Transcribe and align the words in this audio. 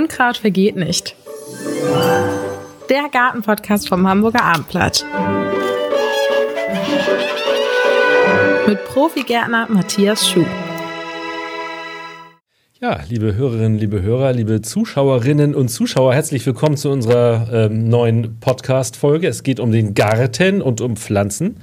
Unkraut 0.00 0.38
vergeht 0.38 0.76
nicht. 0.76 1.14
Der 2.88 3.10
Gartenpodcast 3.12 3.86
vom 3.86 4.08
Hamburger 4.08 4.42
Abendblatt. 4.42 5.04
Mit 8.66 8.82
Profigärtner 8.86 9.66
Matthias 9.68 10.26
Schuh. 10.26 10.46
Ja, 12.80 13.00
liebe 13.10 13.34
Hörerinnen, 13.34 13.78
liebe 13.78 14.00
Hörer, 14.00 14.32
liebe 14.32 14.62
Zuschauerinnen 14.62 15.54
und 15.54 15.68
Zuschauer, 15.68 16.14
herzlich 16.14 16.46
willkommen 16.46 16.78
zu 16.78 16.88
unserer 16.88 17.48
ähm, 17.52 17.90
neuen 17.90 18.40
Podcast-Folge. 18.40 19.28
Es 19.28 19.42
geht 19.42 19.60
um 19.60 19.70
den 19.70 19.92
Garten 19.92 20.62
und 20.62 20.80
um 20.80 20.96
Pflanzen. 20.96 21.58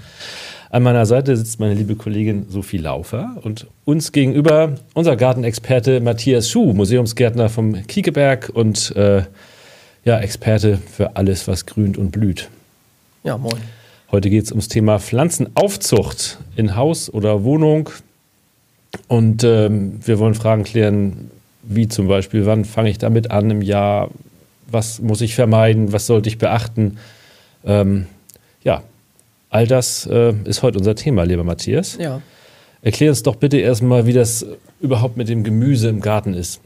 An 0.70 0.84
meiner 0.84 1.06
Seite 1.06 1.38
sitzt 1.38 1.60
meine 1.60 1.74
liebe 1.74 1.96
Kollegin 1.96 2.48
Sophie 2.50 2.78
Laufer 2.78 3.38
und 3.44 3.68
uns 3.86 4.12
gegenüber 4.12 4.76
unser 4.94 5.16
Gartenexperte 5.16 6.02
Matthias 6.02 6.50
Schuh, 6.50 6.74
Museumsgärtner 6.74 7.48
vom 7.48 7.88
Kiekeberg 7.88 8.52
und 8.54 8.94
äh, 8.96 9.24
ja, 10.04 10.20
Experte 10.20 10.78
für 10.78 11.16
alles, 11.16 11.48
was 11.48 11.66
grünt 11.66 11.98
und 11.98 12.12
blüht. 12.12 12.50
Ja, 13.24 13.38
moin. 13.38 13.62
Heute 14.12 14.30
geht 14.30 14.46
es 14.46 14.52
ums 14.52 14.68
Thema 14.68 15.00
Pflanzenaufzucht 15.00 16.38
in 16.56 16.76
Haus 16.76 17.14
oder 17.14 17.44
Wohnung. 17.44 17.90
Und 19.08 19.44
ähm, 19.44 20.00
wir 20.06 20.20
wollen 20.20 20.34
Fragen 20.34 20.64
klären, 20.64 21.32
wie 21.64 21.88
zum 21.88 22.08
Beispiel, 22.08 22.46
wann 22.46 22.66
fange 22.66 22.90
ich 22.90 22.98
damit 22.98 23.32
an 23.32 23.52
im 23.52 23.62
Jahr? 23.62 24.10
Was 24.70 25.02
muss 25.02 25.22
ich 25.22 25.36
vermeiden? 25.36 25.94
Was 25.94 26.08
sollte 26.08 26.30
ich 26.30 26.38
beachten? 26.38 26.98
Ähm, 27.66 28.08
ja, 28.64 28.84
All 29.50 29.68
das 29.68 30.06
äh, 30.06 30.34
ist 30.46 30.62
heute 30.64 30.78
unser 30.78 30.96
Thema, 30.96 31.24
lieber 31.24 31.44
Matthias. 31.44 31.98
Ja. 32.00 32.22
Erklär 32.82 33.10
uns 33.10 33.24
doch 33.24 33.36
bitte 33.36 33.58
erstmal, 33.58 34.06
wie 34.06 34.14
das 34.14 34.46
überhaupt 34.82 35.18
mit 35.18 35.30
dem 35.30 35.44
Gemüse 35.44 35.90
im 35.90 36.02
Garten 36.02 36.34
ist. 36.34 36.62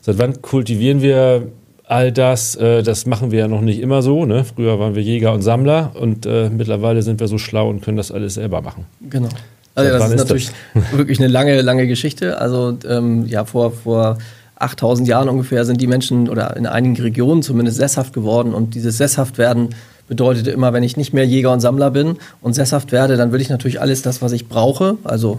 Seit 0.00 0.18
wann 0.18 0.42
kultivieren 0.42 1.00
wir 1.00 1.48
all 1.84 2.12
das? 2.12 2.56
Äh, 2.56 2.82
das 2.82 3.06
machen 3.06 3.30
wir 3.30 3.40
ja 3.40 3.48
noch 3.48 3.60
nicht 3.60 3.80
immer 3.80 4.02
so. 4.02 4.24
Ne? 4.24 4.44
Früher 4.44 4.78
waren 4.78 4.94
wir 4.94 5.02
Jäger 5.02 5.32
und 5.32 5.42
Sammler 5.42 5.92
und 5.94 6.26
äh, 6.26 6.50
mittlerweile 6.50 7.02
sind 7.02 7.20
wir 7.20 7.28
so 7.28 7.38
schlau 7.38 7.68
und 7.68 7.82
können 7.82 7.96
das 7.96 8.10
alles 8.10 8.34
selber 8.34 8.62
machen. 8.62 8.86
Genau. 9.08 9.28
Also 9.74 9.90
das 9.90 10.04
ist, 10.06 10.12
ist 10.12 10.18
natürlich 10.18 10.50
das? 10.74 10.92
wirklich 10.92 11.18
eine 11.18 11.28
lange, 11.28 11.60
lange 11.62 11.86
Geschichte. 11.86 12.38
Also 12.38 12.76
ähm, 12.88 13.26
ja, 13.26 13.44
vor, 13.44 13.70
vor 13.72 14.18
8000 14.56 15.08
Jahren 15.08 15.28
ungefähr 15.28 15.64
sind 15.64 15.80
die 15.80 15.86
Menschen 15.86 16.28
oder 16.28 16.56
in 16.56 16.66
einigen 16.66 16.96
Regionen 17.00 17.42
zumindest 17.42 17.78
sesshaft 17.78 18.12
geworden 18.12 18.54
und 18.54 18.74
dieses 18.74 18.98
Sesshaftwerden 18.98 19.70
bedeutete 20.12 20.50
immer, 20.50 20.74
wenn 20.74 20.82
ich 20.82 20.98
nicht 20.98 21.14
mehr 21.14 21.26
Jäger 21.26 21.50
und 21.52 21.60
Sammler 21.60 21.90
bin 21.90 22.18
und 22.42 22.52
sesshaft 22.52 22.92
werde, 22.92 23.16
dann 23.16 23.32
will 23.32 23.40
ich 23.40 23.48
natürlich 23.48 23.80
alles 23.80 24.02
das, 24.02 24.20
was 24.20 24.32
ich 24.32 24.46
brauche, 24.46 24.98
also 25.04 25.38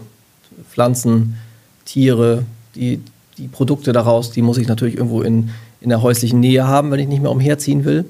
Pflanzen, 0.71 1.35
Tiere, 1.85 2.43
die, 2.73 2.99
die 3.37 3.47
Produkte 3.47 3.93
daraus, 3.93 4.31
die 4.31 4.41
muss 4.41 4.57
ich 4.57 4.67
natürlich 4.67 4.95
irgendwo 4.95 5.21
in, 5.21 5.51
in 5.79 5.89
der 5.89 6.01
häuslichen 6.01 6.39
Nähe 6.39 6.67
haben, 6.67 6.89
wenn 6.89 6.99
ich 6.99 7.07
nicht 7.07 7.21
mehr 7.21 7.29
umherziehen 7.29 7.85
will. 7.85 8.05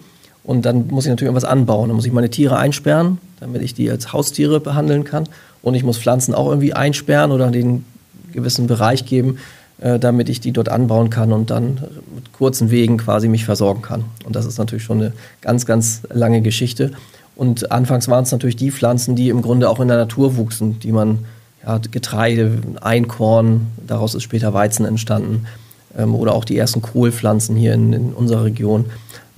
Und 0.46 0.66
dann 0.66 0.88
muss 0.88 1.04
ich 1.04 1.10
natürlich 1.10 1.28
irgendwas 1.28 1.50
anbauen. 1.50 1.90
Dann 1.90 1.98
muss 1.98 2.06
ich 2.06 2.14
meine 2.14 2.30
Tiere 2.30 2.56
einsperren, 2.56 3.18
damit 3.42 3.62
ich 3.62 3.74
die 3.74 3.92
als 3.92 4.14
Haustiere 4.14 4.62
behandeln 4.62 5.04
kann. 5.04 5.28
Und 5.62 5.76
ich 5.76 5.84
muss 5.84 5.98
Pflanzen 5.98 6.34
auch 6.34 6.48
irgendwie 6.48 6.74
einsperren 6.74 7.32
oder 7.32 7.52
den 7.52 7.84
gewissen 8.32 8.68
Bereich 8.68 9.06
geben, 9.06 9.38
äh, 9.84 10.00
damit 10.00 10.30
ich 10.30 10.40
die 10.40 10.54
dort 10.54 10.70
anbauen 10.70 11.10
kann 11.10 11.34
und 11.34 11.50
dann 11.50 11.82
mit 12.16 12.32
kurzen 12.32 12.72
Wegen 12.72 12.98
quasi 12.98 13.28
mich 13.28 13.44
versorgen 13.44 13.82
kann. 13.82 14.06
Und 14.24 14.34
das 14.34 14.46
ist 14.46 14.58
natürlich 14.58 14.86
schon 14.86 15.02
eine 15.02 15.12
ganz, 15.42 15.66
ganz 15.66 16.04
lange 16.10 16.42
Geschichte. 16.42 16.92
Und 17.36 17.70
anfangs 17.70 18.08
waren 18.08 18.24
es 18.24 18.32
natürlich 18.32 18.56
die 18.56 18.72
Pflanzen, 18.72 19.18
die 19.18 19.28
im 19.28 19.42
Grunde 19.42 19.70
auch 19.70 19.82
in 19.82 19.90
der 19.90 19.98
Natur 19.98 20.38
wuchsen, 20.38 20.80
die 20.80 20.94
man 20.94 21.26
ja, 21.66 21.80
Getreide, 21.80 22.60
Einkorn, 22.80 23.68
daraus 23.86 24.16
ist 24.16 24.24
später 24.24 24.54
Weizen 24.54 24.86
entstanden, 24.86 25.48
ähm, 25.98 26.16
oder 26.16 26.34
auch 26.34 26.46
die 26.46 26.58
ersten 26.58 26.82
Kohlpflanzen 26.82 27.58
hier 27.58 27.74
in, 27.74 27.92
in 27.92 28.14
unserer 28.14 28.46
Region, 28.46 28.86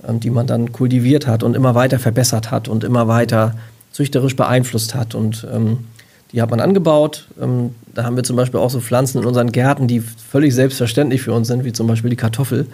ähm, 0.06 0.20
die 0.20 0.30
man 0.30 0.46
dann 0.46 0.70
kultiviert 0.70 1.26
hat 1.26 1.42
und 1.42 1.56
immer 1.56 1.74
weiter 1.74 1.98
verbessert 1.98 2.52
hat 2.52 2.68
und 2.68 2.84
immer 2.84 3.08
weiter 3.08 3.56
züchterisch 3.90 4.36
beeinflusst 4.36 4.94
hat. 4.94 5.16
Und 5.16 5.44
ähm, 5.52 5.86
die 6.32 6.42
hat 6.42 6.50
man 6.50 6.60
angebaut. 6.60 7.28
Ähm, 7.40 7.74
da 7.94 8.04
haben 8.04 8.16
wir 8.16 8.24
zum 8.24 8.36
Beispiel 8.36 8.60
auch 8.60 8.70
so 8.70 8.80
Pflanzen 8.80 9.20
in 9.20 9.26
unseren 9.26 9.52
Gärten, 9.52 9.86
die 9.86 10.00
völlig 10.00 10.54
selbstverständlich 10.54 11.22
für 11.22 11.32
uns 11.32 11.48
sind, 11.48 11.64
wie 11.64 11.72
zum 11.72 11.86
Beispiel 11.86 12.10
die 12.10 12.16
Kartoffel. 12.16 12.66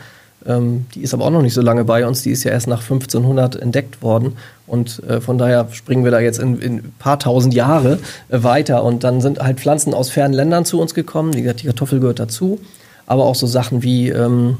Ähm, 0.47 0.87
die 0.95 1.03
ist 1.03 1.15
aber 1.15 1.25
auch 1.25 1.31
noch 1.31 1.43
nicht 1.43 1.55
so 1.55 1.61
lange 1.61 1.85
bei 1.85 2.07
uns. 2.07 2.23
Die 2.23 2.31
ist 2.31 2.45
ja 2.45 2.51
erst 2.51 2.67
nach 2.67 2.81
1500 2.81 3.57
entdeckt 3.57 4.03
worden. 4.03 4.37
Und 4.67 5.03
äh, 5.05 5.21
von 5.21 5.39
daher 5.39 5.69
springen 5.73 6.05
wir 6.05 6.11
da 6.11 6.21
jetzt 6.21 6.39
in, 6.39 6.59
in 6.61 6.77
ein 6.77 6.95
paar 6.99 7.19
tausend 7.19 7.55
Jahre 7.55 7.99
äh, 8.29 8.43
weiter. 8.43 8.85
Und 8.85 9.05
dann 9.05 9.21
sind 9.21 9.39
halt 9.39 9.61
Pflanzen 9.61 9.95
aus 9.95 10.11
fernen 10.11 10.35
Ländern 10.35 10.65
zu 10.65 10.81
uns 10.81 10.95
gekommen. 10.95 11.35
Wie 11.35 11.43
gesagt, 11.43 11.63
die 11.63 11.67
Kartoffel 11.67 12.01
gehört 12.01 12.19
dazu. 12.19 12.61
Aber 13.07 13.25
auch 13.25 13.35
so 13.35 13.47
Sachen 13.47 13.83
wie 13.83 14.09
ähm, 14.09 14.57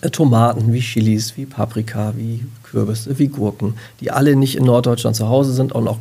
äh, 0.00 0.10
Tomaten, 0.10 0.72
wie 0.72 0.80
Chilis, 0.80 1.36
wie 1.36 1.46
Paprika, 1.46 2.14
wie 2.16 2.44
Kürbisse, 2.62 3.18
wie 3.18 3.28
Gurken, 3.28 3.74
die 4.00 4.10
alle 4.10 4.36
nicht 4.36 4.56
in 4.56 4.64
Norddeutschland 4.64 5.16
zu 5.16 5.28
Hause 5.28 5.52
sind 5.52 5.72
und 5.72 5.86
auch 5.88 5.98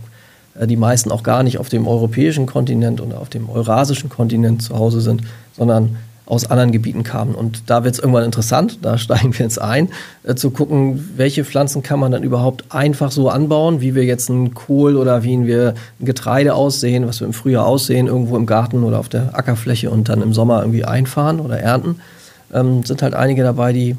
die 0.61 0.77
meisten 0.77 1.11
auch 1.11 1.23
gar 1.23 1.43
nicht 1.43 1.57
auf 1.57 1.69
dem 1.69 1.87
europäischen 1.87 2.45
Kontinent 2.45 3.01
oder 3.01 3.19
auf 3.19 3.29
dem 3.29 3.49
eurasischen 3.49 4.09
Kontinent 4.09 4.61
zu 4.61 4.77
Hause 4.77 5.01
sind, 5.01 5.23
sondern 5.55 5.97
aus 6.25 6.49
anderen 6.49 6.71
Gebieten 6.71 7.03
kamen. 7.03 7.35
Und 7.35 7.69
da 7.69 7.83
wird 7.83 7.95
es 7.95 7.99
irgendwann 7.99 8.23
interessant, 8.23 8.79
da 8.81 8.97
steigen 8.97 9.37
wir 9.37 9.45
jetzt 9.45 9.61
ein, 9.61 9.89
äh, 10.23 10.35
zu 10.35 10.49
gucken, 10.49 11.11
welche 11.17 11.45
Pflanzen 11.45 11.83
kann 11.83 11.99
man 11.99 12.11
dann 12.11 12.23
überhaupt 12.23 12.65
einfach 12.69 13.11
so 13.11 13.29
anbauen, 13.29 13.81
wie 13.81 13.95
wir 13.95 14.05
jetzt 14.05 14.29
einen 14.29 14.53
Kohl 14.53 14.95
oder 14.95 15.23
wie 15.23 15.45
wir 15.45 15.75
ein 15.99 16.05
Getreide 16.05 16.55
aussehen, 16.55 17.07
was 17.07 17.19
wir 17.19 17.27
im 17.27 17.33
Frühjahr 17.33 17.65
aussehen, 17.65 18.07
irgendwo 18.07 18.37
im 18.37 18.45
Garten 18.45 18.83
oder 18.83 18.99
auf 18.99 19.09
der 19.09 19.37
Ackerfläche 19.37 19.89
und 19.89 20.09
dann 20.09 20.21
im 20.21 20.33
Sommer 20.33 20.61
irgendwie 20.61 20.85
einfahren 20.85 21.39
oder 21.39 21.59
ernten. 21.59 21.99
Ähm, 22.53 22.83
sind 22.83 23.01
halt 23.01 23.13
einige 23.13 23.43
dabei, 23.43 23.73
die 23.73 23.95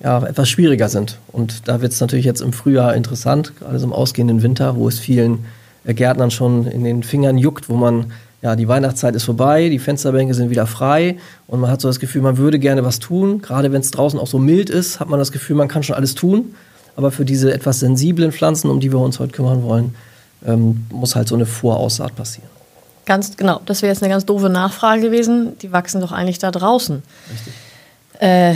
ja, 0.00 0.24
etwas 0.24 0.48
schwieriger 0.48 0.88
sind. 0.88 1.18
Und 1.32 1.66
da 1.66 1.80
wird 1.80 1.92
es 1.92 2.00
natürlich 2.00 2.24
jetzt 2.24 2.40
im 2.40 2.52
Frühjahr 2.52 2.94
interessant, 2.94 3.54
gerade 3.58 3.78
so 3.80 3.86
im 3.86 3.92
ausgehenden 3.92 4.42
Winter, 4.42 4.76
wo 4.76 4.86
es 4.86 5.00
vielen 5.00 5.44
Gärtnern 5.84 6.30
schon 6.30 6.66
in 6.66 6.84
den 6.84 7.02
Fingern 7.02 7.38
juckt, 7.38 7.68
wo 7.68 7.74
man, 7.74 8.12
ja, 8.42 8.56
die 8.56 8.68
Weihnachtszeit 8.68 9.14
ist 9.14 9.24
vorbei, 9.24 9.68
die 9.68 9.78
Fensterbänke 9.78 10.34
sind 10.34 10.50
wieder 10.50 10.66
frei 10.66 11.16
und 11.46 11.60
man 11.60 11.70
hat 11.70 11.80
so 11.80 11.88
das 11.88 12.00
Gefühl, 12.00 12.22
man 12.22 12.36
würde 12.36 12.58
gerne 12.58 12.84
was 12.84 12.98
tun. 12.98 13.42
Gerade 13.42 13.72
wenn 13.72 13.80
es 13.80 13.90
draußen 13.90 14.18
auch 14.18 14.26
so 14.26 14.38
mild 14.38 14.70
ist, 14.70 15.00
hat 15.00 15.08
man 15.08 15.18
das 15.18 15.32
Gefühl, 15.32 15.56
man 15.56 15.68
kann 15.68 15.82
schon 15.82 15.96
alles 15.96 16.14
tun. 16.14 16.54
Aber 16.96 17.10
für 17.12 17.24
diese 17.24 17.52
etwas 17.52 17.80
sensiblen 17.80 18.32
Pflanzen, 18.32 18.70
um 18.70 18.80
die 18.80 18.92
wir 18.92 18.98
uns 18.98 19.20
heute 19.20 19.32
kümmern 19.32 19.62
wollen, 19.62 19.94
ähm, 20.44 20.86
muss 20.90 21.14
halt 21.14 21.28
so 21.28 21.36
eine 21.36 21.46
Voraussaat 21.46 22.16
passieren. 22.16 22.48
Ganz 23.06 23.36
genau, 23.36 23.60
das 23.64 23.82
wäre 23.82 23.92
jetzt 23.92 24.02
eine 24.02 24.12
ganz 24.12 24.26
doofe 24.26 24.50
Nachfrage 24.50 25.00
gewesen. 25.00 25.56
Die 25.62 25.72
wachsen 25.72 26.00
doch 26.00 26.12
eigentlich 26.12 26.38
da 26.38 26.50
draußen. 26.50 27.02
Richtig. 27.32 27.52
Äh, 28.20 28.54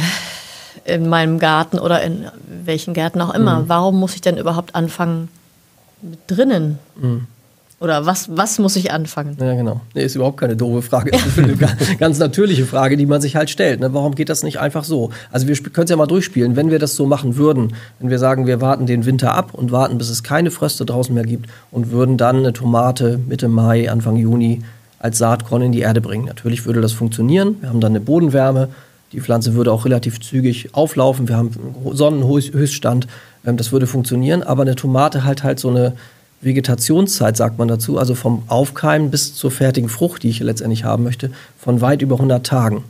in 0.85 1.09
meinem 1.09 1.39
Garten 1.39 1.79
oder 1.79 2.03
in 2.03 2.27
welchen 2.65 2.95
Gärten 2.95 3.21
auch 3.21 3.35
immer. 3.35 3.61
Mhm. 3.61 3.69
Warum 3.69 4.01
muss 4.01 4.15
ich 4.15 4.21
denn 4.21 4.37
überhaupt 4.37 4.75
anfangen, 4.75 5.29
drinnen? 6.27 6.79
Mhm. 7.01 7.27
Oder 7.83 8.07
was, 8.07 8.29
was 8.37 8.61
muss 8.61 8.77
ich 8.77 8.93
anfangen? 8.93 9.37
Ja, 9.41 9.55
genau. 9.55 9.81
Nee, 9.93 10.05
ist 10.05 10.15
überhaupt 10.15 10.37
keine 10.37 10.55
doofe 10.55 10.83
Frage. 10.83 11.11
Das 11.11 11.27
ist 11.27 11.39
eine 11.41 11.57
ganz 11.99 12.21
natürliche 12.21 12.65
Frage, 12.65 12.97
die 12.97 13.07
man 13.07 13.21
sich 13.21 13.35
halt 13.35 13.51
stellt. 13.51 13.81
Ne? 13.81 13.93
Warum 13.93 14.15
geht 14.15 14.29
das 14.29 14.45
nicht 14.45 14.61
einfach 14.61 14.85
so? 14.85 15.11
Also 15.33 15.49
wir 15.49 15.57
können 15.57 15.87
es 15.87 15.91
ja 15.91 15.97
mal 15.97 16.07
durchspielen. 16.07 16.55
Wenn 16.55 16.71
wir 16.71 16.79
das 16.79 16.95
so 16.95 17.07
machen 17.07 17.35
würden, 17.35 17.75
wenn 17.99 18.09
wir 18.09 18.21
sagen, 18.21 18.47
wir 18.47 18.61
warten 18.61 18.87
den 18.87 19.05
Winter 19.05 19.35
ab 19.35 19.53
und 19.53 19.73
warten, 19.73 19.99
bis 19.99 20.11
es 20.11 20.23
keine 20.23 20.53
Fröste 20.53 20.85
draußen 20.85 21.13
mehr 21.13 21.25
gibt 21.25 21.51
und 21.73 21.91
würden 21.91 22.17
dann 22.17 22.37
eine 22.37 22.53
Tomate 22.53 23.19
Mitte 23.19 23.49
Mai, 23.49 23.91
Anfang 23.91 24.15
Juni 24.15 24.63
als 25.01 25.19
Saatkorn 25.19 25.63
in 25.63 25.73
die 25.73 25.81
Erde 25.81 26.01
bringen. 26.01 26.27
Natürlich 26.27 26.65
würde 26.65 26.81
das 26.81 26.93
funktionieren. 26.93 27.57
Wir 27.63 27.69
haben 27.69 27.81
dann 27.81 27.91
eine 27.91 28.01
Bodenwärme. 28.01 28.69
Die 29.11 29.21
Pflanze 29.21 29.55
würde 29.55 29.73
auch 29.73 29.85
relativ 29.85 30.21
zügig 30.21 30.69
auflaufen. 30.73 31.27
Wir 31.27 31.37
haben 31.37 31.51
Sonnenhöchststand. 31.91 33.09
Ähm, 33.47 33.57
das 33.57 33.73
würde 33.73 33.87
funktionieren, 33.87 34.43
aber 34.43 34.63
eine 34.63 34.77
Tomate 34.77 35.25
hat 35.25 35.43
halt 35.43 35.59
so 35.59 35.69
eine 35.69 35.95
Vegetationszeit, 36.41 37.37
sagt 37.37 37.59
man 37.59 37.69
dazu, 37.69 37.99
also 37.99 38.15
vom 38.15 38.43
Aufkeimen 38.49 39.11
bis 39.11 39.35
zur 39.35 39.51
fertigen 39.51 39.89
Frucht, 39.89 40.25
die 40.25 40.31
ich 40.31 40.41
letztendlich 40.41 40.85
haben 40.85 41.05
möchte, 41.05 41.31
von 41.59 41.81
weit 41.81 42.03
über 42.03 42.17
100 42.17 42.45
Tagen. 42.45 42.85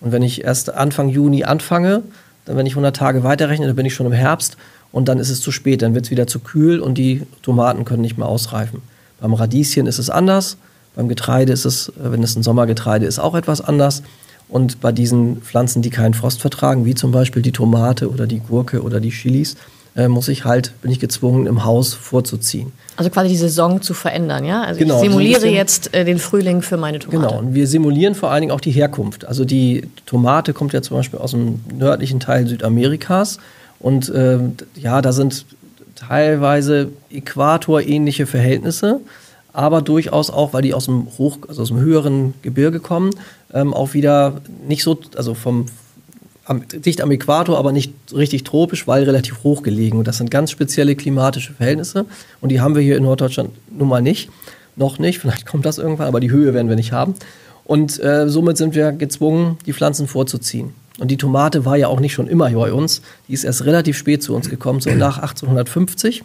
Und 0.00 0.12
wenn 0.12 0.22
ich 0.22 0.44
erst 0.44 0.72
Anfang 0.74 1.08
Juni 1.08 1.44
anfange, 1.44 2.02
dann 2.44 2.56
wenn 2.56 2.66
ich 2.66 2.72
100 2.72 2.94
Tage 2.94 3.24
weiterrechne, 3.24 3.66
dann 3.66 3.76
bin 3.76 3.86
ich 3.86 3.94
schon 3.94 4.06
im 4.06 4.12
Herbst 4.12 4.56
und 4.92 5.08
dann 5.08 5.18
ist 5.18 5.30
es 5.30 5.40
zu 5.40 5.50
spät, 5.50 5.82
dann 5.82 5.94
wird 5.94 6.04
es 6.04 6.10
wieder 6.10 6.26
zu 6.26 6.40
kühl 6.40 6.80
und 6.80 6.96
die 6.96 7.22
Tomaten 7.42 7.84
können 7.84 8.02
nicht 8.02 8.18
mehr 8.18 8.28
ausreifen. 8.28 8.82
Beim 9.20 9.34
Radieschen 9.34 9.86
ist 9.86 9.98
es 9.98 10.10
anders, 10.10 10.56
beim 10.94 11.08
Getreide 11.08 11.52
ist 11.52 11.64
es, 11.64 11.92
wenn 11.96 12.22
es 12.22 12.36
ein 12.36 12.42
Sommergetreide 12.42 13.06
ist, 13.06 13.18
auch 13.18 13.34
etwas 13.34 13.60
anders. 13.60 14.02
Und 14.48 14.80
bei 14.80 14.92
diesen 14.92 15.42
Pflanzen, 15.42 15.82
die 15.82 15.90
keinen 15.90 16.14
Frost 16.14 16.40
vertragen, 16.40 16.86
wie 16.86 16.94
zum 16.94 17.12
Beispiel 17.12 17.42
die 17.42 17.52
Tomate 17.52 18.10
oder 18.10 18.26
die 18.26 18.40
Gurke 18.40 18.82
oder 18.82 18.98
die 18.98 19.10
Chilis, 19.10 19.56
äh, 19.98 20.06
muss 20.06 20.28
ich 20.28 20.44
halt, 20.44 20.72
bin 20.80 20.92
ich 20.92 21.00
gezwungen, 21.00 21.46
im 21.46 21.64
Haus 21.64 21.92
vorzuziehen. 21.92 22.72
Also 22.96 23.10
quasi 23.10 23.30
die 23.30 23.36
Saison 23.36 23.82
zu 23.82 23.94
verändern, 23.94 24.44
ja? 24.44 24.62
Also 24.62 24.78
genau, 24.78 25.02
ich 25.02 25.10
simuliere 25.10 25.40
so 25.40 25.46
jetzt 25.48 25.92
äh, 25.92 26.04
den 26.04 26.20
Frühling 26.20 26.62
für 26.62 26.76
meine 26.76 27.00
Tomate. 27.00 27.26
Genau, 27.26 27.38
und 27.40 27.54
wir 27.54 27.66
simulieren 27.66 28.14
vor 28.14 28.30
allen 28.30 28.42
Dingen 28.42 28.52
auch 28.52 28.60
die 28.60 28.70
Herkunft. 28.70 29.24
Also 29.24 29.44
die 29.44 29.88
Tomate 30.06 30.54
kommt 30.54 30.72
ja 30.72 30.82
zum 30.82 30.96
Beispiel 30.96 31.18
aus 31.18 31.32
dem 31.32 31.60
nördlichen 31.76 32.20
Teil 32.20 32.46
Südamerikas 32.46 33.38
und 33.80 34.08
äh, 34.08 34.38
ja, 34.76 35.02
da 35.02 35.12
sind 35.12 35.46
teilweise 35.96 36.90
äquatorähnliche 37.10 38.26
Verhältnisse, 38.26 39.00
aber 39.52 39.82
durchaus 39.82 40.30
auch, 40.30 40.52
weil 40.52 40.62
die 40.62 40.74
aus 40.74 40.84
dem 40.84 41.08
Hoch, 41.18 41.38
also 41.48 41.62
aus 41.62 41.68
dem 41.68 41.80
höheren 41.80 42.34
Gebirge 42.42 42.78
kommen, 42.78 43.10
ähm, 43.52 43.74
auch 43.74 43.94
wieder 43.94 44.42
nicht 44.64 44.84
so, 44.84 44.96
also 45.16 45.34
vom 45.34 45.66
am, 46.48 46.62
dicht 46.66 47.02
am 47.02 47.10
Äquator, 47.10 47.58
aber 47.58 47.72
nicht 47.72 47.92
richtig 48.12 48.42
tropisch, 48.42 48.86
weil 48.86 49.04
relativ 49.04 49.44
hoch 49.44 49.62
gelegen. 49.62 49.98
Und 49.98 50.08
das 50.08 50.16
sind 50.16 50.30
ganz 50.30 50.50
spezielle 50.50 50.96
klimatische 50.96 51.52
Verhältnisse. 51.52 52.06
Und 52.40 52.48
die 52.48 52.60
haben 52.60 52.74
wir 52.74 52.82
hier 52.82 52.96
in 52.96 53.02
Norddeutschland 53.02 53.50
nun 53.70 53.88
mal 53.88 54.00
nicht. 54.00 54.30
Noch 54.74 54.98
nicht, 54.98 55.18
vielleicht 55.18 55.44
kommt 55.44 55.66
das 55.66 55.78
irgendwann, 55.78 56.06
aber 56.06 56.20
die 56.20 56.30
Höhe 56.30 56.54
werden 56.54 56.68
wir 56.68 56.76
nicht 56.76 56.92
haben. 56.92 57.14
Und 57.64 58.02
äh, 58.02 58.28
somit 58.28 58.56
sind 58.56 58.74
wir 58.74 58.92
gezwungen, 58.92 59.58
die 59.66 59.74
Pflanzen 59.74 60.08
vorzuziehen. 60.08 60.72
Und 60.98 61.10
die 61.10 61.18
Tomate 61.18 61.64
war 61.64 61.76
ja 61.76 61.88
auch 61.88 62.00
nicht 62.00 62.14
schon 62.14 62.28
immer 62.28 62.50
bei 62.50 62.72
uns. 62.72 63.02
Die 63.28 63.34
ist 63.34 63.44
erst 63.44 63.66
relativ 63.66 63.96
spät 63.96 64.22
zu 64.22 64.34
uns 64.34 64.48
gekommen, 64.48 64.80
so 64.80 64.90
nach 64.90 65.18
1850. 65.18 66.24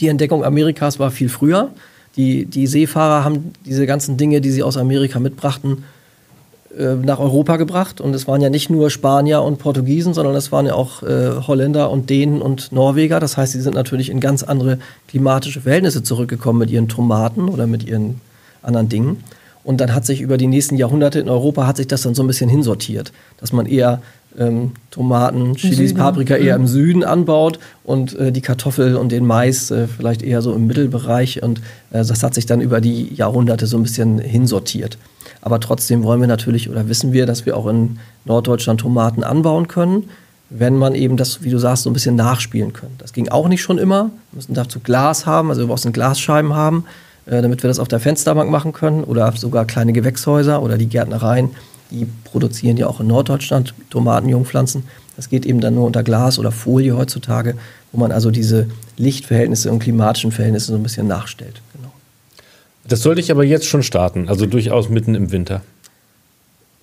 Die 0.00 0.08
Entdeckung 0.08 0.44
Amerikas 0.44 0.98
war 0.98 1.10
viel 1.10 1.28
früher. 1.30 1.70
Die, 2.16 2.44
die 2.44 2.66
Seefahrer 2.66 3.24
haben 3.24 3.52
diese 3.64 3.86
ganzen 3.86 4.16
Dinge, 4.16 4.40
die 4.40 4.50
sie 4.50 4.62
aus 4.62 4.76
Amerika 4.76 5.18
mitbrachten, 5.18 5.84
äh, 6.78 6.94
nach 6.94 7.18
Europa 7.18 7.56
gebracht. 7.56 8.00
Und 8.00 8.14
es 8.14 8.26
waren 8.26 8.40
ja 8.40 8.50
nicht 8.50 8.70
nur 8.70 8.90
Spanier 8.90 9.42
und 9.42 9.58
Portugiesen, 9.58 10.14
sondern 10.14 10.34
es 10.34 10.52
waren 10.52 10.66
ja 10.66 10.74
auch 10.74 11.02
äh, 11.02 11.30
Holländer 11.46 11.90
und 11.90 12.10
Dänen 12.10 12.42
und 12.42 12.72
Norweger. 12.72 13.20
Das 13.20 13.36
heißt, 13.36 13.52
sie 13.52 13.60
sind 13.60 13.74
natürlich 13.74 14.10
in 14.10 14.20
ganz 14.20 14.42
andere 14.42 14.78
klimatische 15.08 15.60
Verhältnisse 15.60 16.02
zurückgekommen 16.02 16.58
mit 16.58 16.70
ihren 16.70 16.88
Tomaten 16.88 17.48
oder 17.48 17.66
mit 17.66 17.84
ihren 17.84 18.20
anderen 18.62 18.88
Dingen. 18.88 19.24
Und 19.64 19.80
dann 19.80 19.94
hat 19.94 20.04
sich 20.04 20.20
über 20.20 20.36
die 20.36 20.46
nächsten 20.46 20.76
Jahrhunderte 20.76 21.18
in 21.20 21.28
Europa 21.28 21.66
hat 21.66 21.78
sich 21.78 21.86
das 21.86 22.02
dann 22.02 22.14
so 22.14 22.22
ein 22.22 22.26
bisschen 22.26 22.50
hinsortiert, 22.50 23.12
dass 23.38 23.52
man 23.52 23.64
eher 23.64 24.02
ähm, 24.38 24.72
Tomaten, 24.90 25.54
Chilis, 25.56 25.94
Paprika 25.94 26.36
eher 26.36 26.56
im 26.56 26.66
Süden 26.66 27.04
anbaut 27.04 27.58
und 27.84 28.16
äh, 28.18 28.32
die 28.32 28.40
Kartoffel 28.40 28.96
und 28.96 29.12
den 29.12 29.26
Mais 29.26 29.70
äh, 29.70 29.86
vielleicht 29.86 30.22
eher 30.22 30.42
so 30.42 30.52
im 30.54 30.66
Mittelbereich. 30.66 31.42
Und 31.42 31.58
äh, 31.90 32.04
das 32.04 32.22
hat 32.22 32.34
sich 32.34 32.46
dann 32.46 32.60
über 32.60 32.80
die 32.80 33.14
Jahrhunderte 33.14 33.66
so 33.66 33.76
ein 33.76 33.82
bisschen 33.82 34.18
hinsortiert. 34.18 34.98
Aber 35.40 35.60
trotzdem 35.60 36.02
wollen 36.02 36.20
wir 36.20 36.28
natürlich 36.28 36.70
oder 36.70 36.88
wissen 36.88 37.12
wir, 37.12 37.26
dass 37.26 37.46
wir 37.46 37.56
auch 37.56 37.66
in 37.66 37.98
Norddeutschland 38.24 38.80
Tomaten 38.80 39.24
anbauen 39.24 39.68
können, 39.68 40.04
wenn 40.50 40.76
man 40.76 40.94
eben 40.94 41.16
das, 41.16 41.42
wie 41.42 41.50
du 41.50 41.58
sagst, 41.58 41.82
so 41.82 41.90
ein 41.90 41.94
bisschen 41.94 42.16
nachspielen 42.16 42.72
können. 42.72 42.94
Das 42.98 43.12
ging 43.12 43.28
auch 43.28 43.48
nicht 43.48 43.62
schon 43.62 43.78
immer. 43.78 44.10
Wir 44.30 44.36
müssen 44.36 44.54
dazu 44.54 44.80
Glas 44.80 45.26
haben, 45.26 45.50
also 45.50 45.62
wir 45.62 45.68
brauchen 45.68 45.92
Glasscheiben 45.92 46.54
haben. 46.54 46.84
Äh, 47.26 47.40
damit 47.40 47.62
wir 47.62 47.68
das 47.68 47.78
auf 47.78 47.88
der 47.88 48.00
Fensterbank 48.00 48.50
machen 48.50 48.72
können 48.72 49.02
oder 49.02 49.32
sogar 49.32 49.64
kleine 49.64 49.94
Gewächshäuser 49.94 50.62
oder 50.62 50.76
die 50.76 50.88
Gärtnereien, 50.88 51.50
die 51.90 52.06
produzieren 52.24 52.76
ja 52.76 52.86
auch 52.86 53.00
in 53.00 53.06
Norddeutschland 53.06 53.74
Tomatenjungpflanzen. 53.90 54.84
Das 55.16 55.28
geht 55.28 55.46
eben 55.46 55.60
dann 55.60 55.74
nur 55.74 55.86
unter 55.86 56.02
Glas 56.02 56.38
oder 56.38 56.50
Folie 56.50 56.96
heutzutage, 56.96 57.56
wo 57.92 57.98
man 57.98 58.10
also 58.10 58.30
diese 58.30 58.68
Lichtverhältnisse 58.96 59.70
und 59.70 59.78
klimatischen 59.78 60.32
Verhältnisse 60.32 60.68
so 60.68 60.74
ein 60.74 60.82
bisschen 60.82 61.06
nachstellt. 61.06 61.60
Genau. 61.74 61.92
Das 62.88 63.02
sollte 63.02 63.20
ich 63.20 63.30
aber 63.30 63.44
jetzt 63.44 63.66
schon 63.66 63.82
starten, 63.82 64.28
also 64.28 64.46
durchaus 64.46 64.88
mitten 64.88 65.14
im 65.14 65.30
Winter. 65.30 65.62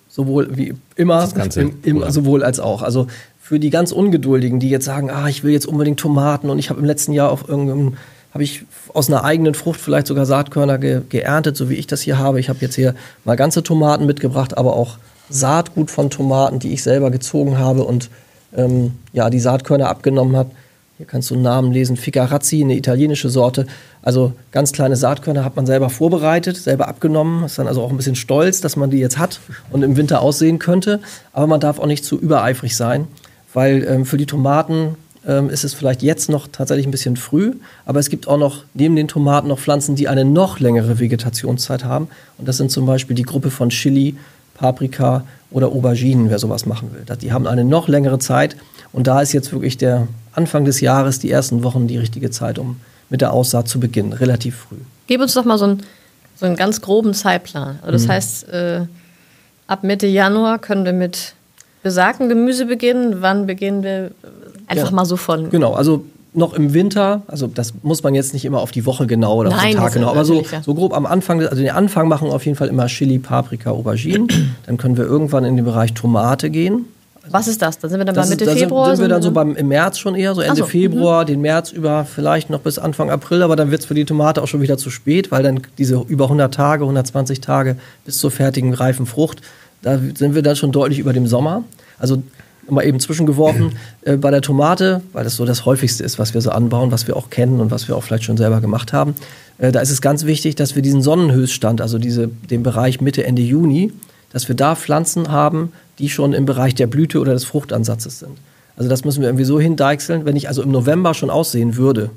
Sowohl 0.08 0.56
wie 0.56 0.74
immer, 0.96 1.28
im, 1.56 1.74
im, 1.82 2.10
sowohl 2.10 2.42
als 2.42 2.60
auch. 2.60 2.82
Also 2.82 3.06
für 3.40 3.58
die 3.58 3.70
ganz 3.70 3.92
Ungeduldigen, 3.92 4.60
die 4.60 4.70
jetzt 4.70 4.84
sagen, 4.84 5.10
ah, 5.10 5.28
ich 5.28 5.42
will 5.42 5.52
jetzt 5.52 5.66
unbedingt 5.66 6.00
Tomaten 6.00 6.50
und 6.50 6.58
ich 6.58 6.70
habe 6.70 6.80
im 6.80 6.86
letzten 6.86 7.12
Jahr 7.12 7.30
auf 7.30 7.48
irgendeinem 7.48 7.94
habe 8.32 8.44
ich 8.44 8.64
aus 8.94 9.08
einer 9.08 9.24
eigenen 9.24 9.54
Frucht 9.54 9.80
vielleicht 9.80 10.06
sogar 10.06 10.26
Saatkörner 10.26 10.78
ge 10.78 11.02
geerntet, 11.08 11.56
so 11.56 11.68
wie 11.68 11.74
ich 11.74 11.86
das 11.86 12.00
hier 12.00 12.18
habe. 12.18 12.40
Ich 12.40 12.48
habe 12.48 12.60
jetzt 12.60 12.74
hier 12.74 12.94
mal 13.24 13.36
ganze 13.36 13.62
Tomaten 13.62 14.06
mitgebracht, 14.06 14.56
aber 14.56 14.74
auch 14.74 14.96
Saatgut 15.28 15.90
von 15.90 16.10
Tomaten, 16.10 16.58
die 16.58 16.72
ich 16.72 16.82
selber 16.82 17.10
gezogen 17.10 17.58
habe 17.58 17.84
und 17.84 18.10
ähm, 18.56 18.92
ja, 19.12 19.30
die 19.30 19.40
Saatkörner 19.40 19.88
abgenommen 19.88 20.36
habe. 20.36 20.50
Hier 20.98 21.06
kannst 21.06 21.30
du 21.30 21.34
einen 21.34 21.42
Namen 21.42 21.72
lesen, 21.72 21.96
Ficarazzi, 21.96 22.62
eine 22.62 22.76
italienische 22.76 23.28
Sorte. 23.28 23.66
Also 24.02 24.34
ganz 24.50 24.72
kleine 24.72 24.96
Saatkörner 24.96 25.44
hat 25.44 25.56
man 25.56 25.66
selber 25.66 25.90
vorbereitet, 25.90 26.56
selber 26.56 26.86
abgenommen. 26.86 27.44
Ist 27.44 27.58
dann 27.58 27.66
also 27.66 27.82
auch 27.82 27.90
ein 27.90 27.96
bisschen 27.96 28.14
stolz, 28.14 28.60
dass 28.60 28.76
man 28.76 28.90
die 28.90 28.98
jetzt 28.98 29.18
hat 29.18 29.40
und 29.70 29.82
im 29.82 29.96
Winter 29.96 30.20
aussehen 30.20 30.58
könnte. 30.58 31.00
Aber 31.32 31.46
man 31.46 31.60
darf 31.60 31.78
auch 31.78 31.86
nicht 31.86 32.04
zu 32.04 32.18
übereifrig 32.18 32.76
sein, 32.76 33.08
weil 33.52 33.84
ähm, 33.84 34.04
für 34.06 34.16
die 34.16 34.26
Tomaten 34.26 34.96
ähm, 35.26 35.50
ist 35.50 35.64
es 35.64 35.74
vielleicht 35.74 36.02
jetzt 36.02 36.28
noch 36.28 36.48
tatsächlich 36.50 36.86
ein 36.86 36.90
bisschen 36.90 37.16
früh, 37.16 37.54
aber 37.86 38.00
es 38.00 38.10
gibt 38.10 38.26
auch 38.28 38.38
noch 38.38 38.64
neben 38.74 38.96
den 38.96 39.08
Tomaten 39.08 39.48
noch 39.48 39.58
Pflanzen, 39.58 39.94
die 39.94 40.08
eine 40.08 40.24
noch 40.24 40.60
längere 40.60 40.98
Vegetationszeit 40.98 41.84
haben. 41.84 42.08
Und 42.38 42.48
das 42.48 42.56
sind 42.56 42.70
zum 42.70 42.86
Beispiel 42.86 43.14
die 43.14 43.22
Gruppe 43.22 43.50
von 43.50 43.68
Chili, 43.70 44.16
Paprika 44.54 45.24
oder 45.50 45.68
Auberginen, 45.68 46.30
wer 46.30 46.38
sowas 46.38 46.66
machen 46.66 46.90
will. 46.92 47.04
Die 47.16 47.32
haben 47.32 47.46
eine 47.46 47.64
noch 47.64 47.88
längere 47.88 48.18
Zeit 48.18 48.56
und 48.92 49.06
da 49.06 49.20
ist 49.20 49.32
jetzt 49.32 49.52
wirklich 49.52 49.78
der 49.78 50.08
Anfang 50.32 50.64
des 50.64 50.80
Jahres, 50.80 51.18
die 51.18 51.30
ersten 51.30 51.62
Wochen, 51.62 51.86
die 51.86 51.98
richtige 51.98 52.30
Zeit, 52.30 52.58
um 52.58 52.80
mit 53.10 53.20
der 53.20 53.32
Aussaat 53.32 53.68
zu 53.68 53.78
beginnen, 53.78 54.12
relativ 54.12 54.56
früh. 54.56 54.76
Gib 55.06 55.20
uns 55.20 55.34
doch 55.34 55.44
mal 55.44 55.58
so 55.58 55.66
einen, 55.66 55.82
so 56.36 56.46
einen 56.46 56.56
ganz 56.56 56.80
groben 56.80 57.12
Zeitplan. 57.12 57.78
Also 57.82 57.92
das 57.92 58.04
mhm. 58.04 58.08
heißt, 58.08 58.48
äh, 58.48 58.80
ab 59.66 59.84
Mitte 59.84 60.06
Januar 60.06 60.58
können 60.58 60.84
wir 60.84 60.94
mit 60.94 61.34
besagten 61.82 62.28
Gemüse 62.28 62.66
beginnen. 62.66 63.16
Wann 63.20 63.46
beginnen 63.46 63.82
wir 63.82 64.10
Einfach 64.72 64.90
ja. 64.90 64.96
mal 64.96 65.04
so 65.04 65.16
von. 65.16 65.50
Genau, 65.50 65.74
also 65.74 66.04
noch 66.34 66.54
im 66.54 66.72
Winter, 66.72 67.22
also 67.26 67.46
das 67.46 67.74
muss 67.82 68.02
man 68.02 68.14
jetzt 68.14 68.32
nicht 68.32 68.46
immer 68.46 68.60
auf 68.60 68.70
die 68.70 68.86
Woche 68.86 69.06
genau 69.06 69.36
oder 69.36 69.50
Nein, 69.50 69.58
auf 69.58 69.64
den 69.66 69.76
Tag 69.76 69.92
genau, 69.92 70.08
aber 70.08 70.24
so, 70.24 70.42
so 70.62 70.74
grob 70.74 70.94
am 70.94 71.04
Anfang, 71.04 71.42
also 71.42 71.56
den 71.56 71.70
Anfang 71.70 72.08
machen 72.08 72.30
auf 72.30 72.46
jeden 72.46 72.56
Fall 72.56 72.68
immer 72.68 72.86
Chili, 72.86 73.18
Paprika, 73.18 73.70
Auberginen. 73.70 74.28
dann 74.66 74.78
können 74.78 74.96
wir 74.96 75.04
irgendwann 75.04 75.44
in 75.44 75.56
den 75.56 75.64
Bereich 75.66 75.92
Tomate 75.92 76.48
gehen. 76.48 76.86
Was 77.28 77.48
ist 77.48 77.60
das? 77.60 77.78
Dann 77.78 77.90
sind 77.90 78.00
wir 78.00 78.06
dann 78.06 78.14
bei 78.14 78.26
Mitte 78.26 78.46
ist, 78.46 78.58
Februar? 78.58 78.88
Dann 78.88 78.96
sind 78.96 79.04
wir 79.04 79.08
dann 79.10 79.22
so 79.22 79.30
beim, 79.30 79.54
im 79.54 79.68
März 79.68 79.98
schon 79.98 80.14
eher, 80.14 80.34
so 80.34 80.40
Ende 80.40 80.56
so, 80.56 80.64
Februar, 80.64 81.22
mhm. 81.22 81.26
den 81.26 81.40
März 81.42 81.70
über 81.70 82.06
vielleicht 82.06 82.48
noch 82.48 82.60
bis 82.60 82.78
Anfang 82.78 83.10
April, 83.10 83.42
aber 83.42 83.54
dann 83.54 83.70
wird 83.70 83.82
es 83.82 83.86
für 83.86 83.94
die 83.94 84.06
Tomate 84.06 84.42
auch 84.42 84.48
schon 84.48 84.62
wieder 84.62 84.78
zu 84.78 84.88
spät, 84.90 85.30
weil 85.30 85.42
dann 85.42 85.60
diese 85.76 86.02
über 86.08 86.24
100 86.24 86.52
Tage, 86.52 86.84
120 86.84 87.42
Tage 87.42 87.76
bis 88.06 88.18
zur 88.18 88.30
fertigen 88.30 88.72
reifen 88.72 89.04
Frucht, 89.04 89.42
da 89.82 89.98
sind 89.98 90.34
wir 90.34 90.42
dann 90.42 90.56
schon 90.56 90.72
deutlich 90.72 90.98
über 90.98 91.12
dem 91.12 91.26
Sommer. 91.26 91.64
Also 91.98 92.22
mal 92.68 92.84
eben 92.84 93.00
zwischengeworfen, 93.00 93.72
äh, 94.02 94.16
bei 94.16 94.30
der 94.30 94.40
Tomate, 94.40 95.02
weil 95.12 95.24
das 95.24 95.36
so 95.36 95.44
das 95.44 95.66
häufigste 95.66 96.04
ist, 96.04 96.18
was 96.18 96.34
wir 96.34 96.40
so 96.40 96.50
anbauen, 96.50 96.92
was 96.92 97.06
wir 97.06 97.16
auch 97.16 97.30
kennen 97.30 97.60
und 97.60 97.70
was 97.70 97.88
wir 97.88 97.96
auch 97.96 98.02
vielleicht 98.02 98.24
schon 98.24 98.36
selber 98.36 98.60
gemacht 98.60 98.92
haben. 98.92 99.14
Äh, 99.58 99.72
da 99.72 99.80
ist 99.80 99.90
es 99.90 100.00
ganz 100.00 100.24
wichtig, 100.24 100.54
dass 100.54 100.74
wir 100.74 100.82
diesen 100.82 101.02
Sonnenhöchststand, 101.02 101.80
also 101.80 101.98
diese, 101.98 102.28
den 102.28 102.62
Bereich 102.62 103.00
Mitte, 103.00 103.24
Ende 103.24 103.42
Juni, 103.42 103.92
dass 104.32 104.48
wir 104.48 104.54
da 104.54 104.74
Pflanzen 104.74 105.30
haben, 105.30 105.72
die 105.98 106.08
schon 106.08 106.32
im 106.32 106.46
Bereich 106.46 106.74
der 106.74 106.86
Blüte 106.86 107.20
oder 107.20 107.32
des 107.32 107.44
Fruchtansatzes 107.44 108.20
sind. 108.20 108.38
Also 108.76 108.88
das 108.88 109.04
müssen 109.04 109.20
wir 109.20 109.28
irgendwie 109.28 109.44
so 109.44 109.60
hindeichseln, 109.60 110.24
wenn 110.24 110.36
ich 110.36 110.48
also 110.48 110.62
im 110.62 110.70
November 110.70 111.14
schon 111.14 111.30
aussehen 111.30 111.76
würde, 111.76 112.10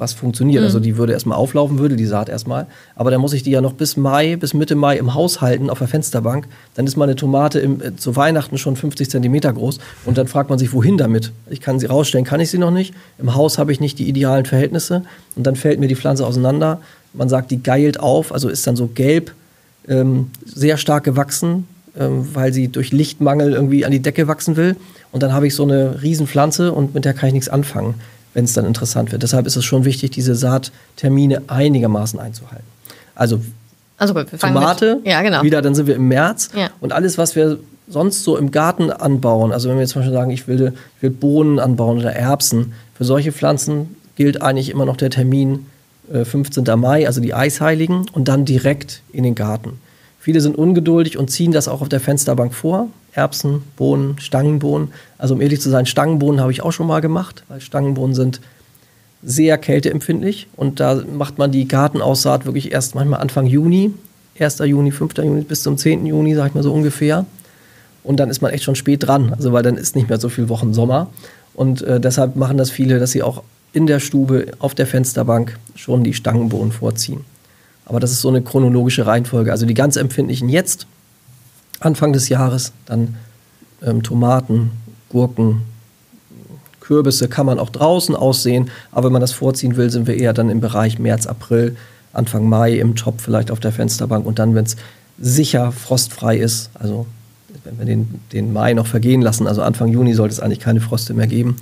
was 0.00 0.14
funktioniert. 0.14 0.62
Also 0.62 0.78
mhm. 0.78 0.80
Also 0.80 0.84
die 0.84 0.96
würde 0.96 1.12
erstmal 1.12 1.36
auflaufen, 1.36 1.78
würde 1.78 1.96
die 1.96 2.06
Saat 2.06 2.28
erstmal. 2.28 2.66
Aber 2.94 3.10
dann 3.10 3.20
muss 3.20 3.32
ich 3.32 3.42
die 3.42 3.50
ja 3.50 3.60
noch 3.60 3.74
bis 3.74 3.96
Mai, 3.96 4.36
bis 4.36 4.54
Mitte 4.54 4.76
Mai 4.76 4.96
im 4.96 5.14
Haus 5.14 5.40
halten 5.40 5.68
auf 5.68 5.78
der 5.78 5.88
Fensterbank. 5.88 6.46
Dann 6.74 6.86
ist 6.86 6.96
meine 6.96 7.16
Tomate 7.16 7.60
im, 7.60 7.82
äh, 7.82 7.96
zu 7.96 8.16
Weihnachten 8.16 8.56
schon 8.56 8.76
50 8.76 9.10
Zentimeter 9.10 9.52
groß. 9.52 9.78
Und 10.06 10.16
dann 10.16 10.26
fragt 10.26 10.48
man 10.48 10.58
sich, 10.58 10.72
wohin 10.72 10.96
damit? 10.96 11.32
Ich 11.50 11.60
kann 11.60 11.78
sie 11.78 11.86
rausstellen, 11.86 12.24
kann 12.24 12.40
ich 12.40 12.50
sie 12.50 12.58
noch 12.58 12.70
nicht. 12.70 12.94
Im 13.18 13.34
Haus 13.34 13.58
habe 13.58 13.72
ich 13.72 13.80
nicht 13.80 13.98
die 13.98 14.08
idealen 14.08 14.46
Verhältnisse. 14.46 15.02
Und 15.36 15.46
dann 15.46 15.56
fällt 15.56 15.80
mir 15.80 15.88
die 15.88 15.96
Pflanze 15.96 16.26
auseinander. 16.26 16.80
Man 17.12 17.28
sagt, 17.28 17.50
die 17.50 17.62
geilt 17.62 18.00
auf, 18.00 18.32
also 18.32 18.48
ist 18.48 18.66
dann 18.66 18.76
so 18.76 18.86
gelb, 18.86 19.32
ähm, 19.88 20.30
sehr 20.44 20.76
stark 20.76 21.04
gewachsen, 21.04 21.66
ähm, 21.98 22.28
weil 22.32 22.52
sie 22.52 22.68
durch 22.68 22.92
Lichtmangel 22.92 23.52
irgendwie 23.52 23.84
an 23.84 23.90
die 23.90 24.00
Decke 24.00 24.28
wachsen 24.28 24.56
will. 24.56 24.76
Und 25.12 25.22
dann 25.22 25.32
habe 25.32 25.48
ich 25.48 25.54
so 25.56 25.64
eine 25.64 26.02
Riesenpflanze 26.02 26.72
und 26.72 26.94
mit 26.94 27.04
der 27.04 27.14
kann 27.14 27.28
ich 27.28 27.34
nichts 27.34 27.48
anfangen 27.48 27.94
wenn 28.34 28.44
es 28.44 28.52
dann 28.52 28.64
interessant 28.64 29.12
wird. 29.12 29.22
Deshalb 29.22 29.46
ist 29.46 29.56
es 29.56 29.64
schon 29.64 29.84
wichtig, 29.84 30.10
diese 30.10 30.34
Saattermine 30.34 31.42
einigermaßen 31.48 32.18
einzuhalten. 32.18 32.66
Also, 33.14 33.40
also 33.96 34.14
gut, 34.14 34.26
Tomate, 34.38 35.00
ja, 35.04 35.20
genau. 35.22 35.42
wieder, 35.42 35.62
dann 35.62 35.74
sind 35.74 35.86
wir 35.86 35.96
im 35.96 36.08
März. 36.08 36.50
Ja. 36.56 36.70
Und 36.80 36.92
alles, 36.92 37.18
was 37.18 37.36
wir 37.36 37.58
sonst 37.88 38.24
so 38.24 38.36
im 38.36 38.50
Garten 38.50 38.90
anbauen, 38.90 39.52
also 39.52 39.68
wenn 39.68 39.76
wir 39.76 39.82
jetzt 39.82 39.90
zum 39.90 40.00
Beispiel 40.00 40.16
sagen, 40.16 40.30
ich 40.30 40.48
will, 40.48 40.72
ich 40.96 41.02
will 41.02 41.10
Bohnen 41.10 41.58
anbauen 41.58 41.98
oder 41.98 42.12
Erbsen, 42.12 42.72
für 42.94 43.04
solche 43.04 43.32
Pflanzen 43.32 43.96
gilt 44.16 44.40
eigentlich 44.42 44.70
immer 44.70 44.86
noch 44.86 44.96
der 44.96 45.10
Termin 45.10 45.66
äh, 46.12 46.24
15. 46.24 46.64
Mai, 46.78 47.06
also 47.06 47.20
die 47.20 47.34
Eisheiligen, 47.34 48.06
und 48.12 48.28
dann 48.28 48.44
direkt 48.44 49.02
in 49.12 49.24
den 49.24 49.34
Garten. 49.34 49.78
Viele 50.20 50.42
sind 50.42 50.56
ungeduldig 50.56 51.16
und 51.16 51.30
ziehen 51.30 51.50
das 51.50 51.66
auch 51.66 51.80
auf 51.80 51.88
der 51.88 51.98
Fensterbank 51.98 52.52
vor. 52.52 52.88
Erbsen, 53.12 53.62
Bohnen, 53.76 54.18
Stangenbohnen. 54.20 54.92
Also 55.16 55.34
um 55.34 55.40
ehrlich 55.40 55.62
zu 55.62 55.70
sein, 55.70 55.86
Stangenbohnen 55.86 56.40
habe 56.40 56.52
ich 56.52 56.62
auch 56.62 56.72
schon 56.72 56.86
mal 56.86 57.00
gemacht, 57.00 57.42
weil 57.48 57.62
Stangenbohnen 57.62 58.14
sind 58.14 58.40
sehr 59.22 59.56
kälteempfindlich 59.56 60.48
und 60.56 60.78
da 60.78 61.02
macht 61.10 61.38
man 61.38 61.50
die 61.50 61.66
Gartenaussaat 61.66 62.44
wirklich 62.44 62.70
erst 62.70 62.94
manchmal 62.94 63.20
Anfang 63.20 63.46
Juni, 63.46 63.92
1. 64.38 64.58
Juni, 64.58 64.90
5. 64.90 65.18
Juni 65.18 65.42
bis 65.42 65.62
zum 65.62 65.78
10. 65.78 66.06
Juni, 66.06 66.34
sag 66.34 66.48
ich 66.48 66.54
mal 66.54 66.62
so 66.62 66.72
ungefähr. 66.72 67.24
Und 68.02 68.20
dann 68.20 68.30
ist 68.30 68.42
man 68.42 68.52
echt 68.52 68.64
schon 68.64 68.76
spät 68.76 69.06
dran, 69.06 69.32
also 69.34 69.52
weil 69.52 69.62
dann 69.62 69.76
ist 69.76 69.96
nicht 69.96 70.08
mehr 70.08 70.20
so 70.20 70.28
viel 70.28 70.48
Wochen 70.48 70.72
Sommer. 70.72 71.08
Und 71.54 71.82
äh, 71.82 71.98
deshalb 71.98 72.36
machen 72.36 72.58
das 72.58 72.70
viele, 72.70 72.98
dass 72.98 73.10
sie 73.10 73.22
auch 73.22 73.42
in 73.72 73.86
der 73.86 74.00
Stube 74.00 74.46
auf 74.58 74.74
der 74.74 74.86
Fensterbank 74.86 75.58
schon 75.74 76.04
die 76.04 76.14
Stangenbohnen 76.14 76.72
vorziehen. 76.72 77.24
Aber 77.90 77.98
das 77.98 78.12
ist 78.12 78.20
so 78.20 78.28
eine 78.28 78.40
chronologische 78.40 79.04
Reihenfolge. 79.04 79.50
Also 79.50 79.66
die 79.66 79.74
ganz 79.74 79.96
empfindlichen 79.96 80.48
jetzt, 80.48 80.86
Anfang 81.80 82.12
des 82.12 82.28
Jahres, 82.28 82.72
dann 82.86 83.16
ähm, 83.82 84.04
Tomaten, 84.04 84.70
Gurken, 85.08 85.62
Kürbisse 86.78 87.26
kann 87.26 87.46
man 87.46 87.58
auch 87.58 87.70
draußen 87.70 88.14
aussehen, 88.14 88.70
aber 88.92 89.06
wenn 89.06 89.14
man 89.14 89.20
das 89.20 89.32
vorziehen 89.32 89.74
will, 89.76 89.90
sind 89.90 90.06
wir 90.06 90.16
eher 90.16 90.32
dann 90.32 90.50
im 90.50 90.60
Bereich 90.60 91.00
März, 91.00 91.26
April, 91.26 91.76
Anfang 92.12 92.48
Mai 92.48 92.74
im 92.74 92.94
Topf 92.94 93.24
vielleicht 93.24 93.50
auf 93.50 93.58
der 93.58 93.72
Fensterbank 93.72 94.24
und 94.24 94.38
dann, 94.38 94.54
wenn 94.54 94.66
es 94.66 94.76
sicher 95.18 95.72
frostfrei 95.72 96.36
ist, 96.36 96.70
also 96.74 97.06
wenn 97.64 97.76
wir 97.80 97.86
den, 97.86 98.20
den 98.32 98.52
Mai 98.52 98.72
noch 98.72 98.86
vergehen 98.86 99.20
lassen, 99.20 99.48
also 99.48 99.62
Anfang 99.62 99.88
Juni 99.88 100.14
sollte 100.14 100.32
es 100.32 100.38
eigentlich 100.38 100.60
keine 100.60 100.80
Froste 100.80 101.12
mehr 101.12 101.26
geben, 101.26 101.56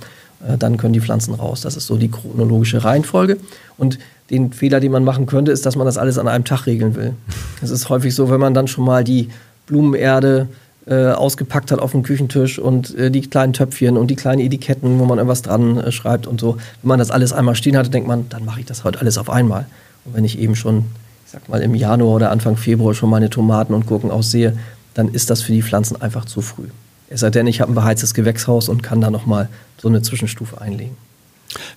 äh, 0.47 0.59
dann 0.59 0.77
können 0.77 0.93
die 0.93 1.01
Pflanzen 1.01 1.33
raus. 1.33 1.61
Das 1.61 1.75
ist 1.75 1.87
so 1.87 1.97
die 1.97 2.11
chronologische 2.11 2.83
Reihenfolge. 2.83 3.37
Und 3.77 3.97
den 4.29 4.53
Fehler, 4.53 4.79
den 4.79 4.91
man 4.91 5.03
machen 5.03 5.25
könnte, 5.25 5.51
ist, 5.51 5.65
dass 5.65 5.75
man 5.75 5.85
das 5.85 5.97
alles 5.97 6.17
an 6.17 6.27
einem 6.27 6.45
Tag 6.45 6.65
regeln 6.65 6.95
will. 6.95 7.13
Es 7.61 7.69
ist 7.69 7.89
häufig 7.89 8.13
so, 8.13 8.29
wenn 8.29 8.39
man 8.39 8.53
dann 8.53 8.67
schon 8.67 8.85
mal 8.85 9.03
die 9.03 9.29
Blumenerde 9.65 10.47
äh, 10.87 11.11
ausgepackt 11.11 11.71
hat 11.71 11.79
auf 11.79 11.91
dem 11.91 12.03
Küchentisch 12.03 12.57
und 12.57 12.95
äh, 12.95 13.11
die 13.11 13.21
kleinen 13.21 13.53
Töpfchen 13.53 13.97
und 13.97 14.07
die 14.07 14.15
kleinen 14.15 14.41
Etiketten, 14.41 14.99
wo 14.99 15.05
man 15.05 15.17
irgendwas 15.17 15.41
dran 15.41 15.77
äh, 15.77 15.91
schreibt 15.91 16.25
und 16.25 16.39
so. 16.39 16.57
Wenn 16.81 16.87
man 16.87 16.99
das 16.99 17.11
alles 17.11 17.33
einmal 17.33 17.55
stehen 17.55 17.77
hatte, 17.77 17.89
denkt 17.89 18.07
man, 18.07 18.27
dann 18.29 18.45
mache 18.45 18.61
ich 18.61 18.65
das 18.65 18.83
heute 18.83 18.99
alles 18.99 19.17
auf 19.17 19.29
einmal. 19.29 19.65
Und 20.05 20.15
wenn 20.15 20.25
ich 20.25 20.39
eben 20.39 20.55
schon, 20.55 20.85
ich 21.25 21.31
sag 21.31 21.47
mal, 21.49 21.61
im 21.61 21.75
Januar 21.75 22.15
oder 22.15 22.31
Anfang 22.31 22.57
Februar 22.57 22.93
schon 22.93 23.09
meine 23.09 23.29
Tomaten 23.29 23.73
und 23.73 23.85
Gurken 23.85 24.09
aussehe, 24.09 24.57
dann 24.93 25.09
ist 25.09 25.29
das 25.29 25.41
für 25.41 25.51
die 25.51 25.61
Pflanzen 25.61 26.01
einfach 26.01 26.25
zu 26.25 26.41
früh. 26.41 26.67
Es 27.09 27.21
sei 27.21 27.29
denn, 27.29 27.47
ich 27.47 27.61
habe 27.61 27.71
ein 27.71 27.75
beheiztes 27.75 28.13
Gewächshaus 28.13 28.69
und 28.69 28.83
kann 28.83 29.01
da 29.01 29.09
nochmal 29.09 29.49
so 29.77 29.87
eine 29.87 30.01
Zwischenstufe 30.01 30.59
einlegen. 30.61 30.95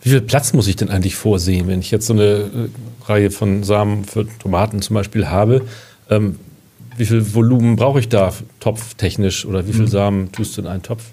Wie 0.02 0.10
viel 0.10 0.20
Platz 0.20 0.52
muss 0.52 0.68
ich 0.68 0.76
denn 0.76 0.90
eigentlich 0.90 1.16
vorsehen, 1.16 1.66
wenn 1.66 1.80
ich 1.80 1.90
jetzt 1.90 2.06
so 2.06 2.12
eine 2.12 2.22
äh, 2.24 2.48
Reihe 3.06 3.30
von 3.30 3.64
Samen 3.64 4.04
für 4.04 4.26
Tomaten 4.38 4.82
zum 4.82 4.94
Beispiel 4.94 5.28
habe? 5.28 5.62
Ähm, 6.10 6.36
wie 6.96 7.06
viel 7.06 7.34
Volumen 7.34 7.76
brauche 7.76 8.00
ich 8.00 8.08
da 8.08 8.32
topftechnisch 8.60 9.46
oder 9.46 9.66
wie 9.66 9.72
viel 9.72 9.82
mhm. 9.82 9.88
Samen 9.88 10.32
tust 10.32 10.56
du 10.56 10.62
in 10.62 10.66
einen 10.66 10.82
Topf? 10.82 11.04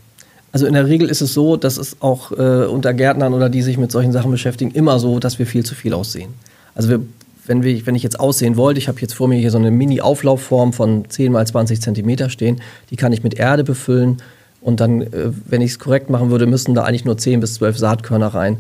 Also 0.51 0.65
in 0.65 0.73
der 0.73 0.87
Regel 0.87 1.09
ist 1.09 1.21
es 1.21 1.33
so, 1.33 1.57
dass 1.57 1.77
es 1.77 1.97
auch 2.01 2.31
äh, 2.31 2.65
unter 2.65 2.93
Gärtnern 2.93 3.33
oder 3.33 3.49
die 3.49 3.61
sich 3.61 3.77
mit 3.77 3.91
solchen 3.91 4.11
Sachen 4.11 4.31
beschäftigen, 4.31 4.71
immer 4.71 4.99
so, 4.99 5.19
dass 5.19 5.39
wir 5.39 5.45
viel 5.45 5.63
zu 5.63 5.75
viel 5.75 5.93
aussehen. 5.93 6.33
Also 6.73 6.89
wir, 6.89 7.01
wenn, 7.45 7.63
wir, 7.63 7.85
wenn 7.85 7.95
ich 7.95 8.03
jetzt 8.03 8.19
aussehen 8.19 8.57
wollte, 8.57 8.79
ich 8.79 8.87
habe 8.87 8.99
jetzt 8.99 9.13
vor 9.13 9.27
mir 9.27 9.37
hier 9.37 9.51
so 9.51 9.57
eine 9.57 9.71
Mini-Auflaufform 9.71 10.73
von 10.73 11.05
10 11.07 11.31
mal 11.31 11.45
20 11.45 11.81
Zentimeter 11.81 12.29
stehen, 12.29 12.61
die 12.89 12.95
kann 12.95 13.13
ich 13.13 13.23
mit 13.23 13.35
Erde 13.35 13.63
befüllen 13.63 14.17
und 14.61 14.79
dann, 14.79 15.01
äh, 15.01 15.31
wenn 15.45 15.61
ich 15.61 15.71
es 15.71 15.79
korrekt 15.79 16.09
machen 16.09 16.31
würde, 16.31 16.45
müssen 16.45 16.75
da 16.75 16.83
eigentlich 16.83 17.05
nur 17.05 17.17
10 17.17 17.39
bis 17.39 17.55
12 17.55 17.77
Saatkörner 17.77 18.27
rein 18.27 18.57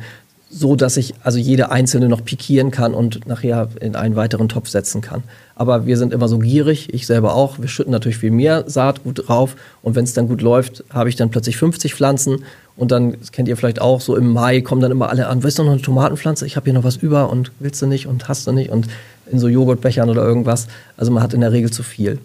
so 0.49 0.75
dass 0.75 0.97
ich 0.97 1.13
also 1.23 1.37
jede 1.37 1.71
einzelne 1.71 2.09
noch 2.09 2.25
pikieren 2.25 2.71
kann 2.71 2.93
und 2.93 3.27
nachher 3.27 3.69
in 3.79 3.95
einen 3.95 4.15
weiteren 4.15 4.49
Topf 4.49 4.67
setzen 4.67 5.01
kann. 5.01 5.23
Aber 5.55 5.85
wir 5.85 5.97
sind 5.97 6.11
immer 6.11 6.27
so 6.27 6.39
gierig, 6.39 6.91
ich 6.91 7.05
selber 7.05 7.35
auch. 7.35 7.59
Wir 7.59 7.67
schütten 7.67 7.91
natürlich 7.91 8.17
viel 8.17 8.31
mehr 8.31 8.63
Saatgut 8.67 9.27
drauf 9.27 9.55
und 9.83 9.95
wenn 9.95 10.05
es 10.05 10.13
dann 10.13 10.27
gut 10.27 10.41
läuft, 10.41 10.83
habe 10.89 11.09
ich 11.09 11.15
dann 11.15 11.29
plötzlich 11.29 11.57
50 11.57 11.93
Pflanzen 11.93 12.43
und 12.75 12.91
dann, 12.91 13.15
das 13.19 13.31
kennt 13.31 13.47
ihr 13.47 13.57
vielleicht 13.57 13.79
auch, 13.79 14.01
so 14.01 14.15
im 14.15 14.31
Mai 14.31 14.61
kommen 14.61 14.81
dann 14.81 14.91
immer 14.91 15.09
alle 15.09 15.27
an, 15.27 15.43
willst 15.43 15.59
du 15.59 15.63
noch 15.63 15.71
eine 15.71 15.81
Tomatenpflanze? 15.81 16.47
Ich 16.47 16.55
habe 16.55 16.65
hier 16.65 16.73
noch 16.73 16.83
was 16.83 16.97
über 16.97 17.29
und 17.29 17.51
willst 17.59 17.81
du 17.81 17.85
nicht 17.85 18.07
und 18.07 18.27
hast 18.27 18.47
du 18.47 18.51
nicht 18.51 18.71
und 18.71 18.87
in 19.31 19.37
so 19.37 19.47
Joghurtbechern 19.47 20.09
oder 20.09 20.23
irgendwas. 20.23 20.67
Also 20.97 21.11
man 21.11 21.21
hat 21.21 21.35
in 21.35 21.41
der 21.41 21.51
Regel 21.51 21.69
zu 21.69 21.83
viel. 21.83 22.17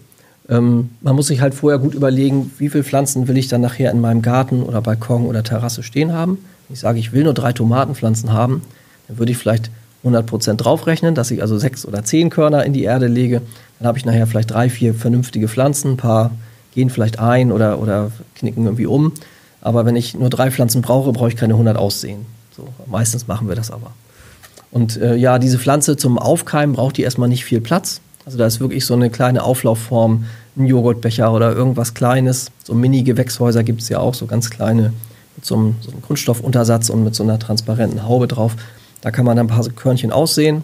Ähm, 0.49 0.89
man 1.01 1.15
muss 1.15 1.27
sich 1.27 1.41
halt 1.41 1.53
vorher 1.53 1.79
gut 1.79 1.93
überlegen, 1.93 2.51
wie 2.57 2.69
viele 2.69 2.83
Pflanzen 2.83 3.27
will 3.27 3.37
ich 3.37 3.47
dann 3.47 3.61
nachher 3.61 3.91
in 3.91 4.01
meinem 4.01 4.21
Garten 4.21 4.63
oder 4.63 4.81
Balkon 4.81 5.25
oder 5.25 5.43
Terrasse 5.43 5.83
stehen 5.83 6.13
haben 6.13 6.37
ich 6.69 6.79
sage, 6.79 6.99
ich 6.99 7.11
will 7.11 7.23
nur 7.23 7.33
drei 7.33 7.53
Tomatenpflanzen 7.53 8.33
haben, 8.33 8.61
dann 9.07 9.17
würde 9.17 9.31
ich 9.31 9.37
vielleicht 9.37 9.69
100% 10.03 10.55
draufrechnen, 10.55 11.15
dass 11.15 11.31
ich 11.31 11.41
also 11.41 11.57
sechs 11.57 11.85
oder 11.85 12.03
zehn 12.03 12.29
Körner 12.29 12.63
in 12.63 12.73
die 12.73 12.83
Erde 12.83 13.07
lege. 13.07 13.41
Dann 13.79 13.87
habe 13.87 13.97
ich 13.97 14.05
nachher 14.05 14.27
vielleicht 14.27 14.51
drei, 14.51 14.69
vier 14.69 14.93
vernünftige 14.93 15.47
Pflanzen, 15.47 15.93
ein 15.93 15.97
paar 15.97 16.31
gehen 16.73 16.89
vielleicht 16.89 17.19
ein 17.19 17.51
oder, 17.51 17.79
oder 17.79 18.11
knicken 18.35 18.65
irgendwie 18.65 18.85
um. 18.85 19.13
Aber 19.61 19.85
wenn 19.85 19.95
ich 19.95 20.13
nur 20.13 20.29
drei 20.29 20.51
Pflanzen 20.51 20.81
brauche, 20.81 21.11
brauche 21.11 21.29
ich 21.29 21.35
keine 21.35 21.53
100 21.53 21.77
aussehen. 21.77 22.25
So, 22.55 22.67
meistens 22.85 23.27
machen 23.27 23.47
wir 23.47 23.55
das 23.55 23.71
aber. 23.71 23.91
Und 24.71 24.97
äh, 24.97 25.15
ja, 25.15 25.39
diese 25.39 25.57
Pflanze 25.57 25.97
zum 25.97 26.19
Aufkeimen 26.19 26.75
braucht 26.75 26.97
die 26.97 27.03
erstmal 27.03 27.29
nicht 27.29 27.45
viel 27.45 27.61
Platz. 27.61 28.01
Also 28.25 28.37
da 28.37 28.45
ist 28.45 28.59
wirklich 28.59 28.85
so 28.85 28.95
eine 28.95 29.09
kleine 29.09 29.43
Auflaufform, 29.43 30.25
ein 30.57 30.65
Joghurtbecher 30.65 31.31
oder 31.31 31.53
irgendwas 31.53 31.93
Kleines. 31.93 32.51
So 32.63 32.73
Mini-Gewächshäuser 32.73 33.63
gibt 33.63 33.81
es 33.81 33.89
ja 33.89 33.99
auch, 33.99 34.15
so 34.15 34.25
ganz 34.25 34.49
kleine 34.49 34.93
mit 35.35 35.45
so 35.45 35.55
einem, 35.55 35.75
so 35.81 35.91
einem 35.91 36.01
Kunststoffuntersatz 36.01 36.89
und 36.89 37.03
mit 37.03 37.13
so 37.13 37.23
einer 37.23 37.37
transparenten 37.37 38.03
Haube 38.03 38.27
drauf. 38.27 38.55
Da 39.01 39.11
kann 39.11 39.25
man 39.25 39.37
dann 39.37 39.45
ein 39.45 39.49
paar 39.49 39.67
Körnchen 39.69 40.11
aussehen, 40.11 40.63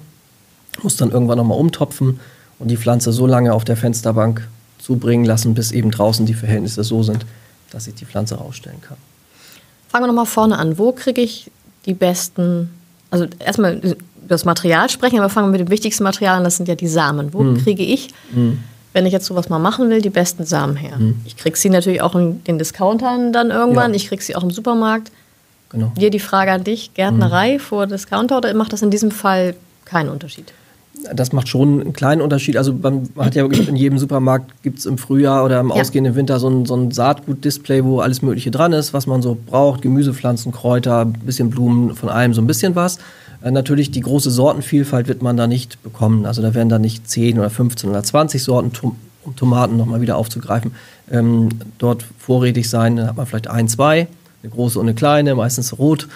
muss 0.81 0.95
dann 0.95 1.11
irgendwann 1.11 1.37
nochmal 1.37 1.59
umtopfen 1.59 2.19
und 2.57 2.69
die 2.69 2.77
Pflanze 2.77 3.11
so 3.11 3.27
lange 3.27 3.53
auf 3.53 3.63
der 3.63 3.77
Fensterbank 3.77 4.47
zubringen 4.79 5.25
lassen, 5.25 5.53
bis 5.53 5.71
eben 5.71 5.91
draußen 5.91 6.25
die 6.25 6.33
Verhältnisse 6.33 6.83
so 6.83 7.03
sind, 7.03 7.25
dass 7.69 7.85
ich 7.85 7.93
die 7.93 8.05
Pflanze 8.05 8.35
rausstellen 8.35 8.81
kann. 8.81 8.97
Fangen 9.89 10.05
wir 10.05 10.07
nochmal 10.07 10.25
vorne 10.25 10.57
an. 10.57 10.77
Wo 10.77 10.93
kriege 10.93 11.21
ich 11.21 11.51
die 11.85 11.93
besten, 11.93 12.71
also 13.11 13.27
erstmal 13.39 13.95
das 14.31 14.45
Material 14.45 14.89
sprechen, 14.89 15.19
aber 15.19 15.29
fangen 15.29 15.47
wir 15.47 15.59
mit 15.59 15.67
dem 15.67 15.71
wichtigsten 15.71 16.03
Material 16.03 16.37
an, 16.37 16.43
das 16.43 16.57
sind 16.57 16.67
ja 16.67 16.75
die 16.75 16.87
Samen. 16.87 17.33
Wo 17.33 17.43
mhm. 17.43 17.57
kriege 17.57 17.83
ich 17.83 18.09
mhm 18.31 18.59
wenn 18.93 19.05
ich 19.05 19.13
jetzt 19.13 19.25
sowas 19.25 19.49
mal 19.49 19.59
machen 19.59 19.89
will, 19.89 20.01
die 20.01 20.09
besten 20.09 20.45
Samen 20.45 20.75
her. 20.75 20.97
Mhm. 20.97 21.21
Ich 21.25 21.37
kriege 21.37 21.57
sie 21.57 21.69
natürlich 21.69 22.01
auch 22.01 22.15
in 22.15 22.43
den 22.43 22.57
Discountern 22.57 23.31
dann 23.31 23.51
irgendwann, 23.51 23.91
ja. 23.91 23.95
ich 23.95 24.07
kriege 24.07 24.21
sie 24.21 24.35
auch 24.35 24.43
im 24.43 24.51
Supermarkt. 24.51 25.11
Genau. 25.69 25.93
Hier 25.97 26.09
die 26.09 26.19
Frage 26.19 26.51
an 26.51 26.63
dich, 26.63 26.93
Gärtnerei 26.93 27.53
mhm. 27.53 27.59
vor 27.59 27.87
Discounter 27.87 28.37
oder 28.37 28.53
macht 28.53 28.73
das 28.73 28.81
in 28.81 28.91
diesem 28.91 29.11
Fall 29.11 29.55
keinen 29.85 30.09
Unterschied? 30.09 30.53
Das 31.13 31.31
macht 31.31 31.47
schon 31.47 31.81
einen 31.81 31.93
kleinen 31.93 32.21
Unterschied. 32.21 32.57
Also 32.57 32.73
man 32.73 33.09
hat 33.17 33.33
ja 33.33 33.43
wirklich 33.43 33.67
in 33.67 33.77
jedem 33.77 33.97
Supermarkt 33.97 34.51
gibt 34.61 34.79
es 34.79 34.85
im 34.85 34.97
Frühjahr 34.97 35.45
oder 35.45 35.61
im 35.61 35.69
ja. 35.69 35.75
ausgehenden 35.75 36.15
Winter 36.15 36.39
so 36.39 36.49
ein, 36.49 36.65
so 36.65 36.75
ein 36.75 36.91
Saatgut-Display, 36.91 37.85
wo 37.85 38.01
alles 38.01 38.21
Mögliche 38.21 38.51
dran 38.51 38.73
ist, 38.73 38.93
was 38.93 39.07
man 39.07 39.21
so 39.21 39.35
braucht. 39.47 39.81
Gemüsepflanzen, 39.81 40.51
Kräuter, 40.51 41.05
ein 41.05 41.13
bisschen 41.13 41.49
Blumen, 41.49 41.95
von 41.95 42.09
allem 42.09 42.33
so 42.33 42.41
ein 42.41 42.47
bisschen 42.47 42.75
was. 42.75 42.99
Äh, 43.41 43.51
natürlich 43.51 43.91
die 43.91 44.01
große 44.01 44.31
Sortenvielfalt 44.31 45.07
wird 45.07 45.21
man 45.21 45.37
da 45.37 45.47
nicht 45.47 45.81
bekommen. 45.83 46.25
Also 46.25 46.41
da 46.41 46.53
werden 46.53 46.69
da 46.69 46.79
nicht 46.79 47.09
10 47.09 47.39
oder 47.39 47.49
15 47.49 47.89
oder 47.89 48.03
20 48.03 48.43
Sorten, 48.43 48.71
um 49.23 49.35
Tomaten 49.35 49.77
nochmal 49.77 50.01
wieder 50.01 50.17
aufzugreifen, 50.17 50.71
ähm, 51.11 51.49
dort 51.77 52.05
vorrätig 52.17 52.69
sein. 52.69 52.95
Dann 52.95 53.07
hat 53.07 53.17
man 53.17 53.25
vielleicht 53.25 53.47
ein, 53.47 53.67
zwei, 53.67 54.07
eine 54.43 54.51
große 54.51 54.79
und 54.79 54.85
eine 54.85 54.95
kleine, 54.95 55.35
meistens 55.35 55.77
rot. 55.77 56.07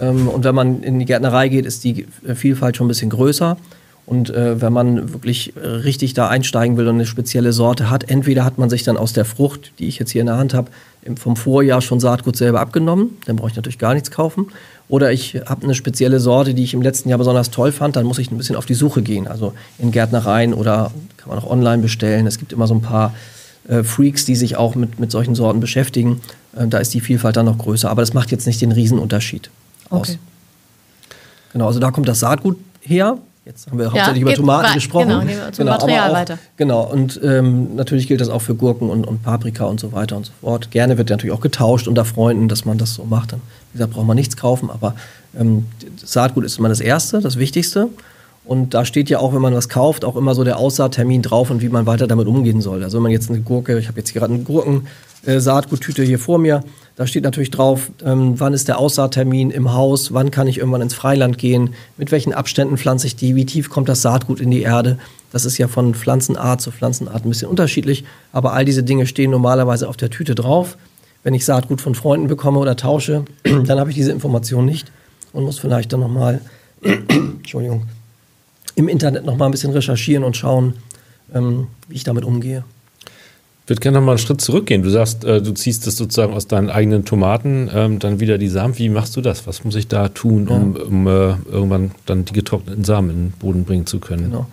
Ähm, 0.00 0.28
und 0.28 0.44
wenn 0.44 0.54
man 0.54 0.82
in 0.82 0.98
die 0.98 1.04
Gärtnerei 1.04 1.48
geht, 1.48 1.66
ist 1.66 1.84
die 1.84 2.06
Vielfalt 2.34 2.76
schon 2.76 2.86
ein 2.86 2.88
bisschen 2.88 3.10
größer. 3.10 3.56
Und 4.12 4.28
äh, 4.28 4.60
wenn 4.60 4.74
man 4.74 5.14
wirklich 5.14 5.54
richtig 5.56 6.12
da 6.12 6.28
einsteigen 6.28 6.76
will 6.76 6.86
und 6.86 6.96
eine 6.96 7.06
spezielle 7.06 7.54
Sorte 7.54 7.88
hat, 7.88 8.10
entweder 8.10 8.44
hat 8.44 8.58
man 8.58 8.68
sich 8.68 8.82
dann 8.82 8.98
aus 8.98 9.14
der 9.14 9.24
Frucht, 9.24 9.72
die 9.78 9.88
ich 9.88 9.98
jetzt 9.98 10.10
hier 10.10 10.20
in 10.20 10.26
der 10.26 10.36
Hand 10.36 10.52
habe, 10.52 10.70
vom 11.16 11.34
Vorjahr 11.34 11.80
schon 11.80 11.98
Saatgut 11.98 12.36
selber 12.36 12.60
abgenommen, 12.60 13.16
dann 13.24 13.36
brauche 13.36 13.48
ich 13.48 13.56
natürlich 13.56 13.78
gar 13.78 13.94
nichts 13.94 14.10
kaufen. 14.10 14.48
Oder 14.90 15.12
ich 15.12 15.36
habe 15.46 15.62
eine 15.62 15.74
spezielle 15.74 16.20
Sorte, 16.20 16.52
die 16.52 16.62
ich 16.62 16.74
im 16.74 16.82
letzten 16.82 17.08
Jahr 17.08 17.16
besonders 17.16 17.50
toll 17.50 17.72
fand, 17.72 17.96
dann 17.96 18.04
muss 18.04 18.18
ich 18.18 18.30
ein 18.30 18.36
bisschen 18.36 18.54
auf 18.54 18.66
die 18.66 18.74
Suche 18.74 19.00
gehen. 19.00 19.26
Also 19.26 19.54
in 19.78 19.92
Gärtnereien 19.92 20.52
oder 20.52 20.92
kann 21.16 21.30
man 21.30 21.38
auch 21.38 21.50
online 21.50 21.80
bestellen. 21.80 22.26
Es 22.26 22.38
gibt 22.38 22.52
immer 22.52 22.66
so 22.66 22.74
ein 22.74 22.82
paar 22.82 23.14
äh, 23.66 23.82
Freaks, 23.82 24.26
die 24.26 24.36
sich 24.36 24.56
auch 24.56 24.74
mit, 24.74 25.00
mit 25.00 25.10
solchen 25.10 25.34
Sorten 25.34 25.60
beschäftigen. 25.60 26.20
Äh, 26.54 26.66
da 26.66 26.80
ist 26.80 26.92
die 26.92 27.00
Vielfalt 27.00 27.38
dann 27.38 27.46
noch 27.46 27.56
größer. 27.56 27.88
Aber 27.88 28.02
das 28.02 28.12
macht 28.12 28.30
jetzt 28.30 28.46
nicht 28.46 28.60
den 28.60 28.72
Riesenunterschied 28.72 29.48
aus. 29.88 30.10
Okay. 30.10 30.18
Genau, 31.54 31.68
also 31.68 31.80
da 31.80 31.90
kommt 31.90 32.08
das 32.08 32.20
Saatgut 32.20 32.58
her. 32.82 33.16
Jetzt 33.44 33.66
haben 33.66 33.78
wir 33.78 33.86
ja, 33.86 33.92
hauptsächlich 33.92 34.22
über 34.22 34.34
Tomaten 34.34 34.74
gesprochen. 34.74 35.08
Genau, 35.08 35.20
zum 35.50 35.64
genau, 35.64 35.72
Material 35.72 36.10
auch, 36.10 36.14
weiter. 36.14 36.38
Genau, 36.56 36.82
und 36.82 37.20
ähm, 37.24 37.74
natürlich 37.74 38.06
gilt 38.06 38.20
das 38.20 38.28
auch 38.28 38.40
für 38.40 38.54
Gurken 38.54 38.88
und, 38.88 39.04
und 39.04 39.24
Paprika 39.24 39.64
und 39.64 39.80
so 39.80 39.90
weiter 39.90 40.16
und 40.16 40.26
so 40.26 40.32
fort. 40.40 40.70
Gerne 40.70 40.96
wird 40.96 41.10
natürlich 41.10 41.34
auch 41.34 41.40
getauscht 41.40 41.88
unter 41.88 42.04
Freunden, 42.04 42.46
dass 42.46 42.64
man 42.64 42.78
das 42.78 42.94
so 42.94 43.04
macht. 43.04 43.32
Dann, 43.32 43.40
wie 43.72 43.78
gesagt, 43.78 43.94
braucht 43.94 44.06
man 44.06 44.16
nichts 44.16 44.36
kaufen, 44.36 44.70
aber 44.70 44.94
ähm, 45.36 45.66
Saatgut 45.96 46.44
ist 46.44 46.58
immer 46.58 46.68
das 46.68 46.80
Erste, 46.80 47.20
das 47.20 47.36
Wichtigste. 47.36 47.88
Und 48.44 48.74
da 48.74 48.84
steht 48.84 49.10
ja 49.10 49.18
auch, 49.18 49.34
wenn 49.34 49.42
man 49.42 49.54
was 49.54 49.68
kauft, 49.68 50.04
auch 50.04 50.16
immer 50.16 50.34
so 50.34 50.44
der 50.44 50.58
Aussaattermin 50.58 51.22
drauf 51.22 51.50
und 51.50 51.62
wie 51.62 51.68
man 51.68 51.86
weiter 51.86 52.06
damit 52.06 52.28
umgehen 52.28 52.60
soll. 52.60 52.84
Also 52.84 52.98
wenn 52.98 53.02
man 53.02 53.12
jetzt 53.12 53.28
eine 53.28 53.40
Gurke, 53.40 53.78
ich 53.78 53.88
habe 53.88 53.98
jetzt 53.98 54.12
gerade 54.12 54.34
eine 54.34 54.42
Gurken-Saatguttüte 54.42 56.02
hier 56.02 56.18
vor 56.18 56.38
mir, 56.38 56.62
da 56.96 57.06
steht 57.06 57.24
natürlich 57.24 57.50
drauf, 57.50 57.90
ähm, 58.04 58.38
wann 58.38 58.52
ist 58.52 58.68
der 58.68 58.78
Aussaattermin 58.78 59.50
im 59.50 59.72
Haus, 59.72 60.12
wann 60.12 60.30
kann 60.30 60.46
ich 60.46 60.58
irgendwann 60.58 60.82
ins 60.82 60.94
Freiland 60.94 61.38
gehen, 61.38 61.74
mit 61.96 62.12
welchen 62.12 62.34
Abständen 62.34 62.76
pflanze 62.76 63.06
ich 63.06 63.16
die, 63.16 63.34
wie 63.34 63.46
tief 63.46 63.70
kommt 63.70 63.88
das 63.88 64.02
Saatgut 64.02 64.40
in 64.40 64.50
die 64.50 64.62
Erde. 64.62 64.98
Das 65.32 65.46
ist 65.46 65.56
ja 65.56 65.68
von 65.68 65.94
Pflanzenart 65.94 66.60
zu 66.60 66.70
Pflanzenart 66.70 67.24
ein 67.24 67.30
bisschen 67.30 67.48
unterschiedlich, 67.48 68.04
aber 68.32 68.52
all 68.52 68.66
diese 68.66 68.82
Dinge 68.82 69.06
stehen 69.06 69.30
normalerweise 69.30 69.88
auf 69.88 69.96
der 69.96 70.10
Tüte 70.10 70.34
drauf. 70.34 70.76
Wenn 71.22 71.32
ich 71.34 71.44
Saatgut 71.44 71.80
von 71.80 71.94
Freunden 71.94 72.26
bekomme 72.26 72.58
oder 72.58 72.76
tausche, 72.76 73.24
dann 73.44 73.80
habe 73.80 73.90
ich 73.90 73.96
diese 73.96 74.12
Information 74.12 74.66
nicht 74.66 74.92
und 75.32 75.44
muss 75.44 75.58
vielleicht 75.58 75.92
dann 75.92 76.00
nochmal, 76.00 76.42
Entschuldigung, 76.82 77.86
im 78.74 78.88
Internet 78.88 79.24
nochmal 79.24 79.48
ein 79.48 79.52
bisschen 79.52 79.72
recherchieren 79.72 80.24
und 80.24 80.36
schauen, 80.36 80.74
ähm, 81.34 81.68
wie 81.88 81.96
ich 81.96 82.04
damit 82.04 82.24
umgehe. 82.24 82.64
Ich 83.64 83.70
würde 83.70 83.80
gerne 83.80 83.98
noch 83.98 84.04
mal 84.04 84.12
einen 84.12 84.18
Schritt 84.18 84.40
zurückgehen. 84.40 84.82
Du 84.82 84.90
sagst, 84.90 85.24
äh, 85.24 85.40
du 85.40 85.52
ziehst 85.52 85.86
das 85.86 85.96
sozusagen 85.96 86.34
aus 86.34 86.48
deinen 86.48 86.68
eigenen 86.68 87.04
Tomaten, 87.04 87.70
ähm, 87.72 88.00
dann 88.00 88.18
wieder 88.18 88.36
die 88.36 88.48
Samen. 88.48 88.76
Wie 88.76 88.88
machst 88.88 89.14
du 89.16 89.20
das? 89.20 89.46
Was 89.46 89.62
muss 89.62 89.76
ich 89.76 89.86
da 89.86 90.08
tun, 90.08 90.48
um, 90.48 90.76
ja. 90.76 90.82
um 90.82 91.06
äh, 91.06 91.34
irgendwann 91.50 91.92
dann 92.06 92.24
die 92.24 92.32
getrockneten 92.32 92.82
Samen 92.82 93.10
in 93.10 93.16
den 93.16 93.30
Boden 93.32 93.64
bringen 93.64 93.86
zu 93.86 94.00
können? 94.00 94.30
Genau. 94.30 94.46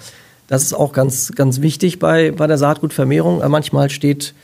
Das 0.47 0.61
ist 0.63 0.73
auch 0.73 0.93
ganz, 0.93 1.31
ganz 1.33 1.61
wichtig 1.61 1.97
bei, 1.97 2.31
bei 2.31 2.45
der 2.45 2.59
Saatgutvermehrung. 2.59 3.41
Äh, 3.41 3.49
manchmal 3.49 3.89
steht 3.89 4.35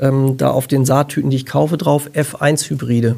ähm, 0.00 0.36
da 0.36 0.50
auf 0.50 0.68
den 0.68 0.84
Saattüten, 0.84 1.30
die 1.30 1.36
ich 1.36 1.46
kaufe, 1.46 1.76
drauf 1.76 2.08
F1-Hybride. 2.14 3.16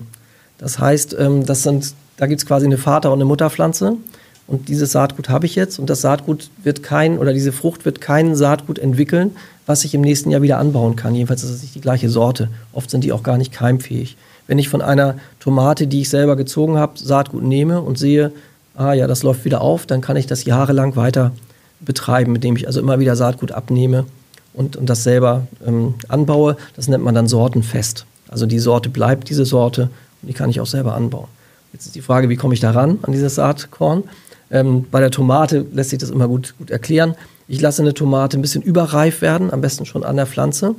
Das 0.57 0.79
heißt, 0.79 1.15
ähm, 1.19 1.45
das 1.45 1.63
sind, 1.63 1.93
da 2.17 2.27
gibt 2.27 2.41
es 2.41 2.47
quasi 2.47 2.65
eine 2.65 2.79
Vater- 2.79 3.13
und 3.13 3.19
eine 3.19 3.27
Mutterpflanze. 3.27 3.99
Und 4.47 4.69
dieses 4.69 4.93
Saatgut 4.93 5.29
habe 5.29 5.47
ich 5.47 5.57
jetzt 5.57 5.79
und 5.79 5.91
das 5.91 6.01
Saatgut 6.01 6.51
wird 6.63 6.83
kein, 6.83 7.19
oder 7.19 7.33
diese 7.33 7.53
Frucht 7.53 7.85
wird 7.85 8.01
kein 8.01 8.37
Saatgut 8.37 8.79
entwickeln, 8.79 9.33
was 9.67 9.85
ich 9.85 9.95
im 9.95 10.03
nächsten 10.03 10.31
Jahr 10.31 10.43
wieder 10.43 10.59
anbauen 10.59 10.95
kann. 10.95 11.15
Jedenfalls 11.15 11.43
ist 11.43 11.51
es 11.51 11.63
nicht 11.63 11.75
die 11.75 11.81
gleiche 11.81 12.09
Sorte. 12.09 12.49
Oft 12.73 12.91
sind 12.91 13.03
die 13.03 13.13
auch 13.13 13.25
gar 13.25 13.39
nicht 13.39 13.53
keimfähig. 13.53 14.17
Wenn 14.47 14.59
ich 14.59 14.69
von 14.69 14.83
einer 14.83 15.17
Tomate, 15.41 15.89
die 15.89 16.03
ich 16.03 16.09
selber 16.09 16.37
gezogen 16.37 16.79
habe, 16.79 16.93
Saatgut 16.97 17.43
nehme 17.43 17.81
und 17.81 17.99
sehe, 17.99 18.31
ah 18.77 18.93
ja, 18.93 19.09
das 19.09 19.25
läuft 19.25 19.45
wieder 19.45 19.61
auf, 19.61 19.87
dann 19.87 20.01
kann 20.01 20.17
ich 20.17 20.27
das 20.27 20.45
jahrelang 20.45 20.95
weiter 20.95 21.33
betreiben, 21.81 22.37
indem 22.37 22.57
ich 22.57 22.69
also 22.69 22.79
immer 22.79 23.01
wieder 23.01 23.17
Saatgut 23.17 23.51
abnehme 23.51 24.05
und, 24.55 24.77
und 24.77 24.89
das 24.89 25.03
selber 25.03 25.49
ähm, 25.67 25.95
anbaue. 26.09 26.57
Das 26.77 26.87
nennt 26.87 27.03
man 27.03 27.17
dann 27.17 27.27
sortenfest. 27.27 28.07
Also 28.29 28.47
die 28.47 28.61
Sorte 28.61 28.89
bleibt 28.89 29.29
diese 29.29 29.45
Sorte 29.45 29.91
und 30.23 30.29
die 30.29 30.35
kann 30.35 30.51
ich 30.51 30.61
auch 30.61 30.67
selber 30.67 30.95
anbauen. 30.95 31.29
Jetzt 31.73 31.87
ist 31.87 31.95
die 31.95 32.01
Frage, 32.01 32.29
wie 32.29 32.37
komme 32.37 32.55
ich 32.55 32.61
da 32.61 32.71
ran 32.71 32.99
an 33.03 33.13
dieses 33.13 33.35
Saatkorn? 33.35 34.05
Ähm, 34.51 34.85
bei 34.91 35.01
der 35.01 35.11
Tomate 35.11 35.67
lässt 35.73 35.91
sich 35.91 35.99
das 35.99 36.11
immer 36.11 36.29
gut, 36.29 36.55
gut 36.59 36.71
erklären. 36.71 37.15
Ich 37.49 37.61
lasse 37.61 37.83
eine 37.83 37.95
Tomate 37.95 38.39
ein 38.39 38.43
bisschen 38.43 38.63
überreif 38.63 39.23
werden, 39.23 39.53
am 39.53 39.61
besten 39.61 39.87
schon 39.87 40.05
an 40.05 40.17
der 40.17 40.27
Pflanze. 40.27 40.75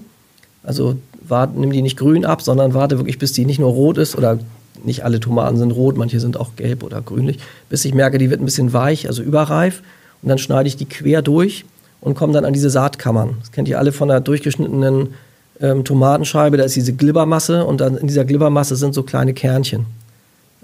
Also 0.63 0.97
warte, 1.27 1.59
nimm 1.59 1.71
die 1.71 1.81
nicht 1.81 1.97
grün 1.97 2.25
ab, 2.25 2.41
sondern 2.41 2.73
warte 2.73 2.97
wirklich, 2.97 3.19
bis 3.19 3.31
die 3.33 3.45
nicht 3.45 3.59
nur 3.59 3.71
rot 3.71 3.97
ist 3.97 4.17
oder 4.17 4.39
nicht 4.83 5.03
alle 5.03 5.19
Tomaten 5.19 5.57
sind 5.57 5.71
rot, 5.71 5.97
manche 5.97 6.19
sind 6.19 6.37
auch 6.37 6.55
gelb 6.55 6.83
oder 6.83 7.01
grünlich, 7.01 7.39
bis 7.69 7.83
ich 7.85 7.93
merke, 7.93 8.17
die 8.17 8.29
wird 8.29 8.41
ein 8.41 8.45
bisschen 8.45 8.73
weich, 8.73 9.07
also 9.07 9.23
überreif. 9.23 9.81
Und 10.21 10.29
dann 10.29 10.37
schneide 10.37 10.67
ich 10.67 10.75
die 10.75 10.85
quer 10.85 11.21
durch 11.21 11.65
und 12.01 12.15
komme 12.15 12.33
dann 12.33 12.45
an 12.45 12.53
diese 12.53 12.69
Saatkammern. 12.69 13.37
Das 13.39 13.51
kennt 13.51 13.67
ihr 13.67 13.79
alle 13.79 13.91
von 13.91 14.07
der 14.07 14.19
durchgeschnittenen 14.19 15.13
ähm, 15.59 15.83
Tomatenscheibe, 15.83 16.57
da 16.57 16.63
ist 16.63 16.75
diese 16.75 16.93
Glibbermasse 16.93 17.65
und 17.65 17.81
dann 17.81 17.97
in 17.97 18.07
dieser 18.07 18.25
Glibbermasse 18.25 18.75
sind 18.75 18.93
so 18.93 19.03
kleine 19.03 19.33
Kernchen. 19.33 19.85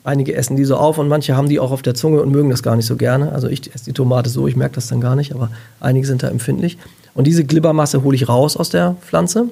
Einige 0.06 0.36
essen 0.36 0.58
die 0.58 0.66
so 0.66 0.76
auf 0.76 0.98
und 0.98 1.08
manche 1.08 1.38
haben 1.38 1.48
die 1.48 1.60
auch 1.60 1.72
auf 1.72 1.82
der 1.82 1.96
Zunge 1.96 2.22
und 2.22 2.30
mögen 2.30 2.50
das 2.50 2.62
gar 2.62 2.76
nicht 2.76 2.86
so 2.86 2.98
gerne. 2.98 3.32
Also 3.32 3.48
ich 3.48 3.74
esse 3.74 3.86
die 3.86 3.94
Tomate 3.94 4.30
so, 4.30 4.48
ich 4.48 4.58
merke 4.58 4.76
das 4.76 4.88
dann 4.88 5.00
gar 5.00 5.16
nicht, 5.16 5.34
aber 5.34 5.50
einige 5.80 6.06
sind 6.06 6.24
da 6.24 6.28
empfindlich. 6.28 6.78
Und 7.14 7.26
diese 7.26 7.46
Glibbermasse 7.46 8.04
hole 8.04 8.16
ich 8.16 8.28
raus 8.28 8.58
aus 8.58 8.70
der 8.70 8.96
Pflanze. 9.02 9.46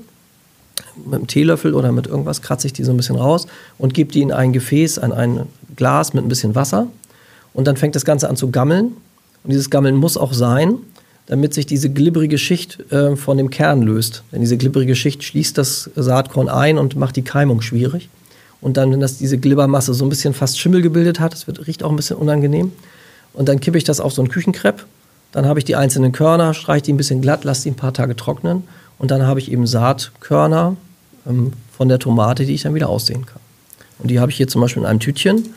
Mit 1.06 1.14
einem 1.14 1.28
Teelöffel 1.28 1.74
oder 1.74 1.92
mit 1.94 2.08
irgendwas 2.08 2.42
kratze 2.42 2.68
ich 2.68 2.74
die 2.74 2.84
so 2.84 2.92
ein 2.92 2.98
bisschen 2.98 3.16
raus 3.16 3.48
und 3.78 3.94
gebe 3.94 4.12
die 4.12 4.22
in 4.22 4.34
ein 4.34 4.52
Gefäß, 4.52 5.00
an 5.00 5.14
ein 5.14 5.46
Glas 5.78 6.14
mit 6.14 6.26
ein 6.26 6.28
bisschen 6.28 6.54
Wasser. 6.54 6.88
Und 7.54 7.68
dann 7.68 7.78
fängt 7.78 7.96
das 7.96 8.04
Ganze 8.04 8.28
an 8.28 8.36
zu 8.36 8.52
gammeln. 8.52 8.94
Und 9.44 9.52
dieses 9.52 9.70
Gammeln 9.70 9.96
muss 9.96 10.18
auch 10.18 10.34
sein, 10.34 10.76
damit 11.28 11.54
sich 11.54 11.66
diese 11.66 11.90
glibberige 11.90 12.38
Schicht 12.38 12.92
äh, 12.92 13.16
von 13.16 13.38
dem 13.38 13.50
Kern 13.50 13.84
löst. 13.84 14.24
Denn 14.34 14.42
diese 14.42 14.58
glibberige 14.58 14.96
Schicht 14.96 15.24
schließt 15.24 15.58
das 15.58 15.90
Saatkorn 15.96 16.50
ein 16.50 16.78
und 16.78 16.98
macht 16.98 17.16
die 17.16 17.22
Keimung 17.22 17.62
schwierig. 17.62 18.10
Und 18.62 18.78
dann, 18.78 18.92
wenn 18.92 19.00
das 19.00 19.18
diese 19.18 19.38
Glibbermasse 19.38 19.94
so 19.94 20.06
ein 20.06 20.10
bisschen 20.10 20.34
fast 20.34 20.60
Schimmel 20.60 20.82
gebildet 20.82 21.20
hat, 21.20 21.34
das 21.34 21.48
wird, 21.48 21.68
riecht 21.68 21.84
auch 21.84 21.90
ein 21.90 21.96
bisschen 21.96 22.18
unangenehm. 22.18 22.72
Und 23.34 23.50
dann 23.50 23.60
kippe 23.60 23.78
ich 23.78 23.84
das 23.84 24.00
auf 24.00 24.14
so 24.14 24.22
einen 24.22 24.30
Küchenkrepp. 24.30 24.86
Dann 25.32 25.46
habe 25.46 25.60
ich 25.60 25.66
die 25.66 25.76
einzelnen 25.76 26.12
Körner, 26.12 26.54
streiche 26.54 26.84
die 26.84 26.94
ein 26.94 26.98
bisschen 26.98 27.22
glatt, 27.22 27.44
lasse 27.44 27.64
die 27.64 27.72
ein 27.72 27.76
paar 27.76 27.94
Tage 27.94 28.16
trocknen. 28.16 28.64
Und 29.00 29.10
dann 29.12 29.26
habe 29.26 29.40
ich 29.40 29.52
eben 29.52 29.66
Saatkörner 29.66 30.76
ähm, 31.28 31.54
von 31.76 31.90
der 31.90 31.98
Tomate, 31.98 32.46
die 32.46 32.54
ich 32.54 32.62
dann 32.62 32.76
wieder 32.76 32.90
aussehen 32.90 33.26
kann. 33.26 33.40
Und 34.00 34.12
die 34.12 34.20
habe 34.20 34.32
ich 34.32 34.38
hier 34.38 34.48
zum 34.48 34.62
Beispiel 34.62 34.84
in 34.84 34.88
einem 34.88 35.00
Tütchen. 35.00 35.54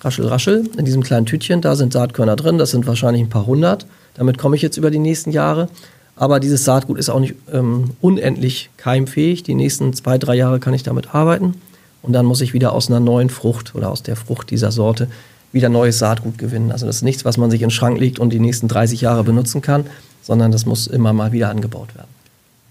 Raschel, 0.00 0.26
raschel. 0.26 0.68
In 0.76 0.84
diesem 0.84 1.02
kleinen 1.02 1.26
Tütchen, 1.26 1.60
da 1.60 1.74
sind 1.74 1.92
Saatkörner 1.92 2.36
drin. 2.36 2.58
Das 2.58 2.70
sind 2.70 2.86
wahrscheinlich 2.86 3.22
ein 3.22 3.28
paar 3.28 3.46
hundert. 3.46 3.86
Damit 4.14 4.38
komme 4.38 4.54
ich 4.54 4.62
jetzt 4.62 4.76
über 4.76 4.90
die 4.90 4.98
nächsten 4.98 5.32
Jahre. 5.32 5.68
Aber 6.14 6.40
dieses 6.40 6.64
Saatgut 6.64 6.98
ist 6.98 7.08
auch 7.08 7.20
nicht 7.20 7.34
ähm, 7.52 7.90
unendlich 8.00 8.70
keimfähig. 8.76 9.44
Die 9.44 9.54
nächsten 9.54 9.92
zwei, 9.94 10.18
drei 10.18 10.34
Jahre 10.34 10.60
kann 10.60 10.74
ich 10.74 10.82
damit 10.82 11.14
arbeiten. 11.14 11.54
Und 12.02 12.12
dann 12.12 12.26
muss 12.26 12.40
ich 12.40 12.54
wieder 12.54 12.72
aus 12.72 12.88
einer 12.88 13.00
neuen 13.00 13.30
Frucht 13.30 13.74
oder 13.74 13.90
aus 13.90 14.02
der 14.02 14.16
Frucht 14.16 14.50
dieser 14.50 14.70
Sorte 14.70 15.08
wieder 15.52 15.68
neues 15.68 15.98
Saatgut 15.98 16.38
gewinnen. 16.38 16.72
Also 16.72 16.86
das 16.86 16.96
ist 16.96 17.02
nichts, 17.02 17.24
was 17.24 17.38
man 17.38 17.50
sich 17.50 17.62
in 17.62 17.68
den 17.68 17.72
Schrank 17.72 17.98
legt 17.98 18.18
und 18.18 18.32
die 18.32 18.40
nächsten 18.40 18.68
30 18.68 19.00
Jahre 19.00 19.24
benutzen 19.24 19.62
kann, 19.62 19.86
sondern 20.22 20.52
das 20.52 20.66
muss 20.66 20.86
immer 20.86 21.12
mal 21.12 21.32
wieder 21.32 21.48
angebaut 21.48 21.94
werden. 21.94 22.08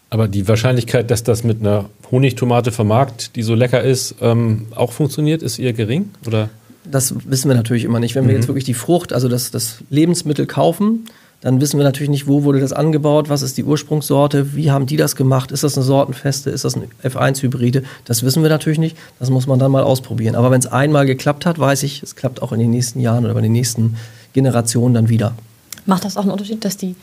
Aber 0.10 0.28
die 0.28 0.48
Wahrscheinlichkeit, 0.48 1.12
dass 1.12 1.24
das 1.24 1.44
mit 1.44 1.60
einer 1.60 1.90
Honigtomate 2.12 2.72
vermarkt, 2.72 3.36
die 3.36 3.44
so 3.44 3.56
lecker 3.56 3.84
ist, 3.84 4.16
ähm, 4.22 4.68
auch 4.76 4.94
funktioniert, 4.94 5.44
ist 5.44 5.60
eher 5.60 5.74
gering? 5.74 6.12
Oder? 6.26 6.50
Das 6.86 7.14
wissen 7.30 7.50
wir 7.50 7.56
natürlich 7.56 7.84
immer 7.84 8.00
nicht. 8.00 8.16
Wenn 8.16 8.24
mhm. 8.24 8.30
wir 8.30 8.36
jetzt 8.36 8.48
wirklich 8.48 8.64
die 8.64 8.74
Frucht, 8.74 9.12
also 9.12 9.28
das, 9.28 9.52
das 9.52 9.80
Lebensmittel 9.90 10.46
kaufen, 10.46 11.08
dann 11.42 11.62
wissen 11.62 11.78
wir 11.78 11.84
natürlich 11.84 12.10
nicht, 12.10 12.28
wo 12.28 12.44
wurde 12.44 12.60
das 12.60 12.74
angebaut, 12.74 13.30
was 13.30 13.44
ist 13.44 13.58
die 13.58 13.64
Ursprungssorte, 13.64 14.56
wie 14.56 14.72
haben 14.72 14.88
die 14.88 14.98
das 14.98 15.16
gemacht, 15.16 15.52
ist 15.52 15.64
das 15.64 15.78
eine 15.78 15.86
Sortenfeste, 15.86 16.50
ist 16.50 16.66
das 16.66 16.76
ein 16.76 16.86
F1-Hybride, 17.04 17.84
das 18.06 18.24
wissen 18.24 18.42
wir 18.42 18.50
natürlich 18.50 18.80
nicht, 18.80 18.98
das 19.20 19.30
muss 19.30 19.46
man 19.46 19.60
dann 19.60 19.72
mal 19.72 19.84
ausprobieren. 19.84 20.36
Aber 20.36 20.50
wenn 20.50 20.60
es 20.60 20.68
einmal 20.68 21.06
geklappt 21.06 21.46
hat, 21.46 21.60
weiß 21.60 21.84
ich, 21.84 22.02
es 22.02 22.16
klappt 22.16 22.42
auch 22.42 22.52
in 22.52 22.60
den 22.60 22.72
nächsten 22.72 23.00
Jahren 23.00 23.26
oder 23.26 23.36
in 23.36 23.44
den 23.44 23.52
nächsten 23.52 23.98
Generationen 24.34 24.96
dann 24.96 25.10
wieder. 25.10 25.34
Macht 25.86 26.06
das 26.06 26.18
auch 26.18 26.24
einen 26.24 26.32
Unterschied, 26.32 26.66
dass 26.66 26.76
die 26.76 26.96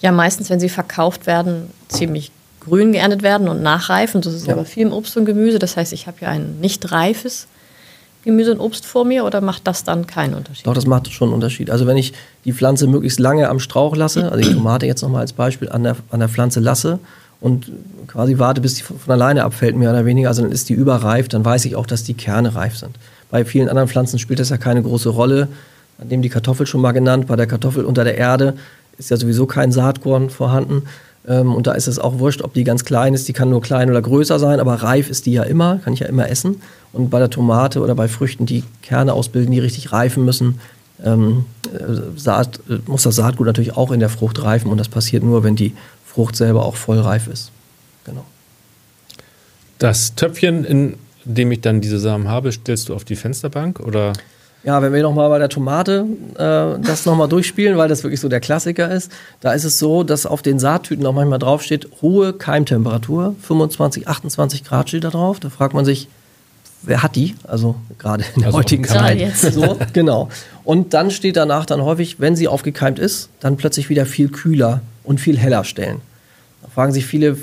ja 0.00 0.10
meistens, 0.10 0.48
wenn 0.48 0.58
sie 0.58 0.70
verkauft 0.70 1.26
werden, 1.26 1.70
ziemlich 1.88 2.32
grün 2.60 2.92
geerntet 2.92 3.22
werden 3.22 3.48
und 3.48 3.62
nachreifen? 3.62 4.22
Das 4.22 4.32
ist 4.32 4.46
ja 4.46 4.54
bei 4.54 4.64
vielem 4.64 4.92
Obst 4.92 5.16
und 5.18 5.26
Gemüse, 5.26 5.58
das 5.58 5.76
heißt, 5.76 5.92
ich 5.92 6.06
habe 6.06 6.16
ja 6.22 6.28
ein 6.28 6.60
nicht 6.60 6.92
reifes 6.92 7.46
Gemüse 8.24 8.52
und 8.52 8.60
Obst 8.60 8.86
vor 8.86 9.04
mir 9.04 9.24
oder 9.24 9.40
macht 9.40 9.66
das 9.66 9.84
dann 9.84 10.06
keinen 10.06 10.34
Unterschied? 10.34 10.66
Doch, 10.66 10.74
das 10.74 10.86
macht 10.86 11.12
schon 11.12 11.28
einen 11.28 11.34
Unterschied. 11.34 11.70
Also 11.70 11.86
wenn 11.86 11.96
ich 11.96 12.12
die 12.44 12.52
Pflanze 12.52 12.86
möglichst 12.86 13.18
lange 13.18 13.48
am 13.48 13.58
Strauch 13.58 13.96
lasse, 13.96 14.30
also 14.30 14.48
die 14.48 14.54
Tomate 14.54 14.86
jetzt 14.86 15.02
nochmal 15.02 15.22
als 15.22 15.32
Beispiel 15.32 15.68
an 15.68 15.82
der, 15.82 15.96
an 16.10 16.20
der 16.20 16.28
Pflanze 16.28 16.60
lasse 16.60 17.00
und 17.40 17.72
quasi 18.06 18.38
warte, 18.38 18.60
bis 18.60 18.74
die 18.74 18.82
von 18.82 18.96
alleine 19.08 19.44
abfällt, 19.44 19.76
mehr 19.76 19.90
oder 19.90 20.04
weniger, 20.04 20.28
also 20.28 20.42
dann 20.42 20.52
ist 20.52 20.68
die 20.68 20.74
überreif, 20.74 21.28
dann 21.28 21.44
weiß 21.44 21.64
ich 21.64 21.74
auch, 21.74 21.86
dass 21.86 22.04
die 22.04 22.14
Kerne 22.14 22.54
reif 22.54 22.76
sind. 22.76 22.96
Bei 23.30 23.44
vielen 23.44 23.68
anderen 23.68 23.88
Pflanzen 23.88 24.18
spielt 24.18 24.38
das 24.38 24.50
ja 24.50 24.56
keine 24.56 24.82
große 24.82 25.08
Rolle. 25.08 25.48
An 25.98 26.08
dem 26.08 26.22
die 26.22 26.28
Kartoffel 26.28 26.66
schon 26.66 26.80
mal 26.80 26.92
genannt, 26.92 27.26
bei 27.26 27.36
der 27.36 27.46
Kartoffel 27.46 27.84
unter 27.84 28.04
der 28.04 28.16
Erde 28.16 28.54
ist 28.98 29.10
ja 29.10 29.16
sowieso 29.16 29.46
kein 29.46 29.72
Saatkorn 29.72 30.30
vorhanden. 30.30 30.82
Ähm, 31.26 31.54
und 31.54 31.66
da 31.66 31.72
ist 31.72 31.86
es 31.86 31.98
auch 31.98 32.18
wurscht, 32.18 32.42
ob 32.42 32.54
die 32.54 32.64
ganz 32.64 32.84
klein 32.84 33.14
ist, 33.14 33.28
die 33.28 33.32
kann 33.32 33.50
nur 33.50 33.62
klein 33.62 33.90
oder 33.90 34.02
größer 34.02 34.38
sein, 34.38 34.60
aber 34.60 34.74
reif 34.74 35.08
ist 35.08 35.26
die 35.26 35.32
ja 35.32 35.44
immer, 35.44 35.78
kann 35.78 35.92
ich 35.92 36.00
ja 36.00 36.06
immer 36.06 36.28
essen. 36.28 36.60
Und 36.92 37.10
bei 37.10 37.18
der 37.18 37.30
Tomate 37.30 37.80
oder 37.80 37.94
bei 37.94 38.08
Früchten, 38.08 38.46
die 38.46 38.64
Kerne 38.82 39.12
ausbilden, 39.12 39.52
die 39.52 39.60
richtig 39.60 39.92
reifen 39.92 40.24
müssen, 40.24 40.60
ähm, 41.04 41.44
äh, 41.72 42.18
Saat, 42.18 42.60
äh, 42.68 42.78
muss 42.86 43.02
das 43.02 43.16
Saatgut 43.16 43.46
natürlich 43.46 43.76
auch 43.76 43.90
in 43.90 44.00
der 44.00 44.08
Frucht 44.08 44.42
reifen 44.42 44.70
und 44.70 44.78
das 44.78 44.88
passiert 44.88 45.22
nur, 45.22 45.44
wenn 45.44 45.56
die 45.56 45.74
Frucht 46.04 46.36
selber 46.36 46.64
auch 46.64 46.76
voll 46.76 46.98
reif 46.98 47.28
ist. 47.28 47.50
Genau. 48.04 48.24
Das 49.78 50.14
Töpfchen, 50.14 50.64
in 50.64 50.96
dem 51.24 51.50
ich 51.52 51.60
dann 51.60 51.80
diese 51.80 51.98
Samen 51.98 52.28
habe, 52.28 52.52
stellst 52.52 52.88
du 52.88 52.94
auf 52.94 53.04
die 53.04 53.16
Fensterbank 53.16 53.80
oder? 53.80 54.12
Ja, 54.64 54.80
wenn 54.80 54.92
wir 54.92 55.02
nochmal 55.02 55.28
bei 55.28 55.38
der 55.38 55.48
Tomate 55.48 56.06
äh, 56.34 56.80
das 56.86 57.04
nochmal 57.04 57.28
durchspielen, 57.28 57.76
weil 57.76 57.88
das 57.88 58.04
wirklich 58.04 58.20
so 58.20 58.28
der 58.28 58.38
Klassiker 58.38 58.90
ist, 58.90 59.10
da 59.40 59.52
ist 59.52 59.64
es 59.64 59.78
so, 59.78 60.04
dass 60.04 60.24
auf 60.24 60.40
den 60.40 60.60
Saattüten 60.60 61.04
auch 61.04 61.12
manchmal 61.12 61.40
draufsteht, 61.40 61.88
hohe 62.00 62.32
Keimtemperatur, 62.32 63.34
25, 63.42 64.06
28 64.06 64.64
Grad 64.64 64.88
steht 64.88 65.02
da 65.02 65.10
drauf. 65.10 65.40
Da 65.40 65.50
fragt 65.50 65.74
man 65.74 65.84
sich, 65.84 66.08
wer 66.82 67.02
hat 67.02 67.16
die? 67.16 67.34
Also 67.42 67.74
gerade 67.98 68.24
in 68.34 68.42
der 68.42 68.46
also 68.48 68.58
heutigen 68.58 68.84
Zeit. 68.84 69.18
Jetzt. 69.18 69.52
So, 69.52 69.78
genau. 69.92 70.28
Und 70.62 70.94
dann 70.94 71.10
steht 71.10 71.36
danach 71.36 71.66
dann 71.66 71.82
häufig, 71.82 72.20
wenn 72.20 72.36
sie 72.36 72.46
aufgekeimt 72.46 73.00
ist, 73.00 73.30
dann 73.40 73.56
plötzlich 73.56 73.88
wieder 73.88 74.06
viel 74.06 74.28
kühler 74.28 74.80
und 75.02 75.20
viel 75.20 75.38
heller 75.38 75.64
stellen. 75.64 76.00
Da 76.62 76.68
fragen 76.68 76.92
sich 76.92 77.04
viele, 77.04 77.36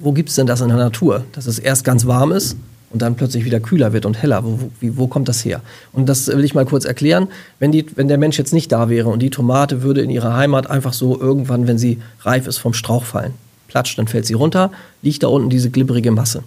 wo 0.00 0.12
gibt 0.12 0.28
es 0.28 0.34
denn 0.34 0.46
das 0.46 0.60
in 0.60 0.68
der 0.68 0.76
Natur? 0.76 1.24
Dass 1.32 1.46
es 1.46 1.58
erst 1.58 1.84
ganz 1.84 2.06
warm 2.06 2.32
ist 2.32 2.56
und 2.90 3.02
dann 3.02 3.16
plötzlich 3.16 3.44
wieder 3.44 3.60
kühler 3.60 3.92
wird 3.92 4.06
und 4.06 4.20
heller. 4.22 4.44
Wo, 4.44 4.58
wo, 4.58 4.70
wo, 4.80 5.06
kommt 5.06 5.28
das 5.28 5.44
her? 5.44 5.60
Und 5.92 6.08
das 6.08 6.28
will 6.28 6.44
ich 6.44 6.54
mal 6.54 6.64
kurz 6.64 6.84
erklären. 6.84 7.28
Wenn, 7.58 7.72
die, 7.72 7.86
wenn 7.96 8.08
der 8.08 8.18
Mensch 8.18 8.38
jetzt 8.38 8.52
nicht 8.52 8.70
da 8.72 8.88
wäre 8.88 9.08
und 9.08 9.20
die 9.20 9.30
Tomate 9.30 9.82
würde 9.82 10.02
in 10.02 10.10
ihrer 10.10 10.34
Heimat 10.34 10.70
einfach 10.70 10.92
so 10.92 11.20
irgendwann, 11.20 11.66
wenn 11.66 11.78
sie 11.78 11.98
reif 12.20 12.46
ist, 12.46 12.58
vom 12.58 12.74
Strauch 12.74 13.04
fallen. 13.04 13.34
Platscht, 13.68 13.98
dann 13.98 14.08
fällt 14.08 14.26
sie 14.26 14.34
runter, 14.34 14.70
liegt 15.02 15.22
da 15.22 15.28
unten 15.28 15.50
diese 15.50 15.70
glibberige 15.70 16.12
Masse. 16.12 16.42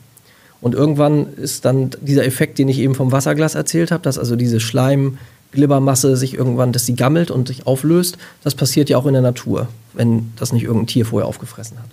Und 0.61 0.75
irgendwann 0.75 1.33
ist 1.33 1.65
dann 1.65 1.91
dieser 2.01 2.25
Effekt, 2.25 2.59
den 2.59 2.67
ich 2.67 2.79
eben 2.79 2.95
vom 2.95 3.11
Wasserglas 3.11 3.55
erzählt 3.55 3.91
habe, 3.91 4.03
dass 4.03 4.17
also 4.17 4.35
diese 4.35 4.59
Schleimglibbermasse 4.59 6.17
sich 6.17 6.33
irgendwann, 6.33 6.73
dass 6.73 6.85
sie 6.85 6.95
gammelt 6.95 7.31
und 7.31 7.47
sich 7.47 7.65
auflöst. 7.65 8.17
Das 8.43 8.55
passiert 8.55 8.89
ja 8.89 8.97
auch 8.97 9.05
in 9.05 9.13
der 9.13 9.21
Natur, 9.21 9.67
wenn 9.93 10.31
das 10.35 10.51
nicht 10.51 10.63
irgendein 10.63 10.87
Tier 10.87 11.05
vorher 11.05 11.27
aufgefressen 11.27 11.77
hat. 11.77 11.89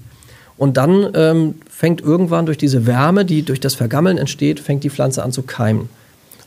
Und 0.58 0.76
dann 0.76 1.08
ähm, 1.14 1.54
fängt 1.68 2.00
irgendwann 2.00 2.46
durch 2.46 2.58
diese 2.58 2.86
Wärme, 2.86 3.24
die 3.24 3.42
durch 3.42 3.60
das 3.60 3.74
Vergammeln 3.74 4.16
entsteht, 4.16 4.60
fängt 4.60 4.84
die 4.84 4.90
Pflanze 4.90 5.22
an 5.22 5.32
zu 5.32 5.42
keimen. 5.42 5.88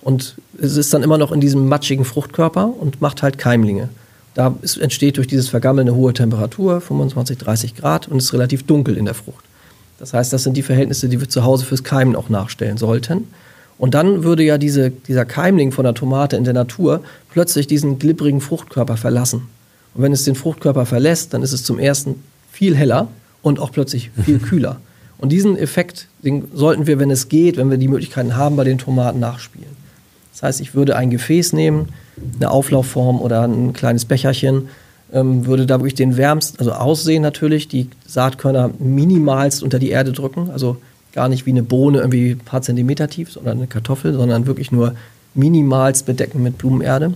Und 0.02 0.36
es 0.60 0.78
ist 0.78 0.94
dann 0.94 1.04
immer 1.04 1.18
noch 1.18 1.32
in 1.32 1.42
diesem 1.42 1.68
matschigen 1.68 2.06
Fruchtkörper 2.06 2.74
und 2.80 3.02
macht 3.02 3.22
halt 3.22 3.38
Keimlinge. 3.38 3.90
Da 4.34 4.56
ist, 4.62 4.78
entsteht 4.78 5.18
durch 5.18 5.28
dieses 5.28 5.50
Vergammeln 5.50 5.88
eine 5.88 5.98
hohe 5.98 6.14
Temperatur, 6.14 6.82
25, 6.82 7.38
30 7.38 7.76
Grad, 7.76 8.08
und 8.08 8.18
es 8.18 8.26
ist 8.26 8.34
relativ 8.34 8.64
dunkel 8.64 8.98
in 8.98 9.06
der 9.06 9.14
Frucht. 9.14 9.44
Das 9.98 10.14
heißt, 10.14 10.32
das 10.32 10.44
sind 10.44 10.56
die 10.56 10.64
Verhältnisse, 10.64 11.10
die 11.10 11.20
wir 11.20 11.30
zu 11.30 11.44
Hause 11.44 11.66
fürs 11.66 11.84
Keimen 11.84 12.16
auch 12.16 12.30
nachstellen 12.30 12.78
sollten. 12.78 13.28
Und 13.78 13.94
dann 13.94 14.24
würde 14.24 14.44
ja 14.44 14.58
diese, 14.58 14.92
dieser 14.92 15.26
Keimling 15.26 15.72
von 15.72 15.84
der 15.84 15.94
Tomate 15.94 16.38
in 16.38 16.46
der 16.46 16.54
Natur 16.54 17.02
plötzlich 17.32 17.68
diesen 17.68 18.00
glibbrigen 18.00 18.42
Fruchtkörper 18.42 18.98
verlassen. 18.98 19.50
Und 19.94 20.04
wenn 20.04 20.14
es 20.14 20.24
den 20.24 20.36
Fruchtkörper 20.36 20.86
verlässt, 20.86 21.34
dann 21.34 21.44
ist 21.44 21.54
es 21.54 21.64
zum 21.64 21.80
ersten 21.80 22.24
viel 22.52 22.76
heller 22.76 23.10
und 23.42 23.60
auch 23.60 23.72
plötzlich 23.72 24.12
viel 24.24 24.40
kühler. 24.50 24.80
Und 25.18 25.32
diesen 25.32 25.58
Effekt 25.58 26.08
den 26.24 26.50
sollten 26.54 26.88
wir, 26.88 27.00
wenn 27.00 27.12
es 27.12 27.30
geht, 27.30 27.58
wenn 27.58 27.70
wir 27.70 27.78
die 27.78 27.88
Möglichkeiten 27.88 28.36
haben, 28.36 28.56
bei 28.56 28.64
den 28.64 28.78
Tomaten 28.78 29.20
nachspielen. 29.20 29.78
Das 30.34 30.44
heißt, 30.44 30.62
ich 30.62 30.74
würde 30.74 30.96
ein 30.96 31.10
Gefäß 31.10 31.54
nehmen, 31.54 31.90
eine 32.36 32.52
Auflaufform 32.52 33.22
oder 33.22 33.44
ein 33.44 33.74
kleines 33.74 34.06
Becherchen, 34.06 34.70
ähm, 35.12 35.46
würde 35.46 35.66
da 35.66 35.80
wirklich 35.80 35.96
den 35.96 36.18
wärmsten, 36.18 36.60
also 36.60 36.74
aussehen 36.74 37.24
natürlich, 37.24 37.68
die 37.68 37.90
Saatkörner 38.06 38.72
minimalst 38.80 39.64
unter 39.64 39.80
die 39.80 39.90
Erde 39.90 40.12
drücken, 40.12 40.50
also 40.52 40.78
gar 41.14 41.30
nicht 41.30 41.46
wie 41.46 41.52
eine 41.52 41.64
Bohne 41.64 42.00
irgendwie 42.00 42.32
ein 42.32 42.40
paar 42.40 42.62
Zentimeter 42.62 43.08
tief 43.08 43.36
oder 43.36 43.52
eine 43.52 43.68
Kartoffel, 43.68 44.14
sondern 44.14 44.46
wirklich 44.46 44.72
nur 44.72 44.94
minimalst 45.34 46.06
bedecken 46.06 46.44
mit 46.44 46.58
Blumenerde. 46.58 47.14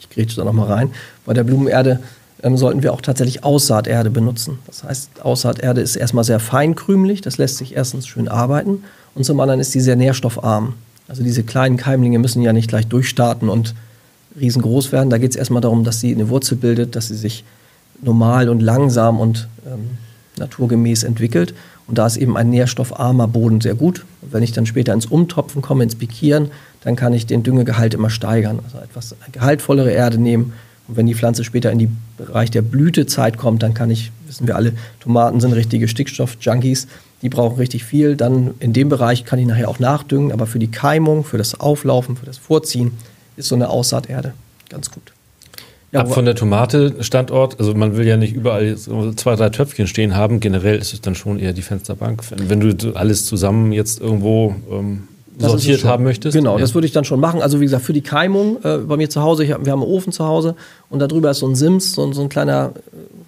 Ich 0.00 0.10
grätsche 0.10 0.36
da 0.36 0.44
nochmal 0.44 0.70
rein. 0.70 0.90
Bei 1.24 1.32
der 1.32 1.44
Blumenerde 1.44 2.00
ähm, 2.42 2.56
sollten 2.56 2.82
wir 2.82 2.92
auch 2.92 3.00
tatsächlich 3.00 3.44
Aussaaterde 3.44 4.10
benutzen. 4.10 4.58
Das 4.66 4.84
heißt, 4.84 5.22
Aussaaterde 5.22 5.80
ist 5.80 5.96
erstmal 5.96 6.24
sehr 6.24 6.40
feinkrümelig, 6.40 7.20
das 7.20 7.38
lässt 7.38 7.58
sich 7.58 7.76
erstens 7.76 8.06
schön 8.06 8.28
arbeiten 8.28 8.84
und 9.14 9.24
zum 9.24 9.40
anderen 9.40 9.60
ist 9.60 9.72
sie 9.72 9.80
sehr 9.80 9.96
nährstoffarm. 9.96 10.74
Also 11.08 11.22
diese 11.22 11.42
kleinen 11.42 11.76
Keimlinge 11.76 12.18
müssen 12.18 12.42
ja 12.42 12.52
nicht 12.52 12.68
gleich 12.68 12.86
durchstarten 12.86 13.48
und 13.48 13.74
riesengroß 14.38 14.92
werden. 14.92 15.10
Da 15.10 15.18
geht 15.18 15.30
es 15.30 15.36
erstmal 15.36 15.62
darum, 15.62 15.84
dass 15.84 16.00
sie 16.00 16.14
eine 16.14 16.28
Wurzel 16.28 16.56
bildet, 16.56 16.96
dass 16.96 17.08
sie 17.08 17.16
sich 17.16 17.44
normal 18.02 18.48
und 18.48 18.60
langsam 18.60 19.20
und 19.20 19.48
ähm, 19.66 19.98
naturgemäß 20.36 21.04
entwickelt. 21.04 21.54
Und 21.86 21.98
da 21.98 22.06
ist 22.06 22.16
eben 22.16 22.36
ein 22.36 22.50
nährstoffarmer 22.50 23.28
Boden 23.28 23.60
sehr 23.60 23.74
gut. 23.74 24.04
Und 24.22 24.32
wenn 24.32 24.42
ich 24.42 24.52
dann 24.52 24.66
später 24.66 24.92
ins 24.92 25.06
Umtopfen 25.06 25.62
komme, 25.62 25.84
ins 25.84 25.94
Pikieren, 25.94 26.50
dann 26.82 26.96
kann 26.96 27.12
ich 27.14 27.26
den 27.26 27.42
Düngegehalt 27.42 27.94
immer 27.94 28.10
steigern. 28.10 28.58
Also 28.64 28.78
etwas 28.78 29.14
gehaltvollere 29.32 29.92
Erde 29.92 30.18
nehmen. 30.18 30.52
Und 30.88 30.96
wenn 30.96 31.06
die 31.06 31.14
Pflanze 31.14 31.44
später 31.44 31.70
in 31.70 31.78
den 31.78 31.96
Bereich 32.16 32.50
der 32.50 32.62
Blütezeit 32.62 33.36
kommt, 33.36 33.62
dann 33.62 33.74
kann 33.74 33.90
ich, 33.90 34.12
wissen 34.26 34.46
wir 34.46 34.56
alle, 34.56 34.72
Tomaten 35.00 35.40
sind 35.40 35.52
richtige 35.52 35.88
Stickstoff-Junkies, 35.88 36.86
die 37.22 37.28
brauchen 37.28 37.56
richtig 37.56 37.84
viel. 37.84 38.16
Dann 38.16 38.54
in 38.60 38.72
dem 38.72 38.88
Bereich 38.88 39.24
kann 39.24 39.38
ich 39.38 39.46
nachher 39.46 39.68
auch 39.68 39.78
nachdüngen, 39.78 40.32
aber 40.32 40.46
für 40.46 40.58
die 40.58 40.70
Keimung, 40.70 41.24
für 41.24 41.38
das 41.38 41.58
Auflaufen, 41.58 42.16
für 42.16 42.26
das 42.26 42.38
Vorziehen 42.38 42.92
ist 43.36 43.48
so 43.48 43.54
eine 43.54 43.68
Aussaaterde 43.68 44.32
ganz 44.68 44.90
gut. 44.90 45.12
Ja, 45.92 46.00
Ab 46.00 46.12
von 46.12 46.24
der 46.24 46.34
Tomate 46.34 46.96
Standort, 47.00 47.58
also 47.60 47.74
man 47.74 47.96
will 47.96 48.06
ja 48.06 48.16
nicht 48.16 48.34
überall 48.34 48.76
so 48.76 49.12
zwei, 49.12 49.36
drei 49.36 49.50
Töpfchen 49.50 49.86
stehen 49.86 50.16
haben. 50.16 50.40
Generell 50.40 50.78
ist 50.78 50.92
es 50.92 51.00
dann 51.00 51.14
schon 51.14 51.38
eher 51.38 51.52
die 51.52 51.62
Fensterbank. 51.62 52.22
Wenn, 52.30 52.60
du 52.60 52.92
alles 52.94 53.24
zusammen 53.24 53.72
jetzt 53.72 54.00
irgendwo 54.00 54.56
ähm, 54.70 55.08
sortiert 55.38 55.84
haben 55.84 56.04
möchtest. 56.04 56.36
Genau, 56.36 56.54
ja. 56.54 56.60
das 56.60 56.74
würde 56.74 56.86
ich 56.86 56.92
dann 56.92 57.04
schon 57.04 57.20
machen. 57.20 57.42
Also 57.42 57.60
wie 57.60 57.64
gesagt, 57.64 57.84
für 57.84 57.92
die 57.92 58.00
Keimung 58.00 58.58
äh, 58.62 58.78
bei 58.78 58.96
mir 58.96 59.10
zu 59.10 59.22
Hause, 59.22 59.46
hab, 59.52 59.64
wir 59.64 59.72
haben 59.72 59.82
einen 59.82 59.90
Ofen 59.90 60.12
zu 60.12 60.24
Hause 60.26 60.54
und 60.90 61.00
darüber 61.00 61.30
ist 61.30 61.38
so 61.38 61.46
ein 61.46 61.54
Sims, 61.54 61.92
so, 61.92 62.12
so 62.12 62.22
ein 62.22 62.28
kleiner, 62.28 62.72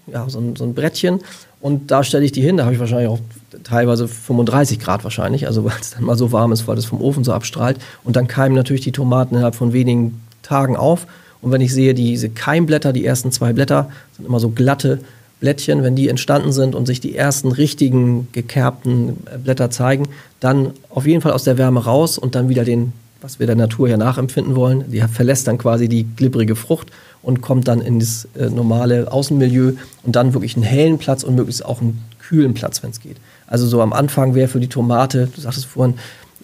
äh, 0.09 0.13
ja, 0.13 0.29
so 0.29 0.39
ein, 0.39 0.57
so 0.57 0.65
ein 0.65 0.75
Brettchen. 0.75 1.21
Und 1.61 1.91
da 1.91 2.05
stelle 2.05 2.25
ich 2.25 2.33
die 2.33 2.41
hin, 2.41 2.57
da 2.57 2.65
habe 2.65 2.75
ich 2.75 2.81
wahrscheinlich 2.81 3.09
auch 3.09 3.19
teilweise 3.65 4.07
35 4.07 4.79
Grad 4.79 5.05
wahrscheinlich, 5.05 5.47
also 5.47 5.65
weil 5.67 5.77
es 5.81 5.91
dann 5.91 6.05
mal 6.05 6.17
so 6.17 6.33
warm 6.33 6.53
ist, 6.53 6.67
weil 6.67 6.77
das 6.77 6.85
vom 6.85 7.01
Ofen 7.01 7.25
so 7.25 7.33
abstrahlt. 7.33 7.79
Und 8.05 8.17
dann 8.17 8.29
keimen 8.29 8.57
natürlich 8.57 8.83
die 8.83 8.93
Tomaten 8.93 9.35
innerhalb 9.35 9.55
von 9.55 9.73
wenigen 9.73 10.21
Tagen 10.43 10.77
auf. 10.77 11.07
Und 11.41 11.53
wenn 11.53 11.61
ich 11.61 11.73
sehe, 11.73 11.95
diese 11.95 12.31
Keimblätter, 12.31 12.93
die 12.93 13.05
ersten 13.05 13.31
zwei 13.31 13.53
Blätter, 13.53 13.91
sind 14.17 14.27
immer 14.27 14.41
so 14.41 14.49
glatte 14.49 15.01
Blättchen, 15.41 15.83
wenn 15.83 15.95
die 15.95 16.09
entstanden 16.09 16.53
sind 16.53 16.75
und 16.75 16.87
sich 16.87 17.01
die 17.01 17.17
ersten 17.17 17.53
richtigen 17.53 18.29
gekerbten 18.33 19.19
Blätter 19.43 19.71
zeigen, 19.71 20.09
dann 20.41 20.73
auf 20.91 21.07
jeden 21.07 21.21
Fall 21.21 21.33
aus 21.33 21.45
der 21.45 21.59
Wärme 21.59 21.85
raus 21.85 22.19
und 22.19 22.35
dann 22.35 22.49
wieder 22.49 22.65
den, 22.65 22.93
was 23.21 23.39
wir 23.39 23.47
der 23.47 23.57
Natur 23.57 23.89
ja 23.89 23.97
nachempfinden 23.97 24.57
wollen. 24.57 24.85
Die 24.91 25.01
verlässt 25.01 25.47
dann 25.47 25.59
quasi 25.59 25.89
die 25.89 26.05
glibbrige 26.05 26.57
Frucht 26.57 26.89
und 27.23 27.41
kommt 27.41 27.69
dann 27.69 27.81
in 27.81 28.01
das 28.01 28.29
äh, 28.37 28.49
normale 28.49 29.11
Außenmilieu 29.13 29.73
und 30.05 30.17
dann 30.17 30.35
wirklich 30.35 30.57
einen 30.57 30.65
hellen 30.65 30.99
Platz 30.99 31.23
und 31.23 31.35
möglichst 31.35 31.65
auch 31.65 31.81
einen 31.81 32.03
kühlen 32.19 32.55
Platz, 32.55 32.83
wenn 32.83 32.91
es 32.91 33.01
geht. 33.01 33.17
Also 33.47 33.67
so 33.67 33.81
am 33.81 33.93
Anfang 33.93 34.35
wäre 34.35 34.49
für 34.49 34.61
die 34.61 34.69
Tomate, 34.69 35.29
du 35.35 35.41
sagtest 35.41 35.67
vorhin, 35.67 35.95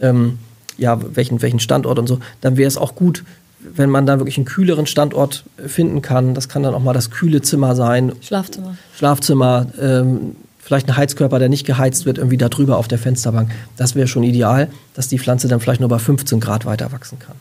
ähm, 0.01 0.39
ja, 0.77 0.99
welchen, 1.15 1.41
welchen 1.43 1.61
Standort 1.61 1.99
und 1.99 2.09
so, 2.09 2.19
dann 2.41 2.57
wäre 2.57 2.69
es 2.69 2.77
auch 2.77 2.95
gut, 2.95 3.25
wenn 3.75 3.91
man 3.91 4.07
da 4.07 4.19
wirklich 4.19 4.37
einen 4.37 4.45
kühleren 4.45 4.87
Standort 4.87 5.45
finden 5.67 6.03
kann, 6.03 6.35
das 6.35 6.49
kann 6.49 6.63
dann 6.63 6.75
auch 6.75 6.83
mal 6.83 6.93
das 6.93 7.11
kühle 7.11 7.43
Zimmer 7.43 7.75
sein. 7.75 8.13
Schlafzimmer. 8.21 8.77
Schlafzimmer, 8.97 9.67
ähm, 9.81 10.37
vielleicht 10.59 10.89
ein 10.89 10.97
Heizkörper, 10.97 11.39
der 11.39 11.49
nicht 11.49 11.67
geheizt 11.67 12.07
wird, 12.07 12.19
irgendwie 12.19 12.37
da 12.37 12.49
drüber 12.49 12.79
auf 12.79 12.89
der 12.89 12.99
Fensterbank. 12.99 13.51
Das 13.77 13.95
wäre 13.95 14.07
schon 14.07 14.23
ideal, 14.23 14.69
dass 14.95 15.09
die 15.09 15.19
Pflanze 15.19 15.49
dann 15.49 15.61
vielleicht 15.61 15.81
nur 15.81 15.89
bei 15.89 15.99
15 15.99 16.41
Grad 16.41 16.67
weiter 16.67 16.93
wachsen 16.93 17.19
kann. 17.19 17.37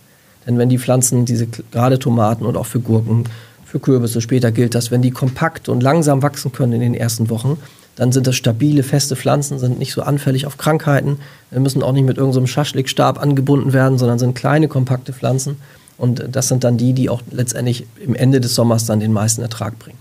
Denn 0.45 0.57
wenn 0.57 0.69
die 0.69 0.79
Pflanzen, 0.79 1.25
diese 1.25 1.47
gerade 1.47 1.99
Tomaten 1.99 2.45
und 2.45 2.57
auch 2.57 2.65
für 2.65 2.79
Gurken, 2.79 3.25
für 3.65 3.79
Kürbisse 3.79 4.21
später 4.21 4.51
gilt 4.51 4.75
das, 4.75 4.91
wenn 4.91 5.01
die 5.01 5.11
kompakt 5.11 5.69
und 5.69 5.81
langsam 5.81 6.21
wachsen 6.21 6.51
können 6.51 6.73
in 6.73 6.81
den 6.81 6.93
ersten 6.93 7.29
Wochen, 7.29 7.57
dann 7.95 8.11
sind 8.11 8.27
das 8.27 8.35
stabile, 8.35 8.83
feste 8.83 9.15
Pflanzen, 9.15 9.59
sind 9.59 9.79
nicht 9.79 9.93
so 9.93 10.01
anfällig 10.01 10.45
auf 10.45 10.57
Krankheiten, 10.57 11.19
müssen 11.51 11.83
auch 11.83 11.91
nicht 11.91 12.05
mit 12.05 12.17
irgendeinem 12.17 12.45
so 12.45 12.53
Schaschlikstab 12.53 13.21
angebunden 13.21 13.71
werden, 13.73 13.97
sondern 13.97 14.19
sind 14.19 14.35
kleine, 14.35 14.67
kompakte 14.67 15.13
Pflanzen. 15.13 15.57
Und 15.97 16.23
das 16.31 16.47
sind 16.47 16.63
dann 16.63 16.77
die, 16.77 16.93
die 16.93 17.09
auch 17.09 17.21
letztendlich 17.31 17.85
im 18.03 18.15
Ende 18.15 18.41
des 18.41 18.55
Sommers 18.55 18.85
dann 18.85 18.99
den 18.99 19.13
meisten 19.13 19.41
Ertrag 19.41 19.77
bringen. 19.79 19.97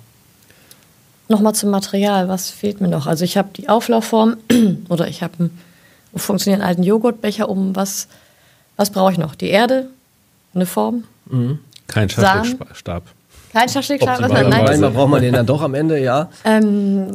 Nochmal 1.29 1.55
zum 1.55 1.71
Material, 1.71 2.29
was 2.29 2.51
fehlt 2.51 2.81
mir 2.81 2.89
noch? 2.89 3.07
Also 3.07 3.25
ich 3.25 3.37
habe 3.37 3.49
die 3.57 3.69
Auflaufform 3.69 4.37
oder 4.89 5.09
ich 5.09 5.23
habe 5.23 5.35
einen 5.39 5.59
funktionierenden 6.15 6.69
alten 6.69 6.83
Joghurtbecher 6.83 7.49
um. 7.49 7.77
Was, 7.77 8.09
was 8.77 8.91
brauche 8.91 9.13
ich 9.13 9.19
noch? 9.19 9.35
Die 9.35 9.49
Erde, 9.49 9.89
eine 10.55 10.67
Form? 10.67 11.05
Mhm. 11.27 11.59
Kein 11.87 12.09
Schaschlikstab. 12.09 13.05
Kein 13.53 13.69
Schaschlikstab? 13.69 14.21
Nein, 14.21 14.49
Manchmal 14.49 14.91
braucht 14.91 15.11
man 15.11 15.23
den 15.23 15.35
dann 15.35 15.47
doch 15.47 15.63
am 15.63 15.75
Ende, 15.75 16.01
ja. 16.01 16.31
Ähm, 16.45 17.13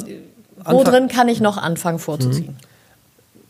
wo 0.63 0.83
drin 0.83 1.07
kann 1.07 1.27
ich 1.29 1.39
noch 1.39 1.57
anfangen 1.57 1.99
vorzuziehen? 1.99 2.57
Mhm 2.59 2.66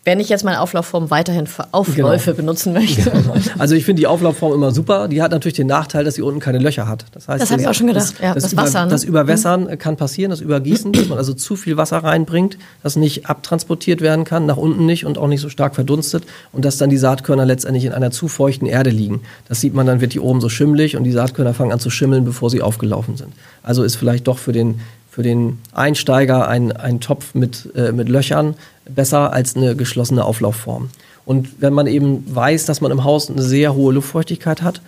wenn 0.07 0.21
ich 0.21 0.29
jetzt 0.29 0.45
meine 0.45 0.61
Auflaufform 0.61 1.09
weiterhin 1.09 1.47
für 1.47 1.73
Aufläufe 1.73 2.31
genau. 2.31 2.37
benutzen 2.37 2.71
möchte. 2.71 3.11
Genau. 3.11 3.35
Also 3.57 3.75
ich 3.75 3.83
finde 3.83 3.99
die 3.99 4.07
Auflaufform 4.07 4.53
immer 4.53 4.71
super. 4.71 5.09
Die 5.09 5.21
hat 5.21 5.31
natürlich 5.31 5.57
den 5.57 5.67
Nachteil, 5.67 6.05
dass 6.05 6.15
sie 6.15 6.21
unten 6.21 6.39
keine 6.39 6.59
Löcher 6.59 6.87
hat. 6.87 7.05
Das 7.11 7.27
heißt, 7.27 7.41
das 7.41 7.51
habe 7.51 7.61
ich 7.61 7.67
auch 7.67 7.73
schon 7.73 7.87
gedacht. 7.87 8.13
Das, 8.13 8.21
ja, 8.21 8.33
das, 8.33 8.43
das 8.43 8.55
Wasser. 8.55 8.85
Ne? 8.85 8.91
Das 8.91 9.03
Überwässern 9.03 9.65
mhm. 9.65 9.77
kann 9.77 9.97
passieren, 9.97 10.29
das 10.29 10.39
Übergießen, 10.39 10.93
dass 10.93 11.09
man 11.09 11.17
also 11.17 11.33
zu 11.33 11.57
viel 11.57 11.75
Wasser 11.75 11.97
reinbringt, 11.97 12.57
das 12.83 12.95
nicht 12.95 13.25
abtransportiert 13.25 13.99
werden 13.99 14.23
kann, 14.23 14.45
nach 14.45 14.55
unten 14.55 14.85
nicht 14.85 15.05
und 15.05 15.17
auch 15.17 15.27
nicht 15.27 15.41
so 15.41 15.49
stark 15.49 15.75
verdunstet 15.75 16.23
und 16.53 16.63
dass 16.63 16.77
dann 16.77 16.89
die 16.89 16.97
Saatkörner 16.97 17.45
letztendlich 17.45 17.83
in 17.83 17.91
einer 17.91 18.11
zu 18.11 18.29
feuchten 18.29 18.65
Erde 18.65 18.91
liegen. 18.91 19.23
Das 19.49 19.59
sieht 19.59 19.73
man 19.73 19.85
dann, 19.85 19.99
wird 19.99 20.13
die 20.13 20.21
oben 20.21 20.39
so 20.39 20.47
schimmelig 20.47 20.95
und 20.95 21.03
die 21.03 21.11
Saatkörner 21.11 21.53
fangen 21.53 21.73
an 21.73 21.81
zu 21.81 21.89
schimmeln, 21.89 22.23
bevor 22.23 22.49
sie 22.49 22.61
aufgelaufen 22.61 23.17
sind. 23.17 23.33
Also 23.61 23.83
ist 23.83 23.97
vielleicht 23.97 24.25
doch 24.27 24.37
für 24.37 24.53
den 24.53 24.79
für 25.17 25.23
den 25.23 25.57
Einsteiger 25.73 26.47
ein, 26.47 26.71
ein 26.71 26.99
Topf 26.99 27.33
mit, 27.33 27.75
äh, 27.75 27.91
mit 27.91 28.07
Löchern 28.07 28.53
besser 28.89 29.34
als 29.34 29.56
eine 29.56 29.76
geschlossene 29.76 30.23
Auflaufform. 30.23 30.89
Und 31.26 31.62
wenn 31.62 31.73
man 31.73 31.88
eben 31.88 32.23
weiß, 32.34 32.65
dass 32.65 32.82
man 32.82 32.91
im 32.91 33.04
Haus 33.04 33.30
eine 33.30 33.41
sehr 33.41 33.76
hohe 33.76 33.93
Luftfeuchtigkeit 33.93 34.62
hat, 34.62 34.82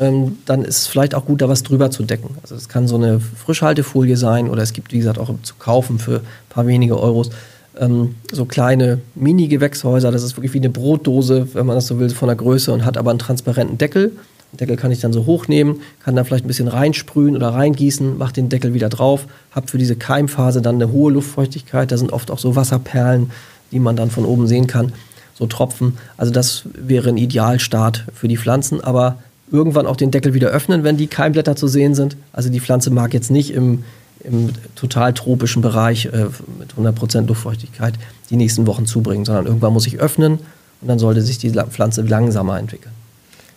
ähm, 0.00 0.38
dann 0.46 0.64
ist 0.64 0.78
es 0.78 0.86
vielleicht 0.86 1.14
auch 1.14 1.24
gut, 1.24 1.42
da 1.42 1.48
was 1.48 1.62
drüber 1.62 1.90
zu 1.90 2.02
decken. 2.02 2.36
Also 2.42 2.54
es 2.54 2.68
kann 2.68 2.88
so 2.88 2.96
eine 2.96 3.20
Frischhaltefolie 3.20 4.16
sein 4.16 4.48
oder 4.48 4.62
es 4.62 4.72
gibt, 4.72 4.92
wie 4.92 4.98
gesagt, 4.98 5.18
auch 5.18 5.30
zu 5.42 5.54
kaufen 5.58 5.98
für 5.98 6.16
ein 6.16 6.48
paar 6.48 6.66
wenige 6.66 6.98
Euros 6.98 7.30
ähm, 7.78 8.14
so 8.30 8.44
kleine 8.44 9.00
Mini-Gewächshäuser. 9.14 10.10
Das 10.10 10.22
ist 10.22 10.36
wirklich 10.36 10.54
wie 10.54 10.58
eine 10.58 10.70
Brotdose, 10.70 11.48
wenn 11.54 11.66
man 11.66 11.76
das 11.76 11.86
so 11.86 11.98
will, 11.98 12.10
von 12.10 12.28
der 12.28 12.36
Größe 12.36 12.72
und 12.72 12.84
hat 12.84 12.96
aber 12.96 13.10
einen 13.10 13.18
transparenten 13.18 13.78
Deckel. 13.78 14.12
Deckel 14.56 14.76
kann 14.76 14.90
ich 14.90 15.00
dann 15.00 15.12
so 15.12 15.26
hochnehmen, 15.26 15.80
kann 16.02 16.16
da 16.16 16.24
vielleicht 16.24 16.44
ein 16.44 16.48
bisschen 16.48 16.68
reinsprühen 16.68 17.36
oder 17.36 17.48
reingießen, 17.48 18.18
mache 18.18 18.34
den 18.34 18.48
Deckel 18.48 18.74
wieder 18.74 18.88
drauf, 18.88 19.26
habe 19.52 19.68
für 19.68 19.78
diese 19.78 19.96
Keimphase 19.96 20.62
dann 20.62 20.76
eine 20.76 20.92
hohe 20.92 21.12
Luftfeuchtigkeit. 21.12 21.90
Da 21.90 21.96
sind 21.96 22.12
oft 22.12 22.30
auch 22.30 22.38
so 22.38 22.56
Wasserperlen, 22.56 23.30
die 23.72 23.80
man 23.80 23.96
dann 23.96 24.10
von 24.10 24.24
oben 24.24 24.46
sehen 24.46 24.66
kann, 24.66 24.92
so 25.34 25.46
Tropfen. 25.46 25.98
Also 26.16 26.32
das 26.32 26.64
wäre 26.74 27.08
ein 27.08 27.16
Idealstart 27.16 28.04
für 28.14 28.28
die 28.28 28.36
Pflanzen, 28.36 28.82
aber 28.82 29.18
irgendwann 29.50 29.86
auch 29.86 29.96
den 29.96 30.10
Deckel 30.10 30.34
wieder 30.34 30.48
öffnen, 30.48 30.84
wenn 30.84 30.96
die 30.96 31.06
Keimblätter 31.06 31.56
zu 31.56 31.68
sehen 31.68 31.94
sind. 31.94 32.16
Also 32.32 32.48
die 32.48 32.60
Pflanze 32.60 32.90
mag 32.90 33.14
jetzt 33.14 33.30
nicht 33.30 33.52
im, 33.52 33.84
im 34.22 34.50
total 34.74 35.12
tropischen 35.12 35.62
Bereich 35.62 36.06
äh, 36.06 36.26
mit 36.58 36.74
100% 36.78 37.26
Luftfeuchtigkeit 37.26 37.94
die 38.30 38.36
nächsten 38.36 38.66
Wochen 38.66 38.86
zubringen, 38.86 39.24
sondern 39.24 39.46
irgendwann 39.46 39.72
muss 39.72 39.86
ich 39.86 40.00
öffnen 40.00 40.38
und 40.80 40.88
dann 40.88 40.98
sollte 40.98 41.22
sich 41.22 41.38
die 41.38 41.50
Pflanze 41.50 42.02
langsamer 42.02 42.58
entwickeln. 42.58 42.92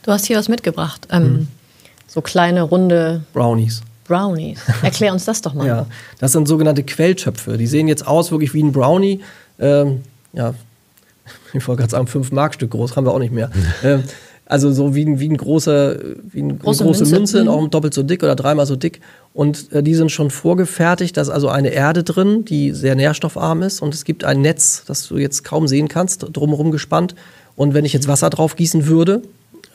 Du 0.08 0.14
hast 0.14 0.26
hier 0.26 0.38
was 0.38 0.48
mitgebracht. 0.48 1.06
Ähm, 1.12 1.24
hm. 1.24 1.48
So 2.08 2.22
kleine, 2.22 2.62
runde 2.62 3.24
Brownies. 3.34 3.82
Brownies. 4.06 4.58
Erklär 4.82 5.12
uns 5.12 5.26
das 5.26 5.42
doch 5.42 5.54
mal. 5.54 5.68
ja, 5.68 5.86
das 6.20 6.32
sind 6.32 6.48
sogenannte 6.48 6.84
Quelltöpfe. 6.84 7.58
Die 7.58 7.68
sehen 7.68 7.90
jetzt 7.90 8.08
aus 8.08 8.32
wirklich 8.32 8.54
wie 8.54 8.64
ein 8.64 8.72
Brownie. 8.72 9.20
Ähm, 9.60 10.04
ja, 10.32 10.54
ich 11.54 11.68
wollte 11.68 11.82
gerade 11.82 11.92
sagen, 11.92 12.08
fünf 12.08 12.32
Markstück 12.32 12.72
groß, 12.72 12.96
haben 12.96 13.06
wir 13.06 13.12
auch 13.12 13.20
nicht 13.20 13.34
mehr. 13.34 13.52
ähm, 13.84 14.04
also 14.46 14.72
so 14.72 14.96
wie 14.96 15.04
ein, 15.04 15.20
wie 15.20 15.28
ein 15.28 15.36
großer, 15.36 15.98
wie 16.32 16.42
ein, 16.42 16.58
große, 16.58 16.86
eine 16.86 16.94
große 16.94 17.04
Münze, 17.04 17.16
Münze 17.16 17.44
mhm. 17.44 17.50
auch 17.50 17.68
doppelt 17.68 17.94
so 17.94 18.02
dick 18.02 18.24
oder 18.24 18.38
dreimal 18.38 18.66
so 18.66 18.78
dick. 18.78 19.02
Und 19.34 19.74
äh, 19.74 19.84
die 19.84 19.94
sind 19.94 20.10
schon 20.10 20.32
vorgefertigt. 20.32 21.18
Da 21.18 21.22
ist 21.22 21.30
also 21.30 21.50
eine 21.50 21.72
Erde 21.72 22.06
drin, 22.06 22.46
die 22.46 22.72
sehr 22.72 22.96
nährstoffarm 22.96 23.62
ist. 23.62 23.82
Und 23.82 23.94
es 23.94 24.06
gibt 24.06 24.24
ein 24.24 24.40
Netz, 24.40 24.84
das 24.88 25.06
du 25.10 25.18
jetzt 25.18 25.44
kaum 25.44 25.68
sehen 25.68 25.90
kannst, 25.90 26.26
drumherum 26.32 26.72
gespannt. 26.72 27.14
Und 27.58 27.74
wenn 27.74 27.84
ich 27.84 27.92
jetzt 27.92 28.08
Wasser 28.08 28.30
drauf 28.30 28.56
gießen 28.56 28.88
würde, 28.88 29.22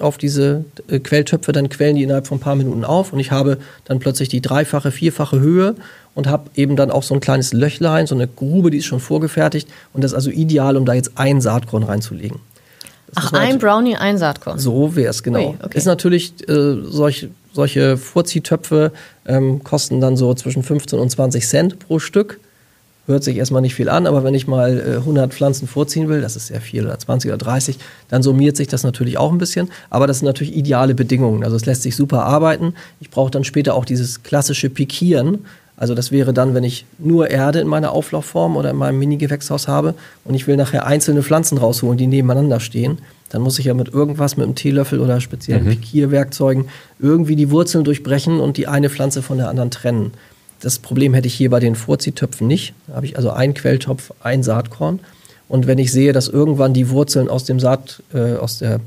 auf 0.03 0.19
diese 0.19 0.65
äh, 0.89 0.99
Quelltöpfe, 0.99 1.53
dann 1.53 1.69
quellen 1.69 1.97
die 1.97 2.03
innerhalb 2.03 2.27
von 2.27 2.39
ein 2.39 2.41
paar 2.41 2.57
Minuten 2.57 2.85
auf 2.85 3.13
und 3.13 3.19
ich 3.19 3.31
habe 3.31 3.59
dann 3.85 3.99
plötzlich 3.99 4.29
die 4.29 4.41
dreifache, 4.41 4.91
vierfache 4.91 5.41
Höhe 5.41 5.75
und 6.15 6.27
habe 6.27 6.51
eben 6.55 6.77
dann 6.77 6.91
auch 6.91 7.03
so 7.03 7.15
ein 7.15 7.21
kleines 7.21 7.53
Löchlein, 7.53 8.07
so 8.07 8.15
eine 8.15 8.29
Grube, 8.29 8.71
die 8.71 8.79
ist 8.79 8.87
schon 8.87 9.01
vorgefertigt 9.01 9.69
und 9.93 10.05
das 10.05 10.13
ist 10.13 10.17
also 10.17 10.31
ideal, 10.31 10.77
um 10.77 10.85
da 10.85 10.95
jetzt 10.95 11.13
ein 11.17 11.41
Saatkorn 11.41 11.83
reinzulegen. 11.83 12.39
Ach, 13.15 13.33
ein 13.33 13.59
Brownie, 13.59 13.97
ein 13.97 14.17
Saatkorn. 14.17 14.59
So 14.59 14.97
wäre 14.97 15.11
es, 15.11 15.23
genau. 15.23 15.51
Ui, 15.51 15.55
okay. 15.63 15.77
Ist 15.77 15.85
natürlich, 15.85 16.49
äh, 16.49 16.77
solch, 16.83 17.29
solche 17.53 17.99
Vorzietöpfe 17.99 18.93
ähm, 19.27 19.63
kosten 19.63 20.01
dann 20.01 20.17
so 20.17 20.33
zwischen 20.35 20.63
15 20.63 20.99
und 20.99 21.11
20 21.11 21.47
Cent 21.47 21.79
pro 21.79 21.99
Stück. 21.99 22.41
Hört 23.07 23.25
sich 23.25 23.37
erstmal 23.37 23.63
nicht 23.63 23.75
viel 23.75 23.89
an, 23.89 24.07
aber 24.07 24.23
wenn 24.23 24.35
ich 24.35 24.47
mal 24.47 24.79
äh, 24.79 24.97
100 24.99 25.35
Pflanzen 25.35 25.67
vorziehen 25.67 26.09
will, 26.09 26.21
das 26.21 26.37
ist 26.37 26.47
sehr 26.47 26.61
viel, 26.61 26.85
oder 26.87 26.97
20 26.97 27.31
oder 27.31 27.39
30, 27.39 27.79
dann 28.09 28.23
summiert 28.23 28.57
sich 28.57 28.69
das 28.69 28.85
natürlich 28.85 29.19
auch 29.19 29.33
ein 29.33 29.39
bisschen. 29.39 29.71
Aber 29.91 30.07
das 30.07 30.21
sind 30.21 30.27
natürlich 30.27 30.57
ideale 30.57 30.95
Bedingungen. 30.95 31.43
Also 31.43 31.57
es 31.57 31.67
lässt 31.67 31.83
sich 31.83 31.97
super 31.97 32.25
arbeiten. 32.25 32.75
Ich 33.01 33.11
brauche 33.11 33.33
dann 33.33 33.43
später 33.43 33.75
auch 33.75 33.85
dieses 33.85 34.23
klassische 34.23 34.71
Pikieren. 34.71 35.47
Also 35.77 35.97
das 35.97 36.13
wäre 36.13 36.33
dann, 36.33 36.55
wenn 36.55 36.63
ich 36.63 36.87
nur 36.99 37.29
Erde 37.29 37.59
in 37.59 37.67
meiner 37.67 37.91
Auflaufform 37.91 38.57
oder 38.57 38.71
in 38.71 38.77
meinem 38.77 39.01
Mini-Gewächshaus 39.01 39.67
habe 39.67 39.95
und 40.25 40.35
ich 40.35 40.47
will 40.47 40.57
nachher 40.57 40.87
einzelne 40.87 41.25
Pflanzen 41.25 41.59
rausholen, 41.59 41.99
die 41.99 42.07
nebeneinander 42.07 42.61
stehen, 42.61 42.99
dann 43.31 43.43
muss 43.43 43.59
ich 43.59 43.65
ja 43.65 43.75
mit 43.75 43.89
irgendwas, 43.89 44.37
mit 44.37 44.45
einem 44.45 44.55
Teelöffel 44.55 45.01
oder 45.01 45.21
speziellen 45.21 45.65
mhm. 45.65 45.71
Pikierwerkzeugen 45.71 46.67
irgendwie 47.01 47.35
die 47.35 47.51
Wurzeln 47.51 47.83
durchbrechen 47.83 48.39
und 48.39 48.59
die 48.59 48.69
eine 48.69 48.91
Pflanze 48.91 49.23
von 49.23 49.39
der 49.39 49.49
anderen 49.49 49.73
trennen. 49.73 50.13
Das 50.63 50.79
Problem 50.79 51.13
hätte 51.13 51.27
ich 51.27 51.35
hier 51.35 51.51
bei 51.51 51.61
den 51.61 51.75
Vorzietöpfen 51.75 52.47
nicht. 52.47 52.73
Da 52.87 52.95
habe 52.95 53.07
ich 53.07 53.17
also 53.17 53.31
einen 53.31 53.53
Quelltopf, 53.53 54.13
ein 54.23 54.43
Saatkorn. 54.43 55.01
Und 55.49 55.67
wenn 55.67 55.79
ich 55.79 55.93
sehe, 55.93 56.13
dass 56.13 56.29
irgendwann 56.29 56.73
die 56.73 56.89
Wurzeln 56.89 57.29
aus 57.29 57.45
dem 57.45 57.61
Saat, 57.61 58.03
äh, 58.15 58.37
aus 58.37 58.59
der 58.59 58.81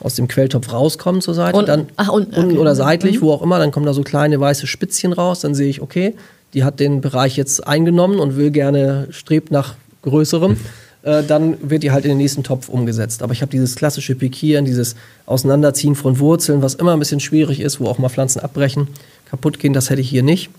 aus 0.00 0.14
dem 0.14 0.26
Quelltopf 0.26 0.72
rauskommen 0.72 1.20
zur 1.20 1.34
Seite, 1.34 1.56
und, 1.56 1.68
dann 1.68 1.86
ach, 1.96 2.08
und, 2.08 2.36
unten 2.36 2.52
okay. 2.52 2.58
oder 2.58 2.74
seitlich, 2.74 3.16
mhm. 3.16 3.26
wo 3.26 3.32
auch 3.32 3.42
immer, 3.42 3.58
dann 3.58 3.70
kommen 3.70 3.86
da 3.86 3.94
so 3.94 4.02
kleine 4.02 4.40
weiße 4.40 4.66
Spitzchen 4.66 5.12
raus, 5.12 5.40
dann 5.40 5.54
sehe 5.54 5.68
ich, 5.68 5.80
okay, 5.80 6.14
die 6.54 6.64
hat 6.64 6.80
den 6.80 7.00
Bereich 7.00 7.36
jetzt 7.36 7.66
eingenommen 7.66 8.18
und 8.18 8.36
will 8.36 8.50
gerne, 8.50 9.06
strebt 9.10 9.50
nach 9.50 9.74
größerem. 10.02 10.52
Mhm. 10.52 10.60
Äh, 11.04 11.24
dann 11.24 11.56
wird 11.68 11.82
die 11.82 11.90
halt 11.90 12.04
in 12.04 12.10
den 12.10 12.18
nächsten 12.18 12.44
Topf 12.44 12.68
umgesetzt. 12.68 13.24
Aber 13.24 13.32
ich 13.32 13.42
habe 13.42 13.50
dieses 13.50 13.74
klassische 13.74 14.14
Pikieren, 14.14 14.64
dieses 14.64 14.94
Auseinanderziehen 15.26 15.96
von 15.96 16.20
Wurzeln, 16.20 16.62
was 16.62 16.74
immer 16.74 16.92
ein 16.92 17.00
bisschen 17.00 17.18
schwierig 17.18 17.58
ist, 17.58 17.80
wo 17.80 17.88
auch 17.88 17.98
mal 17.98 18.08
Pflanzen 18.08 18.38
abbrechen, 18.38 18.86
kaputt 19.28 19.58
gehen, 19.58 19.72
das 19.72 19.90
hätte 19.90 20.00
ich 20.00 20.08
hier 20.08 20.22
nicht. 20.22 20.50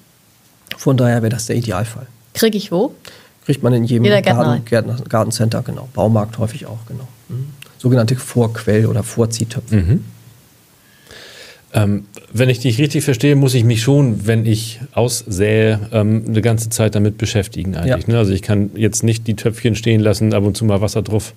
Von 0.78 0.98
daher 0.98 1.22
wäre 1.22 1.30
das 1.30 1.46
der 1.46 1.56
Idealfall. 1.56 2.08
Kriege 2.34 2.58
ich 2.58 2.72
wo? 2.72 2.94
Kriegt 3.46 3.62
man 3.62 3.74
in 3.74 3.84
jedem 3.84 4.04
Garten, 4.04 4.66
Garten, 4.66 5.10
Gartencenter, 5.10 5.62
genau. 5.64 5.90
Baumarkt 5.94 6.38
häufig 6.38 6.66
auch, 6.66 6.80
genau. 6.88 7.08
Mhm 7.30 7.54
sogenannte 7.84 8.16
Vorquell- 8.16 8.88
oder 8.88 9.04
Vorziehtöpfe. 9.04 9.76
Mhm. 9.76 10.06
Ähm, 11.74 12.06
wenn 12.32 12.48
ich 12.48 12.60
dich 12.60 12.80
richtig 12.80 13.04
verstehe, 13.04 13.36
muss 13.36 13.54
ich 13.56 13.66
mich 13.66 13.82
schon, 13.82 14.26
wenn 14.26 14.46
ich 14.46 14.80
aussähe, 14.94 15.82
ähm, 15.92 16.24
eine 16.26 16.42
ganze 16.42 16.70
Zeit 16.70 16.96
damit 16.96 17.18
beschäftigen 17.18 17.76
eigentlich. 17.76 18.08
Ja. 18.08 18.14
Ne? 18.14 18.18
Also 18.18 18.32
ich 18.32 18.42
kann 18.42 18.72
jetzt 18.76 19.04
nicht 19.04 19.28
die 19.28 19.36
Töpfchen 19.36 19.76
stehen 19.76 20.00
lassen, 20.00 20.34
ab 20.34 20.44
und 20.44 20.56
zu 20.56 20.64
mal 20.64 20.80
Wasser 20.80 21.02
drauf 21.02 21.34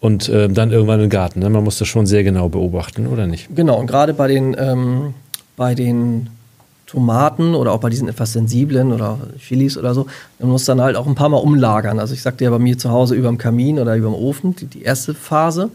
und 0.00 0.28
äh, 0.28 0.48
dann 0.48 0.72
irgendwann 0.72 0.98
in 0.98 1.06
den 1.06 1.10
Garten. 1.10 1.38
Ne? 1.38 1.48
Man 1.50 1.62
muss 1.62 1.78
das 1.78 1.86
schon 1.86 2.06
sehr 2.06 2.24
genau 2.24 2.48
beobachten, 2.48 3.06
oder 3.06 3.28
nicht? 3.28 3.54
Genau, 3.54 3.78
und 3.78 3.86
gerade 3.86 4.12
bei 4.12 4.26
den, 4.26 4.56
ähm, 4.58 5.14
bei 5.56 5.76
den 5.76 6.30
Tomaten 6.86 7.54
oder 7.54 7.72
auch 7.72 7.80
bei 7.80 7.90
diesen 7.90 8.08
etwas 8.08 8.32
sensiblen 8.32 8.92
oder 8.92 9.18
Chilis 9.38 9.76
oder 9.76 9.94
so, 9.94 10.06
man 10.38 10.50
muss 10.50 10.64
dann 10.64 10.80
halt 10.80 10.96
auch 10.96 11.06
ein 11.06 11.14
paar 11.14 11.28
Mal 11.28 11.38
umlagern. 11.38 11.98
Also 11.98 12.14
ich 12.14 12.22
sagte 12.22 12.44
ja 12.44 12.50
bei 12.50 12.58
mir 12.58 12.78
zu 12.78 12.90
Hause 12.90 13.14
über 13.14 13.28
dem 13.28 13.38
Kamin 13.38 13.78
oder 13.78 13.96
über 13.96 14.08
dem 14.08 14.14
Ofen, 14.14 14.54
die, 14.56 14.66
die 14.66 14.82
erste 14.82 15.14
Phase. 15.14 15.70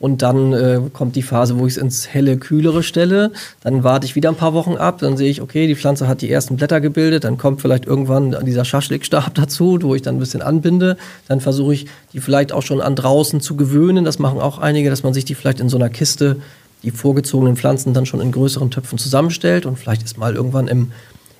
Und 0.00 0.22
dann 0.22 0.54
äh, 0.54 0.80
kommt 0.94 1.14
die 1.14 1.22
Phase, 1.22 1.58
wo 1.58 1.66
ich 1.66 1.74
es 1.74 1.76
ins 1.76 2.08
helle, 2.08 2.38
kühlere 2.38 2.82
stelle. 2.82 3.32
Dann 3.62 3.84
warte 3.84 4.06
ich 4.06 4.16
wieder 4.16 4.30
ein 4.30 4.34
paar 4.34 4.54
Wochen 4.54 4.76
ab. 4.76 4.98
Dann 5.00 5.18
sehe 5.18 5.30
ich, 5.30 5.42
okay, 5.42 5.66
die 5.66 5.76
Pflanze 5.76 6.08
hat 6.08 6.22
die 6.22 6.30
ersten 6.30 6.56
Blätter 6.56 6.80
gebildet. 6.80 7.24
Dann 7.24 7.36
kommt 7.36 7.60
vielleicht 7.60 7.84
irgendwann 7.84 8.34
dieser 8.46 8.64
Schaschlikstab 8.64 9.34
dazu, 9.34 9.78
wo 9.82 9.94
ich 9.94 10.00
dann 10.00 10.16
ein 10.16 10.18
bisschen 10.18 10.40
anbinde. 10.40 10.96
Dann 11.28 11.42
versuche 11.42 11.74
ich, 11.74 11.86
die 12.14 12.20
vielleicht 12.20 12.52
auch 12.52 12.62
schon 12.62 12.80
an 12.80 12.96
draußen 12.96 13.42
zu 13.42 13.56
gewöhnen. 13.56 14.06
Das 14.06 14.18
machen 14.18 14.40
auch 14.40 14.58
einige, 14.58 14.88
dass 14.88 15.02
man 15.02 15.12
sich 15.12 15.26
die 15.26 15.34
vielleicht 15.34 15.60
in 15.60 15.68
so 15.68 15.76
einer 15.76 15.90
Kiste 15.90 16.36
die 16.82 16.90
vorgezogenen 16.90 17.56
Pflanzen 17.56 17.94
dann 17.94 18.06
schon 18.06 18.20
in 18.20 18.32
größeren 18.32 18.70
Töpfen 18.70 18.98
zusammenstellt 18.98 19.66
und 19.66 19.78
vielleicht 19.78 20.02
ist 20.02 20.18
mal 20.18 20.34
irgendwann 20.34 20.68
im 20.68 20.92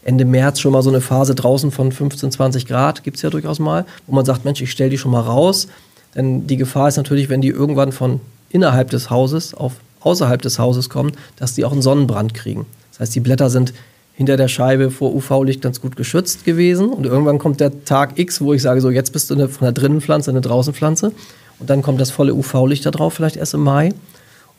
Ende 0.02 0.24
März 0.24 0.60
schon 0.60 0.72
mal 0.72 0.82
so 0.82 0.90
eine 0.90 1.00
Phase 1.00 1.34
draußen 1.34 1.70
von 1.70 1.92
15, 1.92 2.32
20 2.32 2.66
Grad, 2.66 3.04
gibt 3.04 3.16
es 3.16 3.22
ja 3.22 3.30
durchaus 3.30 3.58
mal, 3.58 3.84
wo 4.06 4.14
man 4.14 4.24
sagt, 4.24 4.44
Mensch, 4.44 4.62
ich 4.62 4.70
stelle 4.70 4.90
die 4.90 4.98
schon 4.98 5.10
mal 5.10 5.20
raus. 5.20 5.68
Denn 6.14 6.46
die 6.46 6.56
Gefahr 6.56 6.88
ist 6.88 6.96
natürlich, 6.96 7.28
wenn 7.28 7.40
die 7.40 7.48
irgendwann 7.48 7.92
von 7.92 8.20
innerhalb 8.48 8.90
des 8.90 9.10
Hauses 9.10 9.54
auf 9.54 9.74
außerhalb 10.00 10.40
des 10.40 10.58
Hauses 10.58 10.88
kommen, 10.88 11.12
dass 11.36 11.54
die 11.54 11.64
auch 11.64 11.72
einen 11.72 11.82
Sonnenbrand 11.82 12.34
kriegen. 12.34 12.66
Das 12.90 13.00
heißt, 13.00 13.14
die 13.14 13.20
Blätter 13.20 13.50
sind 13.50 13.74
hinter 14.14 14.36
der 14.36 14.48
Scheibe 14.48 14.90
vor 14.90 15.14
UV-Licht 15.14 15.62
ganz 15.62 15.80
gut 15.80 15.96
geschützt 15.96 16.44
gewesen 16.44 16.90
und 16.90 17.06
irgendwann 17.06 17.38
kommt 17.38 17.60
der 17.60 17.84
Tag 17.84 18.18
X, 18.18 18.40
wo 18.40 18.52
ich 18.52 18.62
sage, 18.62 18.80
so 18.80 18.90
jetzt 18.90 19.12
bist 19.12 19.30
du 19.30 19.34
eine, 19.34 19.48
von 19.48 19.66
der 19.66 19.72
Drinnenpflanze 19.72 20.30
eine 20.30 20.40
Draußenpflanze 20.40 21.12
und 21.58 21.70
dann 21.70 21.82
kommt 21.82 22.00
das 22.00 22.10
volle 22.10 22.34
UV-Licht 22.34 22.84
da 22.84 22.90
drauf, 22.90 23.14
vielleicht 23.14 23.36
erst 23.36 23.54
im 23.54 23.60
Mai 23.60 23.90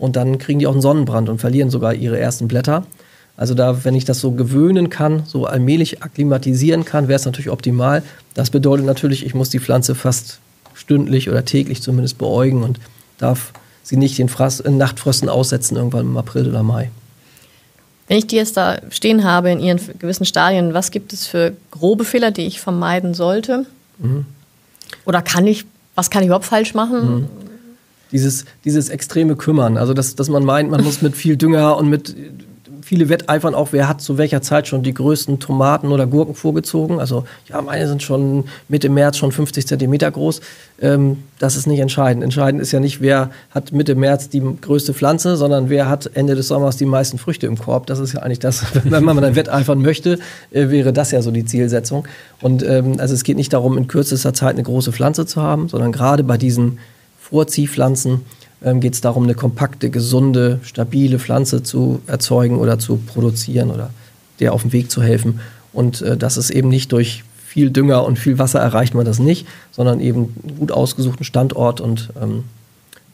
und 0.01 0.15
dann 0.15 0.39
kriegen 0.39 0.57
die 0.57 0.65
auch 0.65 0.71
einen 0.71 0.81
Sonnenbrand 0.81 1.29
und 1.29 1.37
verlieren 1.37 1.69
sogar 1.69 1.93
ihre 1.93 2.19
ersten 2.19 2.47
Blätter. 2.47 2.87
Also 3.37 3.53
da, 3.53 3.85
wenn 3.85 3.93
ich 3.93 4.03
das 4.03 4.19
so 4.19 4.31
gewöhnen 4.31 4.89
kann, 4.89 5.23
so 5.27 5.45
allmählich 5.45 6.01
akklimatisieren 6.01 6.85
kann, 6.85 7.07
wäre 7.07 7.17
es 7.17 7.25
natürlich 7.25 7.51
optimal. 7.51 8.01
Das 8.33 8.49
bedeutet 8.49 8.87
natürlich, 8.87 9.23
ich 9.23 9.35
muss 9.35 9.49
die 9.49 9.59
Pflanze 9.59 9.93
fast 9.93 10.39
stündlich 10.73 11.29
oder 11.29 11.45
täglich 11.45 11.83
zumindest 11.83 12.17
beäugen 12.17 12.63
und 12.63 12.79
darf 13.19 13.53
sie 13.83 13.95
nicht 13.95 14.17
den 14.17 14.27
Frass, 14.27 14.63
Nachtfrösten 14.63 15.29
aussetzen 15.29 15.77
irgendwann 15.77 16.07
im 16.07 16.17
April 16.17 16.49
oder 16.49 16.63
Mai. 16.63 16.89
Wenn 18.07 18.17
ich 18.17 18.25
die 18.25 18.37
jetzt 18.37 18.57
da 18.57 18.79
stehen 18.89 19.23
habe 19.23 19.51
in 19.51 19.59
ihren 19.59 19.79
gewissen 19.99 20.25
Stadien, 20.25 20.73
was 20.73 20.89
gibt 20.89 21.13
es 21.13 21.27
für 21.27 21.53
grobe 21.69 22.05
Fehler, 22.05 22.31
die 22.31 22.47
ich 22.47 22.59
vermeiden 22.59 23.13
sollte? 23.13 23.67
Mhm. 23.99 24.25
Oder 25.05 25.21
kann 25.21 25.45
ich, 25.45 25.65
was 25.93 26.09
kann 26.09 26.23
ich 26.23 26.27
überhaupt 26.27 26.45
falsch 26.45 26.73
machen? 26.73 27.19
Mhm 27.19 27.40
dieses, 28.11 28.45
dieses 28.65 28.89
extreme 28.89 29.35
Kümmern. 29.35 29.77
Also, 29.77 29.93
dass, 29.93 30.15
dass 30.15 30.29
man 30.29 30.43
meint, 30.43 30.69
man 30.69 30.83
muss 30.83 31.01
mit 31.01 31.15
viel 31.15 31.37
Dünger 31.37 31.77
und 31.77 31.89
mit 31.89 32.15
viele 32.91 33.07
wetteifern 33.07 33.55
auch, 33.55 33.69
wer 33.71 33.87
hat 33.87 34.01
zu 34.01 34.17
welcher 34.17 34.41
Zeit 34.41 34.67
schon 34.67 34.83
die 34.83 34.93
größten 34.93 35.39
Tomaten 35.39 35.93
oder 35.93 36.07
Gurken 36.07 36.35
vorgezogen. 36.35 36.99
Also, 36.99 37.23
ja, 37.47 37.61
meine 37.61 37.87
sind 37.87 38.03
schon 38.03 38.45
Mitte 38.67 38.89
März 38.89 39.17
schon 39.17 39.31
50 39.31 39.65
Zentimeter 39.65 40.11
groß. 40.11 40.41
Ähm, 40.81 41.23
das 41.39 41.55
ist 41.55 41.67
nicht 41.67 41.79
entscheidend. 41.79 42.21
Entscheidend 42.21 42.61
ist 42.61 42.73
ja 42.73 42.81
nicht, 42.81 42.99
wer 42.99 43.31
hat 43.51 43.71
Mitte 43.71 43.95
März 43.95 44.27
die 44.27 44.41
größte 44.59 44.93
Pflanze, 44.93 45.37
sondern 45.37 45.69
wer 45.69 45.87
hat 45.87 46.11
Ende 46.15 46.35
des 46.35 46.49
Sommers 46.49 46.75
die 46.75 46.85
meisten 46.85 47.17
Früchte 47.17 47.47
im 47.47 47.57
Korb. 47.57 47.87
Das 47.87 47.99
ist 47.99 48.13
ja 48.13 48.21
eigentlich 48.21 48.39
das, 48.39 48.65
wenn 48.83 49.03
man 49.03 49.15
dann 49.21 49.35
wetteifern 49.35 49.81
möchte, 49.81 50.19
äh, 50.51 50.69
wäre 50.69 50.91
das 50.91 51.11
ja 51.11 51.21
so 51.21 51.31
die 51.31 51.45
Zielsetzung. 51.45 52.07
Und 52.41 52.61
ähm, 52.63 52.95
also 52.97 53.13
es 53.13 53.23
geht 53.23 53.37
nicht 53.37 53.53
darum, 53.53 53.77
in 53.77 53.87
kürzester 53.87 54.33
Zeit 54.33 54.55
eine 54.55 54.63
große 54.63 54.91
Pflanze 54.91 55.25
zu 55.25 55.41
haben, 55.41 55.69
sondern 55.69 55.91
gerade 55.91 56.23
bei 56.23 56.37
diesen 56.37 56.79
Vorziehpflanzen 57.31 58.21
ähm, 58.63 58.79
geht 58.79 58.93
es 58.93 59.01
darum, 59.01 59.23
eine 59.23 59.33
kompakte, 59.33 59.89
gesunde, 59.89 60.59
stabile 60.63 61.17
Pflanze 61.17 61.63
zu 61.63 62.01
erzeugen 62.05 62.59
oder 62.59 62.77
zu 62.77 62.97
produzieren 62.97 63.71
oder 63.71 63.89
der 64.39 64.53
auf 64.53 64.61
dem 64.61 64.73
Weg 64.73 64.91
zu 64.91 65.01
helfen. 65.01 65.39
Und 65.73 66.01
äh, 66.01 66.17
das 66.17 66.37
ist 66.37 66.49
eben 66.49 66.69
nicht 66.69 66.91
durch 66.91 67.23
viel 67.45 67.71
Dünger 67.71 68.05
und 68.05 68.19
viel 68.19 68.37
Wasser 68.37 68.59
erreicht 68.59 68.93
man 68.93 69.05
das 69.05 69.19
nicht, 69.19 69.47
sondern 69.71 69.99
eben 69.99 70.33
einen 70.43 70.57
gut 70.59 70.71
ausgesuchten 70.71 71.25
Standort 71.25 71.81
und 71.81 72.09
ähm, 72.21 72.43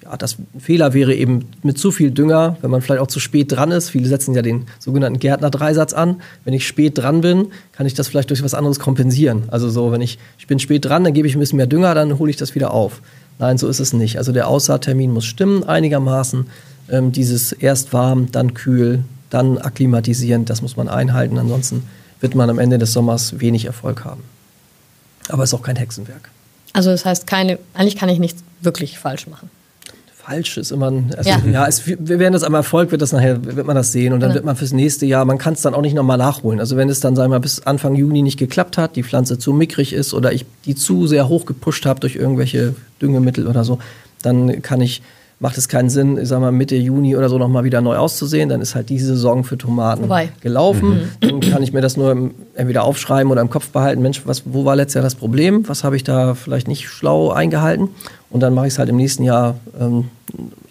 ja, 0.03 0.15
das 0.15 0.38
Fehler 0.60 0.93
wäre 0.93 1.15
eben 1.15 1.45
mit 1.63 1.77
zu 1.77 1.91
viel 1.91 2.12
Dünger, 2.12 2.58
wenn 2.62 2.71
man 2.71 2.82
vielleicht 2.82 3.01
auch 3.01 3.08
zu 3.08 3.19
spät 3.19 3.51
dran 3.51 3.71
ist. 3.71 3.89
Viele 3.89 4.08
setzen 4.08 4.34
ja 4.36 4.41
den 4.41 4.65
sogenannten 4.80 5.19
Gärtner-Dreisatz 5.19 5.93
an. 5.93 6.21
Wenn 6.45 6.53
ich 6.53 6.67
spät 6.67 6.97
dran 6.97 7.21
bin, 7.21 7.47
kann 7.73 7.88
ich 7.88 7.93
das 7.93 8.08
vielleicht 8.08 8.30
durch 8.30 8.43
was 8.43 8.53
anderes 8.53 8.80
kompensieren. 8.80 9.43
Also 9.47 9.69
so, 9.69 9.91
wenn 9.91 10.01
ich, 10.01 10.17
ich 10.38 10.47
bin 10.47 10.60
spät 10.60 10.86
dran, 10.86 11.03
dann 11.03 11.13
gebe 11.13 11.27
ich 11.27 11.36
ein 11.36 11.39
bisschen 11.39 11.58
mehr 11.58 11.67
Dünger, 11.67 11.93
dann 11.93 12.19
hole 12.19 12.30
ich 12.30 12.38
das 12.38 12.56
wieder 12.56 12.71
auf. 12.71 13.01
Nein, 13.39 13.58
so 13.58 13.67
ist 13.67 13.80
es 13.80 13.93
nicht. 13.93 14.17
Also 14.17 14.32
der 14.32 14.47
Aussaattermin 14.47 15.12
muss 15.12 15.26
stimmen 15.26 15.63
einigermaßen. 15.63 16.47
Ähm, 16.89 17.12
dieses 17.12 17.52
erst 17.52 17.93
warm, 17.93 18.32
dann 18.32 18.54
kühl, 18.54 19.04
dann 19.30 19.58
akklimatisieren, 19.58 20.45
das 20.45 20.62
muss 20.62 20.78
man 20.78 20.88
einhalten. 20.88 21.38
Ansonsten 21.38 21.84
wird 22.19 22.34
man 22.34 22.50
am 22.50 22.60
Ende 22.60 22.78
des 22.78 22.93
Sommers 22.93 23.39
wenig 23.39 23.65
Erfolg 23.65 24.06
haben. 24.06 24.23
Aber 25.30 25.43
es 25.43 25.52
ist 25.52 25.54
auch 25.54 25.63
kein 25.63 25.76
Hexenwerk. 25.76 26.30
Also 26.73 26.89
das 26.89 27.06
heißt, 27.06 27.28
keine, 27.28 27.60
eigentlich 27.73 27.95
kann 27.95 28.10
ich 28.10 28.19
nichts 28.19 28.43
wirklich 28.62 28.97
falsch 28.97 29.28
machen 29.28 29.50
falsch 30.28 30.58
ist 30.58 30.72
immer 30.72 30.92
ein, 30.92 31.13
also, 31.16 31.30
ja, 31.30 31.42
ja 31.52 31.68
es, 31.68 31.88
wir 31.88 32.20
werden 32.20 32.34
das 32.34 32.44
am 32.44 32.54
Erfolg 32.54 32.92
wird 32.92 33.02
das 33.02 33.13
nachher 33.13 33.44
wird 33.46 33.66
man 33.66 33.76
das 33.76 33.92
sehen 33.92 34.13
und 34.13 34.20
dann 34.20 34.32
ja. 34.32 34.36
wird 34.36 34.46
man 34.46 34.56
fürs 34.56 34.74
nächste 34.74 35.06
Jahr 35.06 35.24
man 35.24 35.38
kann 35.38 35.54
es 35.54 35.62
dann 35.62 35.74
auch 35.74 35.82
nicht 35.82 35.96
nochmal 35.96 36.18
nachholen 36.18 36.60
also 36.60 36.76
wenn 36.76 36.90
es 36.90 37.00
dann 37.00 37.16
sagen 37.16 37.32
wir 37.32 37.40
bis 37.40 37.66
Anfang 37.66 37.96
Juni 37.96 38.22
nicht 38.22 38.38
geklappt 38.38 38.78
hat 38.78 38.96
die 38.96 39.04
Pflanze 39.04 39.40
zu 39.40 39.54
mickrig 39.54 39.94
ist 39.94 40.13
oder 40.13 40.34
ich 40.34 40.46
die 40.66 40.76
zu 40.76 41.08
sehr 41.08 41.30
hoch 41.30 41.46
gepusht 41.46 41.86
habe 41.86 42.02
durch 42.02 42.16
irgendwelche 42.16 42.76
Düngemittel 43.02 43.48
oder 43.48 43.63
so 43.63 43.80
dann 44.22 44.62
kann 44.62 44.82
ich 44.82 45.02
macht 45.39 45.58
es 45.58 45.67
keinen 45.67 45.89
Sinn, 45.89 46.17
ich 46.17 46.28
sag 46.28 46.39
mal, 46.39 46.52
Mitte 46.52 46.76
Juni 46.76 47.15
oder 47.15 47.30
so 47.30 47.38
nochmal 47.38 47.63
wieder 47.63 47.80
neu 47.82 47.95
auszusehen. 47.95 48.50
Dann 48.50 48.60
ist 48.60 48.73
halt 48.73 48.89
diese 48.89 49.08
Saison 49.08 49.43
für 49.43 49.58
Tomaten 49.58 50.02
Vorbei. 50.02 50.30
gelaufen. 50.41 50.89
Mhm. 50.89 51.10
Dann 51.19 51.39
kann 51.41 51.62
ich 51.62 51.73
mir 51.73 51.82
das 51.82 51.95
nur 51.95 52.32
entweder 52.56 52.84
aufschreiben 52.84 53.32
oder 53.32 53.41
im 53.41 53.50
Kopf 53.50 53.69
behalten. 53.69 54.02
Mensch, 54.02 54.23
was, 54.26 54.43
wo 54.45 54.65
war 54.65 54.76
letztes 54.76 54.95
Jahr 54.95 55.04
das 55.04 55.15
Problem? 55.15 55.67
Was 55.67 55.84
habe 55.84 55.95
ich 55.95 56.04
da 56.04 56.34
vielleicht 56.34 56.67
nicht 56.67 56.89
schlau 56.89 57.30
eingehalten? 57.30 57.89
Und 58.32 58.41
dann 58.41 58.54
mache 58.54 58.67
ich 58.67 58.73
es 58.73 58.80
halt 58.80 58.89
im 58.89 58.97
nächsten 58.97 59.23
Jahr 59.23 59.58
ähm, 59.80 60.06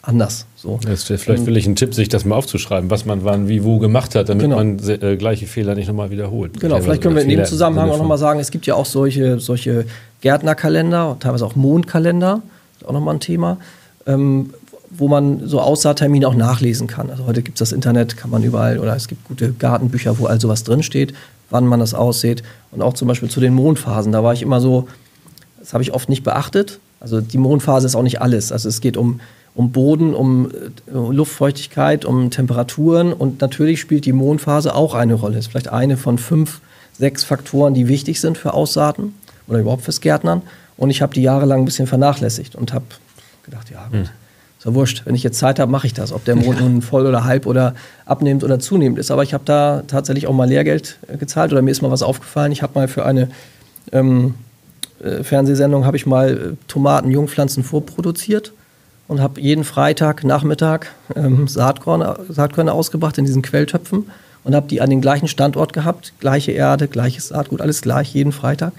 anders. 0.02 0.46
So. 0.56 0.80
Jetzt, 0.86 1.04
vielleicht 1.04 1.46
will 1.46 1.56
ich 1.56 1.66
einen 1.66 1.76
Tipp, 1.76 1.94
sich 1.94 2.08
das 2.08 2.24
mal 2.24 2.34
aufzuschreiben, 2.34 2.90
was 2.90 3.06
man 3.06 3.24
wann, 3.24 3.48
wie, 3.48 3.62
wo 3.62 3.78
gemacht 3.78 4.16
hat, 4.16 4.28
damit 4.28 4.42
genau. 4.42 4.56
man 4.56 4.78
äh, 4.80 5.16
gleiche 5.16 5.46
Fehler 5.46 5.76
nicht 5.76 5.86
nochmal 5.86 6.10
wiederholt. 6.10 6.58
Genau, 6.60 6.80
vielleicht 6.80 7.02
können 7.02 7.14
wir 7.14 7.22
in 7.22 7.28
dem 7.28 7.44
Zusammenhang 7.44 7.88
auch 7.90 7.98
nochmal 7.98 8.18
sagen, 8.18 8.40
es 8.40 8.50
gibt 8.50 8.66
ja 8.66 8.74
auch 8.74 8.84
solche, 8.84 9.38
solche 9.38 9.86
Gärtnerkalender, 10.22 11.16
teilweise 11.20 11.46
auch 11.46 11.54
Mondkalender, 11.54 12.42
auch 12.84 12.92
nochmal 12.92 13.14
ein 13.14 13.20
Thema 13.20 13.58
ähm, 14.06 14.50
wo 14.90 15.08
man 15.08 15.46
so 15.46 15.60
Aussaattermine 15.60 16.26
auch 16.28 16.34
nachlesen 16.34 16.86
kann. 16.86 17.10
Also 17.10 17.26
heute 17.26 17.42
gibt 17.42 17.56
es 17.56 17.68
das 17.68 17.72
Internet, 17.72 18.16
kann 18.16 18.30
man 18.30 18.42
überall, 18.42 18.78
oder 18.78 18.94
es 18.94 19.08
gibt 19.08 19.26
gute 19.26 19.52
Gartenbücher, 19.52 20.18
wo 20.18 20.26
all 20.26 20.40
sowas 20.40 20.64
drinsteht, 20.64 21.12
wann 21.50 21.66
man 21.66 21.80
das 21.80 21.94
aussieht. 21.94 22.42
Und 22.70 22.82
auch 22.82 22.94
zum 22.94 23.08
Beispiel 23.08 23.28
zu 23.28 23.40
den 23.40 23.54
Mondphasen. 23.54 24.12
Da 24.12 24.22
war 24.22 24.32
ich 24.32 24.42
immer 24.42 24.60
so, 24.60 24.88
das 25.58 25.72
habe 25.72 25.82
ich 25.82 25.92
oft 25.92 26.08
nicht 26.08 26.22
beachtet. 26.22 26.78
Also 27.00 27.20
die 27.20 27.38
Mondphase 27.38 27.86
ist 27.86 27.96
auch 27.96 28.02
nicht 28.02 28.20
alles. 28.20 28.52
Also 28.52 28.68
es 28.68 28.80
geht 28.80 28.96
um, 28.96 29.20
um 29.54 29.72
Boden, 29.72 30.14
um 30.14 30.50
äh, 30.50 30.92
Luftfeuchtigkeit, 30.92 32.04
um 32.04 32.30
Temperaturen 32.30 33.12
und 33.12 33.40
natürlich 33.40 33.80
spielt 33.80 34.06
die 34.06 34.12
Mondphase 34.12 34.74
auch 34.74 34.94
eine 34.94 35.14
Rolle. 35.14 35.38
Ist 35.38 35.48
vielleicht 35.48 35.72
eine 35.72 35.96
von 35.96 36.18
fünf, 36.18 36.60
sechs 36.98 37.24
Faktoren, 37.24 37.74
die 37.74 37.88
wichtig 37.88 38.20
sind 38.20 38.38
für 38.38 38.54
Aussaaten 38.54 39.14
oder 39.46 39.58
überhaupt 39.58 39.82
fürs 39.82 40.00
Gärtnern. 40.00 40.42
Und 40.76 40.90
ich 40.90 41.02
habe 41.02 41.14
die 41.14 41.22
jahrelang 41.22 41.60
ein 41.60 41.64
bisschen 41.64 41.86
vernachlässigt 41.86 42.54
und 42.54 42.72
habe 42.72 42.84
gedacht, 43.46 43.70
ja 43.70 43.86
gut, 43.90 44.12
ist 44.58 44.64
ja 44.64 44.74
wurscht. 44.74 45.02
Wenn 45.06 45.14
ich 45.14 45.22
jetzt 45.22 45.38
Zeit 45.38 45.58
habe, 45.58 45.70
mache 45.70 45.86
ich 45.86 45.94
das. 45.94 46.12
Ob 46.12 46.24
der 46.24 46.36
Mond 46.36 46.60
nun 46.60 46.82
voll 46.82 47.06
oder 47.06 47.24
halb 47.24 47.46
oder 47.46 47.74
abnehmend 48.04 48.44
oder 48.44 48.58
zunehmend 48.58 48.98
ist. 48.98 49.10
Aber 49.10 49.22
ich 49.22 49.32
habe 49.34 49.44
da 49.44 49.82
tatsächlich 49.86 50.26
auch 50.26 50.34
mal 50.34 50.48
Lehrgeld 50.48 50.98
äh, 51.08 51.16
gezahlt 51.16 51.52
oder 51.52 51.62
mir 51.62 51.70
ist 51.70 51.82
mal 51.82 51.90
was 51.90 52.02
aufgefallen. 52.02 52.52
Ich 52.52 52.62
habe 52.62 52.78
mal 52.78 52.88
für 52.88 53.04
eine 53.06 53.28
ähm, 53.92 54.34
äh, 55.02 55.22
Fernsehsendung 55.22 55.84
habe 55.84 55.96
ich 55.96 56.06
mal 56.06 56.30
äh, 56.30 56.66
Tomaten, 56.68 57.10
Jungpflanzen 57.10 57.64
vorproduziert 57.64 58.52
und 59.08 59.20
habe 59.20 59.40
jeden 59.40 59.64
Freitag 59.64 60.24
Nachmittag 60.24 60.92
ähm, 61.14 61.48
Saatkörner, 61.48 62.20
Saatkörner 62.28 62.72
ausgebracht 62.72 63.18
in 63.18 63.24
diesen 63.24 63.42
Quelltöpfen 63.42 64.10
und 64.44 64.54
habe 64.54 64.68
die 64.68 64.80
an 64.80 64.90
den 64.90 65.00
gleichen 65.00 65.28
Standort 65.28 65.72
gehabt, 65.72 66.14
gleiche 66.18 66.52
Erde, 66.52 66.88
gleiches 66.88 67.28
Saatgut, 67.28 67.60
alles 67.60 67.82
gleich 67.82 68.14
jeden 68.14 68.32
Freitag 68.32 68.72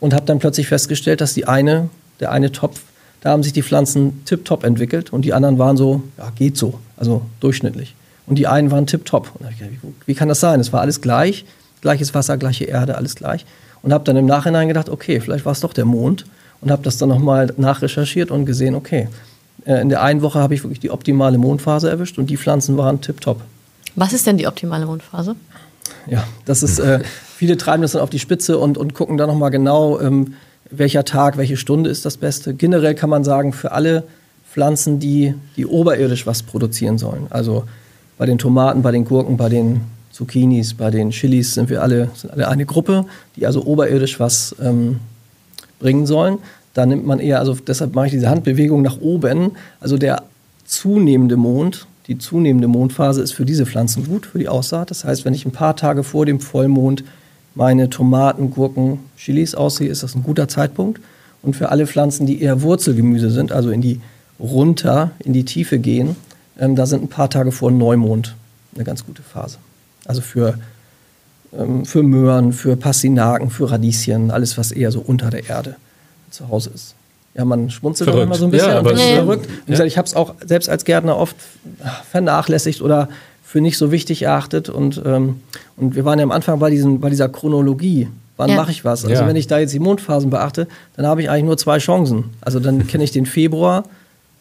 und 0.00 0.14
habe 0.14 0.26
dann 0.26 0.38
plötzlich 0.38 0.66
festgestellt, 0.66 1.20
dass 1.20 1.34
die 1.34 1.46
eine, 1.46 1.88
der 2.20 2.32
eine 2.32 2.52
Topf, 2.52 2.82
da 3.20 3.30
haben 3.30 3.42
sich 3.42 3.52
die 3.52 3.62
Pflanzen 3.62 4.24
tipptopp 4.24 4.64
entwickelt 4.64 5.12
und 5.12 5.24
die 5.24 5.34
anderen 5.34 5.58
waren 5.58 5.76
so, 5.76 6.02
ja, 6.18 6.30
geht 6.34 6.56
so, 6.56 6.78
also 6.96 7.22
durchschnittlich. 7.40 7.94
Und 8.26 8.36
die 8.36 8.46
einen 8.46 8.70
waren 8.70 8.86
tipptopp. 8.86 9.32
Wie, 9.58 9.78
wie 10.06 10.14
kann 10.14 10.28
das 10.28 10.40
sein? 10.40 10.60
Es 10.60 10.72
war 10.72 10.80
alles 10.80 11.00
gleich, 11.00 11.44
gleiches 11.80 12.14
Wasser, 12.14 12.36
gleiche 12.38 12.64
Erde, 12.64 12.96
alles 12.96 13.16
gleich. 13.16 13.44
Und 13.82 13.92
habe 13.92 14.04
dann 14.04 14.16
im 14.16 14.26
Nachhinein 14.26 14.68
gedacht, 14.68 14.88
okay, 14.88 15.20
vielleicht 15.20 15.44
war 15.44 15.52
es 15.52 15.60
doch 15.60 15.72
der 15.72 15.84
Mond 15.84 16.26
und 16.60 16.70
habe 16.70 16.82
das 16.82 16.98
dann 16.98 17.08
nochmal 17.08 17.52
nachrecherchiert 17.56 18.30
und 18.30 18.44
gesehen, 18.46 18.74
okay, 18.74 19.08
äh, 19.64 19.80
in 19.80 19.88
der 19.88 20.02
einen 20.02 20.22
Woche 20.22 20.38
habe 20.38 20.54
ich 20.54 20.62
wirklich 20.62 20.80
die 20.80 20.90
optimale 20.90 21.38
Mondphase 21.38 21.90
erwischt 21.90 22.18
und 22.18 22.30
die 22.30 22.36
Pflanzen 22.36 22.76
waren 22.76 23.00
tipptopp. 23.00 23.40
Was 23.96 24.12
ist 24.12 24.26
denn 24.26 24.36
die 24.36 24.46
optimale 24.46 24.86
Mondphase? 24.86 25.34
Ja, 26.06 26.24
das 26.44 26.62
ist, 26.62 26.78
äh, 26.78 27.00
viele 27.36 27.56
treiben 27.56 27.82
das 27.82 27.92
dann 27.92 28.02
auf 28.02 28.10
die 28.10 28.18
Spitze 28.18 28.58
und, 28.58 28.78
und 28.78 28.94
gucken 28.94 29.16
dann 29.16 29.28
nochmal 29.28 29.50
genau, 29.50 30.00
ähm, 30.00 30.34
welcher 30.70 31.04
Tag, 31.04 31.36
welche 31.36 31.56
Stunde 31.56 31.90
ist 31.90 32.04
das 32.04 32.16
Beste. 32.16 32.54
Generell 32.54 32.94
kann 32.94 33.10
man 33.10 33.24
sagen, 33.24 33.52
für 33.52 33.72
alle 33.72 34.04
Pflanzen, 34.50 34.98
die, 34.98 35.34
die 35.56 35.66
oberirdisch 35.66 36.26
was 36.26 36.42
produzieren 36.42 36.98
sollen, 36.98 37.26
also 37.30 37.64
bei 38.18 38.26
den 38.26 38.38
Tomaten, 38.38 38.82
bei 38.82 38.92
den 38.92 39.04
Gurken, 39.04 39.36
bei 39.36 39.48
den 39.48 39.82
Zucchinis, 40.10 40.74
bei 40.74 40.90
den 40.90 41.10
Chilis 41.10 41.54
sind 41.54 41.70
wir 41.70 41.82
alle, 41.82 42.10
sind 42.14 42.32
alle 42.32 42.48
eine 42.48 42.66
Gruppe, 42.66 43.06
die 43.36 43.46
also 43.46 43.64
oberirdisch 43.64 44.20
was 44.20 44.54
ähm, 44.60 45.00
bringen 45.78 46.04
sollen. 46.04 46.38
Da 46.74 46.84
nimmt 46.84 47.06
man 47.06 47.18
eher, 47.18 47.38
also 47.38 47.54
deshalb 47.54 47.94
mache 47.94 48.06
ich 48.06 48.12
diese 48.12 48.28
Handbewegung 48.28 48.82
nach 48.82 49.00
oben. 49.00 49.52
Also 49.80 49.96
der 49.96 50.24
zunehmende 50.66 51.36
Mond, 51.36 51.86
die 52.06 52.18
zunehmende 52.18 52.68
Mondphase 52.68 53.22
ist 53.22 53.32
für 53.32 53.44
diese 53.44 53.66
Pflanzen 53.66 54.06
gut, 54.06 54.26
für 54.26 54.38
die 54.38 54.48
Aussaat. 54.48 54.90
Das 54.90 55.04
heißt, 55.04 55.24
wenn 55.24 55.34
ich 55.34 55.46
ein 55.46 55.52
paar 55.52 55.76
Tage 55.76 56.02
vor 56.02 56.26
dem 56.26 56.40
Vollmond 56.40 57.04
meine 57.54 57.90
Tomaten, 57.90 58.50
Gurken, 58.50 59.00
Chilis 59.16 59.54
aussehe, 59.54 59.88
ist 59.88 60.02
das 60.02 60.14
ein 60.14 60.22
guter 60.22 60.48
Zeitpunkt. 60.48 61.00
Und 61.42 61.56
für 61.56 61.70
alle 61.70 61.86
Pflanzen, 61.86 62.26
die 62.26 62.42
eher 62.42 62.62
Wurzelgemüse 62.62 63.30
sind, 63.30 63.52
also 63.52 63.70
in 63.70 63.80
die 63.80 64.00
runter, 64.38 65.12
in 65.20 65.32
die 65.32 65.44
Tiefe 65.44 65.78
gehen, 65.78 66.16
ähm, 66.58 66.76
da 66.76 66.86
sind 66.86 67.02
ein 67.02 67.08
paar 67.08 67.30
Tage 67.30 67.52
vor 67.52 67.70
Neumond 67.70 68.34
eine 68.74 68.84
ganz 68.84 69.04
gute 69.04 69.22
Phase. 69.22 69.58
Also 70.06 70.20
für, 70.20 70.58
ähm, 71.56 71.84
für 71.84 72.02
Möhren, 72.02 72.52
für 72.52 72.76
Pastinaken, 72.76 73.50
für 73.50 73.70
Radieschen, 73.70 74.30
alles, 74.30 74.58
was 74.58 74.72
eher 74.72 74.92
so 74.92 75.00
unter 75.00 75.30
der 75.30 75.48
Erde 75.48 75.76
zu 76.30 76.48
Hause 76.48 76.70
ist. 76.74 76.94
Ja, 77.34 77.44
man 77.44 77.70
schmunzelt 77.70 78.10
verrückt. 78.10 78.26
immer 78.26 78.34
so 78.34 78.46
ein 78.46 78.50
bisschen. 78.50 78.70
Ja, 78.70 78.78
aber 78.78 78.92
ist 78.92 79.02
verrückt. 79.02 79.48
Wie 79.66 79.70
gesagt, 79.70 79.86
ich 79.86 79.96
habe 79.96 80.06
es 80.06 80.14
auch 80.14 80.34
selbst 80.44 80.68
als 80.68 80.84
Gärtner 80.84 81.16
oft 81.16 81.36
vernachlässigt 82.10 82.82
oder 82.82 83.08
für 83.50 83.60
nicht 83.60 83.78
so 83.78 83.90
wichtig 83.90 84.22
erachtet. 84.22 84.68
Und, 84.68 85.02
ähm, 85.04 85.40
und 85.76 85.96
wir 85.96 86.04
waren 86.04 86.20
ja 86.20 86.22
am 86.22 86.30
Anfang 86.30 86.60
bei, 86.60 86.70
diesen, 86.70 87.00
bei 87.00 87.10
dieser 87.10 87.28
Chronologie. 87.28 88.06
Wann 88.36 88.50
ja. 88.50 88.54
mache 88.54 88.70
ich 88.70 88.84
was? 88.84 89.04
Also 89.04 89.22
ja. 89.22 89.26
wenn 89.26 89.34
ich 89.34 89.48
da 89.48 89.58
jetzt 89.58 89.74
die 89.74 89.80
Mondphasen 89.80 90.30
beachte, 90.30 90.68
dann 90.94 91.04
habe 91.04 91.20
ich 91.20 91.30
eigentlich 91.30 91.46
nur 91.46 91.58
zwei 91.58 91.78
Chancen. 91.78 92.26
Also 92.40 92.60
dann 92.60 92.86
kenne 92.86 93.02
ich 93.02 93.10
den 93.10 93.26
Februar, 93.26 93.82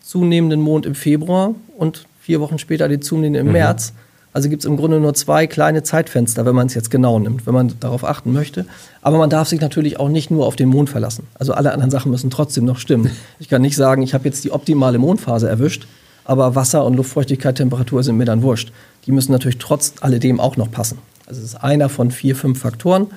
zunehmenden 0.04 0.62
Mond 0.62 0.86
im 0.86 0.94
Februar 0.94 1.56
und 1.76 2.06
vier 2.22 2.40
Wochen 2.40 2.60
später 2.60 2.88
den 2.88 3.02
zunehmenden 3.02 3.42
im 3.42 3.48
mhm. 3.48 3.54
März. 3.54 3.94
Also 4.32 4.48
gibt 4.48 4.62
es 4.62 4.70
im 4.70 4.78
Grunde 4.78 5.00
nur 5.00 5.16
zwei 5.16 5.48
kleine 5.48 5.82
Zeitfenster, 5.82 6.46
wenn 6.46 6.54
man 6.54 6.68
es 6.68 6.76
jetzt 6.76 6.92
genau 6.92 7.18
nimmt, 7.18 7.48
wenn 7.48 7.54
man 7.56 7.74
darauf 7.80 8.04
achten 8.04 8.32
möchte. 8.32 8.68
Aber 9.02 9.18
man 9.18 9.32
darf 9.32 9.48
sich 9.48 9.60
natürlich 9.60 10.00
auch 10.00 10.10
nicht 10.10 10.30
nur 10.30 10.46
auf 10.46 10.56
den 10.56 10.70
Mond 10.70 10.88
verlassen. 10.88 11.26
Also 11.34 11.54
alle 11.54 11.74
anderen 11.74 11.90
Sachen 11.90 12.12
müssen 12.12 12.30
trotzdem 12.30 12.64
noch 12.64 12.78
stimmen. 12.78 13.10
Ich 13.40 13.50
kann 13.50 13.64
nicht 13.64 13.76
sagen, 13.76 14.04
ich 14.04 14.14
habe 14.14 14.26
jetzt 14.26 14.44
die 14.44 14.52
optimale 14.52 15.00
Mondphase 15.00 15.50
erwischt, 15.50 15.88
aber 16.30 16.54
Wasser 16.54 16.86
und 16.86 16.96
Luftfeuchtigkeit, 16.96 17.56
Temperatur 17.56 18.04
sind 18.04 18.16
mir 18.16 18.26
dann 18.26 18.44
wurscht. 18.44 18.72
Die 19.08 19.12
müssen 19.12 19.32
natürlich 19.32 19.58
trotz 19.58 19.94
alledem 20.02 20.40
auch 20.40 20.58
noch 20.58 20.70
passen. 20.70 21.00
Also 21.26 21.42
es 21.42 21.48
ist 21.48 21.56
einer 21.56 21.90
von 21.90 22.12
vier, 22.12 22.36
fünf 22.36 22.60
Faktoren. 22.60 23.08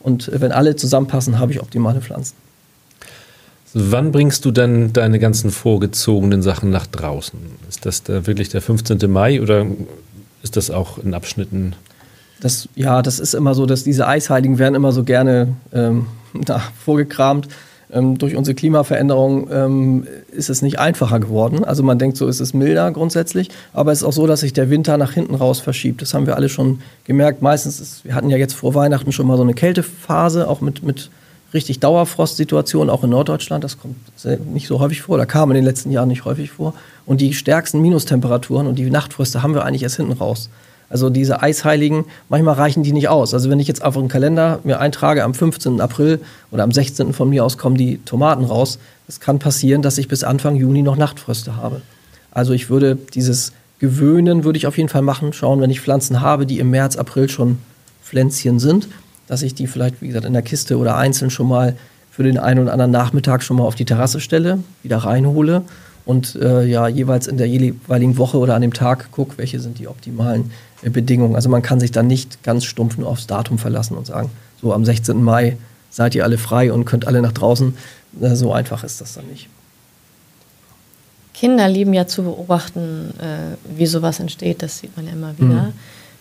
Und 0.00 0.30
wenn 0.34 0.52
alle 0.52 0.76
zusammenpassen, 0.76 1.38
habe 1.38 1.50
ich 1.50 1.62
optimale 1.62 2.02
Pflanzen. 2.02 2.34
Wann 3.72 4.12
bringst 4.12 4.44
du 4.44 4.50
denn 4.50 4.92
deine 4.92 5.18
ganzen 5.18 5.50
vorgezogenen 5.50 6.42
Sachen 6.42 6.68
nach 6.68 6.86
draußen? 6.86 7.38
Ist 7.70 7.86
das 7.86 8.02
da 8.02 8.26
wirklich 8.26 8.50
der 8.50 8.60
15. 8.60 9.10
Mai 9.10 9.40
oder 9.40 9.64
ist 10.42 10.58
das 10.58 10.70
auch 10.70 10.98
in 10.98 11.14
Abschnitten? 11.14 11.74
Das, 12.40 12.68
ja, 12.74 13.00
das 13.00 13.18
ist 13.18 13.34
immer 13.34 13.54
so, 13.54 13.64
dass 13.64 13.82
diese 13.82 14.06
Eisheiligen 14.06 14.58
werden 14.58 14.74
immer 14.74 14.92
so 14.92 15.04
gerne 15.04 15.56
ähm, 15.72 16.06
da, 16.34 16.62
vorgekramt. 16.84 17.48
Ähm, 17.90 18.18
durch 18.18 18.36
unsere 18.36 18.54
Klimaveränderung 18.54 19.48
ähm, 19.50 20.06
ist 20.30 20.50
es 20.50 20.60
nicht 20.60 20.78
einfacher 20.78 21.20
geworden. 21.20 21.64
Also 21.64 21.82
man 21.82 21.98
denkt 21.98 22.16
so, 22.16 22.28
es 22.28 22.40
ist 22.40 22.52
milder 22.52 22.90
grundsätzlich, 22.92 23.48
aber 23.72 23.92
es 23.92 23.98
ist 23.98 24.04
auch 24.04 24.12
so, 24.12 24.26
dass 24.26 24.40
sich 24.40 24.52
der 24.52 24.68
Winter 24.68 24.98
nach 24.98 25.12
hinten 25.12 25.34
raus 25.34 25.60
verschiebt. 25.60 26.02
Das 26.02 26.12
haben 26.12 26.26
wir 26.26 26.36
alle 26.36 26.48
schon 26.48 26.80
gemerkt. 27.04 27.40
Meistens, 27.40 27.80
ist, 27.80 28.04
wir 28.04 28.14
hatten 28.14 28.28
ja 28.30 28.36
jetzt 28.36 28.54
vor 28.54 28.74
Weihnachten 28.74 29.12
schon 29.12 29.26
mal 29.26 29.36
so 29.36 29.42
eine 29.42 29.54
Kältephase, 29.54 30.48
auch 30.48 30.60
mit, 30.60 30.82
mit 30.82 31.10
richtig 31.54 31.80
Dauerfrostsituationen, 31.80 32.90
auch 32.90 33.04
in 33.04 33.10
Norddeutschland. 33.10 33.64
Das 33.64 33.78
kommt 33.78 33.96
nicht 34.52 34.68
so 34.68 34.80
häufig 34.80 35.00
vor, 35.02 35.16
da 35.16 35.24
kam 35.24 35.50
in 35.50 35.54
den 35.54 35.64
letzten 35.64 35.90
Jahren 35.90 36.08
nicht 36.08 36.26
häufig 36.26 36.50
vor. 36.50 36.74
Und 37.06 37.22
die 37.22 37.32
stärksten 37.32 37.80
Minustemperaturen 37.80 38.66
und 38.66 38.78
die 38.78 38.90
Nachtfröste 38.90 39.42
haben 39.42 39.54
wir 39.54 39.64
eigentlich 39.64 39.82
erst 39.82 39.96
hinten 39.96 40.12
raus. 40.12 40.50
Also 40.90 41.10
diese 41.10 41.42
Eisheiligen, 41.42 42.06
manchmal 42.28 42.54
reichen 42.54 42.82
die 42.82 42.92
nicht 42.92 43.08
aus. 43.08 43.34
Also 43.34 43.50
wenn 43.50 43.60
ich 43.60 43.68
jetzt 43.68 43.82
einfach 43.82 44.00
einen 44.00 44.08
Kalender 44.08 44.60
mir 44.64 44.80
eintrage, 44.80 45.22
am 45.22 45.34
15. 45.34 45.80
April 45.80 46.20
oder 46.50 46.62
am 46.62 46.72
16. 46.72 47.12
von 47.12 47.28
mir 47.28 47.44
aus 47.44 47.58
kommen 47.58 47.76
die 47.76 47.98
Tomaten 48.04 48.44
raus, 48.44 48.78
es 49.06 49.20
kann 49.20 49.38
passieren, 49.38 49.82
dass 49.82 49.98
ich 49.98 50.08
bis 50.08 50.24
Anfang 50.24 50.56
Juni 50.56 50.82
noch 50.82 50.96
Nachtfröste 50.96 51.56
habe. 51.56 51.82
Also 52.30 52.52
ich 52.52 52.70
würde 52.70 52.96
dieses 53.14 53.52
Gewöhnen, 53.78 54.44
würde 54.44 54.56
ich 54.56 54.66
auf 54.66 54.76
jeden 54.76 54.88
Fall 54.88 55.02
machen, 55.02 55.32
schauen, 55.32 55.60
wenn 55.60 55.70
ich 55.70 55.80
Pflanzen 55.80 56.20
habe, 56.20 56.46
die 56.46 56.58
im 56.58 56.70
März, 56.70 56.96
April 56.96 57.28
schon 57.28 57.58
Pflänzchen 58.02 58.58
sind, 58.58 58.88
dass 59.26 59.42
ich 59.42 59.54
die 59.54 59.66
vielleicht, 59.66 60.00
wie 60.00 60.08
gesagt, 60.08 60.24
in 60.24 60.32
der 60.32 60.42
Kiste 60.42 60.78
oder 60.78 60.96
einzeln 60.96 61.30
schon 61.30 61.48
mal 61.48 61.76
für 62.10 62.22
den 62.22 62.38
einen 62.38 62.60
oder 62.60 62.72
anderen 62.72 62.90
Nachmittag 62.90 63.42
schon 63.42 63.58
mal 63.58 63.64
auf 63.64 63.76
die 63.76 63.84
Terrasse 63.84 64.20
stelle, 64.20 64.58
wieder 64.82 64.96
reinhole 64.98 65.62
und 66.04 66.34
äh, 66.36 66.64
ja 66.64 66.88
jeweils 66.88 67.26
in 67.26 67.36
der 67.36 67.46
jeweiligen 67.46 68.16
Woche 68.16 68.38
oder 68.38 68.54
an 68.54 68.62
dem 68.62 68.72
Tag 68.72 69.12
gucke, 69.12 69.38
welche 69.38 69.60
sind 69.60 69.78
die 69.78 69.86
optimalen 69.86 70.50
Bedingungen. 70.82 71.34
Also 71.34 71.48
man 71.48 71.62
kann 71.62 71.80
sich 71.80 71.90
dann 71.90 72.06
nicht 72.06 72.42
ganz 72.42 72.64
stumpf 72.64 72.98
nur 72.98 73.08
aufs 73.08 73.26
Datum 73.26 73.58
verlassen 73.58 73.96
und 73.96 74.06
sagen, 74.06 74.30
so 74.60 74.72
am 74.72 74.84
16. 74.84 75.22
Mai 75.22 75.56
seid 75.90 76.14
ihr 76.14 76.24
alle 76.24 76.38
frei 76.38 76.72
und 76.72 76.84
könnt 76.84 77.06
alle 77.06 77.22
nach 77.22 77.32
draußen. 77.32 77.76
Äh, 78.20 78.34
so 78.34 78.52
einfach 78.52 78.84
ist 78.84 79.00
das 79.00 79.14
dann 79.14 79.26
nicht. 79.26 79.48
Kinder 81.34 81.68
lieben 81.68 81.92
ja 81.94 82.06
zu 82.06 82.24
beobachten, 82.24 83.14
äh, 83.20 83.56
wie 83.76 83.86
sowas 83.86 84.18
entsteht. 84.18 84.62
Das 84.62 84.78
sieht 84.78 84.96
man 84.96 85.06
ja 85.06 85.12
immer 85.12 85.38
wieder. 85.38 85.62
Mhm. 85.62 85.72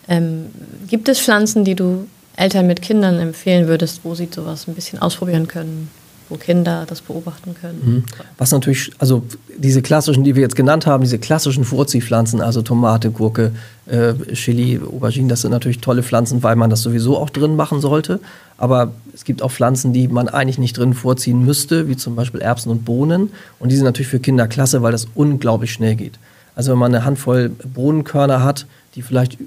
Ähm, 0.07 0.45
gibt 0.87 1.09
es 1.09 1.19
Pflanzen, 1.19 1.63
die 1.63 1.75
du 1.75 2.07
Eltern 2.35 2.67
mit 2.67 2.81
Kindern 2.81 3.19
empfehlen 3.19 3.67
würdest, 3.67 4.01
wo 4.03 4.13
sie 4.15 4.29
sowas 4.31 4.67
ein 4.67 4.75
bisschen 4.75 4.99
ausprobieren 4.99 5.47
können? 5.47 5.89
Wo 6.29 6.35
Kinder 6.35 6.85
das 6.87 7.01
beobachten 7.01 7.55
können. 7.59 7.81
Mhm. 7.83 8.03
Was 8.37 8.51
natürlich, 8.51 8.91
also 8.97 9.23
diese 9.57 9.81
klassischen, 9.81 10.23
die 10.23 10.35
wir 10.35 10.41
jetzt 10.41 10.55
genannt 10.55 10.85
haben, 10.85 11.03
diese 11.03 11.19
klassischen 11.19 11.63
Vorziehpflanzen, 11.63 12.41
also 12.41 12.61
Tomate, 12.61 13.11
Gurke, 13.11 13.51
äh, 13.85 14.13
Chili, 14.33 14.79
Aubergine, 14.79 15.29
das 15.29 15.41
sind 15.41 15.51
natürlich 15.51 15.79
tolle 15.79 16.03
Pflanzen, 16.03 16.43
weil 16.43 16.55
man 16.55 16.69
das 16.69 16.81
sowieso 16.81 17.17
auch 17.17 17.29
drin 17.29 17.55
machen 17.55 17.81
sollte. 17.81 18.19
Aber 18.57 18.91
es 19.13 19.23
gibt 19.23 19.41
auch 19.41 19.51
Pflanzen, 19.51 19.93
die 19.93 20.07
man 20.07 20.27
eigentlich 20.27 20.57
nicht 20.57 20.77
drin 20.77 20.93
vorziehen 20.93 21.45
müsste, 21.45 21.87
wie 21.87 21.95
zum 21.95 22.15
Beispiel 22.15 22.41
Erbsen 22.41 22.71
und 22.71 22.85
Bohnen. 22.85 23.31
Und 23.59 23.69
die 23.69 23.75
sind 23.75 23.85
natürlich 23.85 24.09
für 24.09 24.19
Kinder 24.19 24.47
klasse, 24.47 24.81
weil 24.81 24.91
das 24.91 25.07
unglaublich 25.15 25.71
schnell 25.71 25.95
geht. 25.95 26.19
Also 26.55 26.71
wenn 26.71 26.79
man 26.79 26.93
eine 26.93 27.05
Handvoll 27.05 27.49
Bohnenkörner 27.49 28.43
hat, 28.43 28.65
die 28.95 29.01
vielleicht 29.01 29.37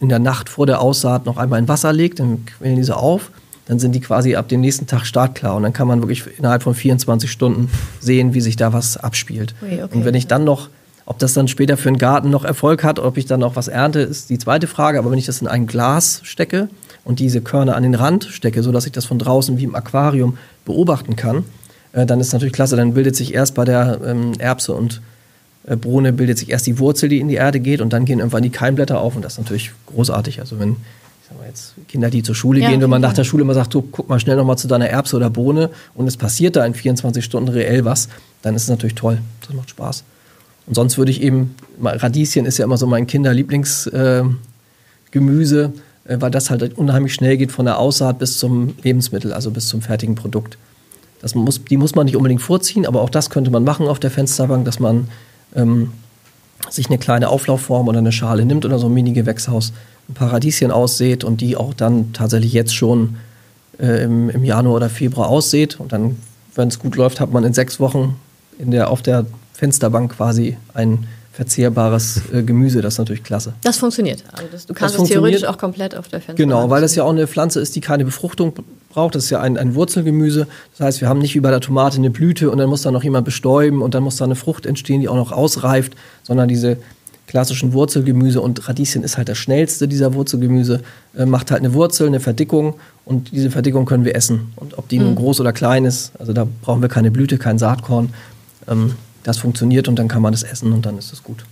in 0.00 0.08
der 0.08 0.18
Nacht 0.18 0.48
vor 0.48 0.66
der 0.66 0.80
Aussaat 0.80 1.24
noch 1.24 1.36
einmal 1.38 1.60
in 1.60 1.68
Wasser 1.68 1.92
legt, 1.92 2.18
dann 2.20 2.44
quellen 2.44 2.76
diese 2.76 2.96
auf 2.96 3.30
dann 3.66 3.78
sind 3.78 3.92
die 3.92 4.00
quasi 4.00 4.36
ab 4.36 4.48
dem 4.48 4.60
nächsten 4.60 4.86
Tag 4.86 5.04
startklar 5.04 5.56
und 5.56 5.64
dann 5.64 5.72
kann 5.72 5.88
man 5.88 6.00
wirklich 6.00 6.24
innerhalb 6.38 6.62
von 6.62 6.74
24 6.74 7.30
Stunden 7.30 7.68
sehen, 8.00 8.32
wie 8.32 8.40
sich 8.40 8.56
da 8.56 8.72
was 8.72 8.96
abspielt. 8.96 9.54
Okay, 9.60 9.82
okay. 9.82 9.96
Und 9.96 10.04
wenn 10.04 10.14
ich 10.14 10.28
dann 10.28 10.44
noch, 10.44 10.70
ob 11.04 11.18
das 11.18 11.34
dann 11.34 11.48
später 11.48 11.76
für 11.76 11.88
einen 11.88 11.98
Garten 11.98 12.30
noch 12.30 12.44
Erfolg 12.44 12.84
hat, 12.84 12.98
ob 12.98 13.16
ich 13.16 13.26
dann 13.26 13.40
noch 13.40 13.56
was 13.56 13.68
ernte, 13.68 14.00
ist 14.00 14.30
die 14.30 14.38
zweite 14.38 14.66
Frage. 14.66 14.98
Aber 14.98 15.10
wenn 15.10 15.18
ich 15.18 15.26
das 15.26 15.40
in 15.40 15.48
ein 15.48 15.66
Glas 15.66 16.20
stecke 16.22 16.68
und 17.04 17.18
diese 17.18 17.40
Körner 17.40 17.76
an 17.76 17.82
den 17.82 17.94
Rand 17.94 18.24
stecke, 18.24 18.62
sodass 18.62 18.86
ich 18.86 18.92
das 18.92 19.04
von 19.04 19.18
draußen 19.18 19.58
wie 19.58 19.64
im 19.64 19.74
Aquarium 19.74 20.38
beobachten 20.64 21.16
kann, 21.16 21.44
äh, 21.92 22.06
dann 22.06 22.20
ist 22.20 22.32
natürlich 22.32 22.52
klasse. 22.52 22.76
Dann 22.76 22.94
bildet 22.94 23.16
sich 23.16 23.34
erst 23.34 23.54
bei 23.54 23.64
der 23.64 24.00
ähm, 24.04 24.32
Erbse 24.38 24.74
und 24.74 25.02
äh, 25.66 25.74
Bohne 25.74 26.12
bildet 26.12 26.38
sich 26.38 26.50
erst 26.50 26.68
die 26.68 26.78
Wurzel, 26.78 27.08
die 27.08 27.18
in 27.18 27.28
die 27.28 27.34
Erde 27.34 27.58
geht 27.58 27.80
und 27.80 27.92
dann 27.92 28.04
gehen 28.04 28.20
irgendwann 28.20 28.44
die 28.44 28.50
Keimblätter 28.50 29.00
auf 29.00 29.16
und 29.16 29.24
das 29.24 29.34
ist 29.34 29.38
natürlich 29.38 29.72
großartig. 29.86 30.38
Also 30.38 30.60
wenn 30.60 30.76
ich 31.30 31.38
mal 31.38 31.46
jetzt 31.46 31.74
Kinder, 31.88 32.10
die 32.10 32.22
zur 32.22 32.34
Schule 32.34 32.60
ja, 32.60 32.70
gehen, 32.70 32.80
wenn 32.80 32.90
man 32.90 33.02
nach 33.02 33.12
der 33.12 33.24
Schule 33.24 33.42
immer 33.42 33.54
sagt, 33.54 33.74
du 33.74 33.82
guck 33.82 34.08
mal 34.08 34.20
schnell 34.20 34.36
nochmal 34.36 34.58
zu 34.58 34.68
deiner 34.68 34.88
Erbse 34.88 35.16
oder 35.16 35.30
Bohne 35.30 35.70
und 35.94 36.06
es 36.06 36.16
passiert 36.16 36.56
da 36.56 36.64
in 36.64 36.74
24 36.74 37.24
Stunden 37.24 37.48
reell 37.48 37.84
was, 37.84 38.08
dann 38.42 38.54
ist 38.54 38.64
es 38.64 38.68
natürlich 38.68 38.94
toll. 38.94 39.18
Das 39.40 39.54
macht 39.54 39.70
Spaß. 39.70 40.04
Und 40.66 40.74
sonst 40.74 40.98
würde 40.98 41.10
ich 41.10 41.22
eben, 41.22 41.54
Radieschen 41.82 42.46
ist 42.46 42.58
ja 42.58 42.64
immer 42.64 42.76
so 42.76 42.86
mein 42.86 43.06
Kinderlieblingsgemüse, 43.06 45.72
äh, 46.06 46.12
äh, 46.12 46.20
weil 46.20 46.30
das 46.30 46.50
halt 46.50 46.76
unheimlich 46.76 47.14
schnell 47.14 47.36
geht 47.36 47.52
von 47.52 47.66
der 47.66 47.78
Aussaat 47.78 48.18
bis 48.18 48.38
zum 48.38 48.74
Lebensmittel, 48.82 49.32
also 49.32 49.50
bis 49.50 49.68
zum 49.68 49.82
fertigen 49.82 50.16
Produkt. 50.16 50.58
Das 51.22 51.34
muss, 51.34 51.64
die 51.64 51.76
muss 51.76 51.94
man 51.94 52.06
nicht 52.06 52.16
unbedingt 52.16 52.42
vorziehen, 52.42 52.86
aber 52.86 53.00
auch 53.00 53.10
das 53.10 53.30
könnte 53.30 53.50
man 53.50 53.64
machen 53.64 53.88
auf 53.88 53.98
der 53.98 54.10
Fensterbank, 54.10 54.64
dass 54.64 54.80
man 54.80 55.08
ähm, 55.54 55.92
sich 56.68 56.88
eine 56.88 56.98
kleine 56.98 57.28
Auflaufform 57.28 57.88
oder 57.88 57.98
eine 57.98 58.12
Schale 58.12 58.44
nimmt 58.44 58.64
oder 58.64 58.78
so 58.78 58.86
ein 58.86 58.94
Mini-Gewächshaus, 58.94 59.72
ein 60.08 60.14
paar 60.14 60.32
Radieschen 60.32 60.70
aussät 60.70 61.24
und 61.24 61.40
die 61.40 61.56
auch 61.56 61.74
dann 61.74 62.12
tatsächlich 62.12 62.52
jetzt 62.52 62.74
schon 62.74 63.16
äh, 63.78 64.04
im, 64.04 64.30
im, 64.30 64.44
Januar 64.44 64.76
oder 64.76 64.88
Februar 64.88 65.28
aussät. 65.28 65.80
Und 65.80 65.92
dann, 65.92 66.16
wenn 66.54 66.68
es 66.68 66.78
gut 66.78 66.96
läuft, 66.96 67.20
hat 67.20 67.32
man 67.32 67.44
in 67.44 67.54
sechs 67.54 67.80
Wochen 67.80 68.16
in 68.58 68.70
der, 68.70 68.90
auf 68.90 69.02
der 69.02 69.26
Fensterbank 69.52 70.16
quasi 70.16 70.56
ein 70.74 71.06
verzehrbares 71.32 72.22
äh, 72.32 72.42
Gemüse. 72.42 72.80
Das 72.80 72.94
ist 72.94 72.98
natürlich 72.98 73.22
klasse. 73.22 73.52
Das 73.62 73.76
funktioniert. 73.76 74.24
Also 74.32 74.44
das, 74.50 74.66
du 74.66 74.72
kannst 74.72 74.98
es 74.98 75.08
theoretisch 75.08 75.44
auch 75.44 75.58
komplett 75.58 75.94
auf 75.94 76.08
der 76.08 76.20
Fensterbank. 76.20 76.38
Genau, 76.38 76.70
weil 76.70 76.80
das 76.80 76.94
ja 76.94 77.04
auch 77.04 77.10
eine 77.10 77.26
Pflanze 77.26 77.60
ist, 77.60 77.76
die 77.76 77.80
keine 77.80 78.06
Befruchtung 78.06 78.54
braucht. 78.88 79.14
Das 79.14 79.24
ist 79.24 79.30
ja 79.30 79.40
ein, 79.40 79.58
ein 79.58 79.74
Wurzelgemüse. 79.74 80.46
Das 80.72 80.86
heißt, 80.86 81.00
wir 81.02 81.08
haben 81.08 81.18
nicht 81.18 81.34
wie 81.34 81.40
bei 81.40 81.50
der 81.50 81.60
Tomate 81.60 81.98
eine 81.98 82.08
Blüte 82.08 82.50
und 82.50 82.56
dann 82.56 82.70
muss 82.70 82.82
da 82.82 82.90
noch 82.90 83.04
jemand 83.04 83.26
bestäuben 83.26 83.82
und 83.82 83.94
dann 83.94 84.02
muss 84.02 84.16
da 84.16 84.24
eine 84.24 84.36
Frucht 84.36 84.64
entstehen, 84.64 85.02
die 85.02 85.08
auch 85.08 85.16
noch 85.16 85.32
ausreift, 85.32 85.94
sondern 86.22 86.48
diese 86.48 86.78
klassischen 87.26 87.72
Wurzelgemüse 87.72 88.40
und 88.40 88.68
Radieschen 88.68 89.02
ist 89.02 89.16
halt 89.16 89.28
das 89.28 89.38
schnellste 89.38 89.88
dieser 89.88 90.14
Wurzelgemüse, 90.14 90.82
äh, 91.16 91.26
macht 91.26 91.50
halt 91.50 91.60
eine 91.60 91.74
Wurzel, 91.74 92.06
eine 92.06 92.20
Verdickung 92.20 92.74
und 93.04 93.32
diese 93.32 93.50
Verdickung 93.50 93.84
können 93.84 94.04
wir 94.04 94.14
essen. 94.14 94.52
Und 94.56 94.78
ob 94.78 94.88
die 94.88 94.98
mhm. 94.98 95.06
nun 95.06 95.14
groß 95.16 95.40
oder 95.40 95.52
klein 95.52 95.84
ist, 95.84 96.12
also 96.18 96.32
da 96.32 96.46
brauchen 96.62 96.82
wir 96.82 96.88
keine 96.88 97.10
Blüte, 97.10 97.38
kein 97.38 97.58
Saatkorn. 97.58 98.14
Ähm, 98.68 98.92
das 99.24 99.38
funktioniert 99.38 99.88
und 99.88 99.98
dann 99.98 100.06
kann 100.06 100.22
man 100.22 100.32
das 100.32 100.44
essen 100.44 100.72
und 100.72 100.86
dann 100.86 100.98
ist 100.98 101.12
es 101.12 101.22
gut. 101.22 101.44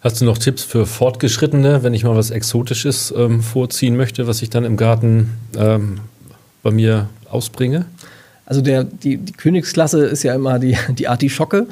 Hast 0.00 0.20
du 0.20 0.24
noch 0.24 0.38
Tipps 0.38 0.62
für 0.62 0.86
Fortgeschrittene, 0.86 1.82
wenn 1.82 1.92
ich 1.92 2.04
mal 2.04 2.16
was 2.16 2.30
Exotisches 2.30 3.12
ähm, 3.14 3.42
vorziehen 3.42 3.96
möchte, 3.96 4.26
was 4.26 4.40
ich 4.40 4.48
dann 4.48 4.64
im 4.64 4.76
Garten 4.76 5.30
ähm, 5.56 6.00
bei 6.62 6.70
mir 6.70 7.08
ausbringe? 7.28 7.84
Also 8.50 8.62
der, 8.62 8.82
die, 8.82 9.16
die 9.16 9.32
Königsklasse 9.32 10.06
ist 10.06 10.24
ja 10.24 10.34
immer 10.34 10.58
die, 10.58 10.76
die 10.98 11.06
Artischocke. 11.06 11.68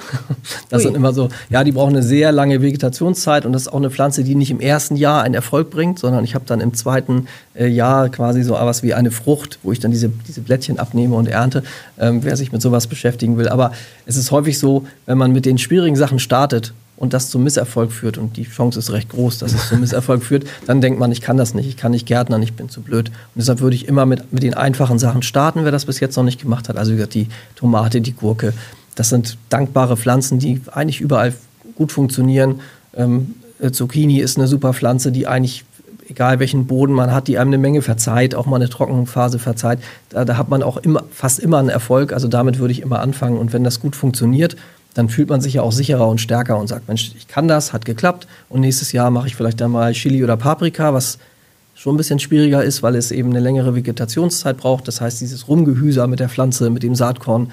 Das 0.70 0.78
Ui. 0.78 0.86
sind 0.86 0.96
immer 0.96 1.12
so, 1.12 1.28
ja, 1.50 1.64
die 1.64 1.72
brauchen 1.72 1.96
eine 1.96 2.04
sehr 2.04 2.30
lange 2.30 2.62
Vegetationszeit 2.62 3.44
und 3.44 3.52
das 3.52 3.62
ist 3.62 3.68
auch 3.68 3.78
eine 3.78 3.90
Pflanze, 3.90 4.22
die 4.22 4.36
nicht 4.36 4.52
im 4.52 4.60
ersten 4.60 4.94
Jahr 4.94 5.22
einen 5.22 5.34
Erfolg 5.34 5.70
bringt, 5.70 5.98
sondern 5.98 6.22
ich 6.22 6.36
habe 6.36 6.44
dann 6.46 6.60
im 6.60 6.74
zweiten 6.74 7.26
äh, 7.54 7.66
Jahr 7.66 8.08
quasi 8.10 8.44
so 8.44 8.52
was 8.52 8.84
wie 8.84 8.94
eine 8.94 9.10
Frucht, 9.10 9.58
wo 9.64 9.72
ich 9.72 9.80
dann 9.80 9.90
diese, 9.90 10.08
diese 10.28 10.40
Blättchen 10.40 10.78
abnehme 10.78 11.16
und 11.16 11.26
ernte, 11.26 11.64
ähm, 11.98 12.20
wer 12.22 12.36
sich 12.36 12.52
mit 12.52 12.62
sowas 12.62 12.86
beschäftigen 12.86 13.38
will. 13.38 13.48
Aber 13.48 13.72
es 14.06 14.16
ist 14.16 14.30
häufig 14.30 14.56
so, 14.60 14.86
wenn 15.06 15.18
man 15.18 15.32
mit 15.32 15.46
den 15.46 15.58
schwierigen 15.58 15.96
Sachen 15.96 16.20
startet 16.20 16.74
und 16.98 17.12
das 17.12 17.30
zum 17.30 17.44
Misserfolg 17.44 17.92
führt, 17.92 18.18
und 18.18 18.36
die 18.36 18.42
Chance 18.42 18.78
ist 18.78 18.92
recht 18.92 19.08
groß, 19.08 19.38
dass 19.38 19.54
es 19.54 19.68
zum 19.68 19.80
Misserfolg 19.80 20.22
führt, 20.22 20.46
dann 20.66 20.80
denkt 20.80 20.98
man, 20.98 21.12
ich 21.12 21.20
kann 21.20 21.36
das 21.36 21.54
nicht, 21.54 21.68
ich 21.68 21.76
kann 21.76 21.92
nicht 21.92 22.06
Gärtnern, 22.06 22.42
ich 22.42 22.54
bin 22.54 22.68
zu 22.68 22.80
blöd. 22.80 23.08
Und 23.08 23.36
deshalb 23.36 23.60
würde 23.60 23.76
ich 23.76 23.86
immer 23.86 24.04
mit, 24.04 24.32
mit 24.32 24.42
den 24.42 24.54
einfachen 24.54 24.98
Sachen 24.98 25.22
starten, 25.22 25.64
wer 25.64 25.70
das 25.70 25.84
bis 25.84 26.00
jetzt 26.00 26.16
noch 26.16 26.24
nicht 26.24 26.40
gemacht 26.40 26.68
hat. 26.68 26.76
Also 26.76 26.92
wie 26.92 26.96
gesagt, 26.96 27.14
die 27.14 27.28
Tomate, 27.54 28.00
die 28.00 28.12
Gurke, 28.12 28.52
das 28.96 29.10
sind 29.10 29.38
dankbare 29.48 29.96
Pflanzen, 29.96 30.40
die 30.40 30.60
eigentlich 30.72 31.00
überall 31.00 31.34
gut 31.76 31.92
funktionieren. 31.92 32.60
Ähm, 32.96 33.36
äh, 33.60 33.70
Zucchini 33.70 34.18
ist 34.18 34.36
eine 34.36 34.48
super 34.48 34.74
Pflanze, 34.74 35.12
die 35.12 35.28
eigentlich 35.28 35.64
egal 36.08 36.40
welchen 36.40 36.66
Boden 36.66 36.94
man 36.94 37.12
hat, 37.12 37.28
die 37.28 37.38
einem 37.38 37.50
eine 37.50 37.58
Menge 37.58 37.82
verzeiht, 37.82 38.34
auch 38.34 38.46
mal 38.46 38.56
eine 38.56 38.70
Trockenphase 38.70 39.38
verzeiht. 39.38 39.78
Da, 40.08 40.24
da 40.24 40.36
hat 40.36 40.48
man 40.48 40.62
auch 40.62 40.78
immer, 40.78 41.04
fast 41.12 41.38
immer 41.38 41.58
einen 41.58 41.68
Erfolg. 41.68 42.12
Also 42.12 42.28
damit 42.28 42.58
würde 42.58 42.72
ich 42.72 42.80
immer 42.80 43.00
anfangen. 43.00 43.38
Und 43.38 43.52
wenn 43.52 43.62
das 43.62 43.78
gut 43.78 43.94
funktioniert 43.94 44.56
dann 44.98 45.08
fühlt 45.08 45.28
man 45.28 45.40
sich 45.40 45.54
ja 45.54 45.62
auch 45.62 45.70
sicherer 45.70 46.08
und 46.08 46.20
stärker 46.20 46.58
und 46.58 46.66
sagt, 46.66 46.88
Mensch, 46.88 47.12
ich 47.16 47.28
kann 47.28 47.46
das, 47.46 47.72
hat 47.72 47.84
geklappt 47.84 48.26
und 48.48 48.62
nächstes 48.62 48.90
Jahr 48.90 49.12
mache 49.12 49.28
ich 49.28 49.36
vielleicht 49.36 49.60
dann 49.60 49.70
mal 49.70 49.92
Chili 49.92 50.24
oder 50.24 50.36
Paprika, 50.36 50.92
was 50.92 51.18
schon 51.76 51.94
ein 51.94 51.98
bisschen 51.98 52.18
schwieriger 52.18 52.64
ist, 52.64 52.82
weil 52.82 52.96
es 52.96 53.12
eben 53.12 53.30
eine 53.30 53.38
längere 53.38 53.76
Vegetationszeit 53.76 54.56
braucht. 54.56 54.88
Das 54.88 55.00
heißt, 55.00 55.20
dieses 55.20 55.46
Rumgehüser 55.46 56.08
mit 56.08 56.18
der 56.18 56.28
Pflanze, 56.28 56.68
mit 56.70 56.82
dem 56.82 56.96
Saatkorn, 56.96 57.52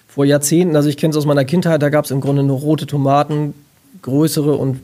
vor 0.08 0.26
Jahrzehnten, 0.26 0.76
also 0.76 0.90
ich 0.90 0.98
kenne 0.98 1.12
es 1.12 1.18
aus 1.18 1.26
meiner 1.26 1.46
Kindheit, 1.46 1.82
da 1.82 1.90
gab 1.90 2.06
es 2.06 2.12
im 2.12 2.22
Grunde 2.22 2.44
nur 2.44 2.60
rote 2.60 2.88
Tomaten, 2.88 3.54
größere 4.02 4.56
und 4.56 4.80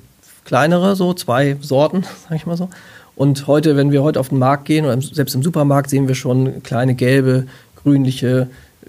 kleinere, 0.45 0.95
so 0.95 1.13
zwei 1.13 1.57
Sorten, 1.61 2.03
sag 2.29 2.35
ich 2.35 2.45
mal 2.45 2.57
so. 2.57 2.69
Und 3.15 3.47
heute, 3.47 3.75
wenn 3.75 3.91
wir 3.91 4.03
heute 4.03 4.19
auf 4.19 4.29
den 4.29 4.39
Markt 4.39 4.65
gehen, 4.65 4.85
oder 4.85 4.99
selbst 5.01 5.35
im 5.35 5.43
Supermarkt, 5.43 5.89
sehen 5.89 6.07
wir 6.07 6.15
schon 6.15 6.63
kleine 6.63 6.95
gelbe, 6.95 7.45
grünliche, 7.75 8.47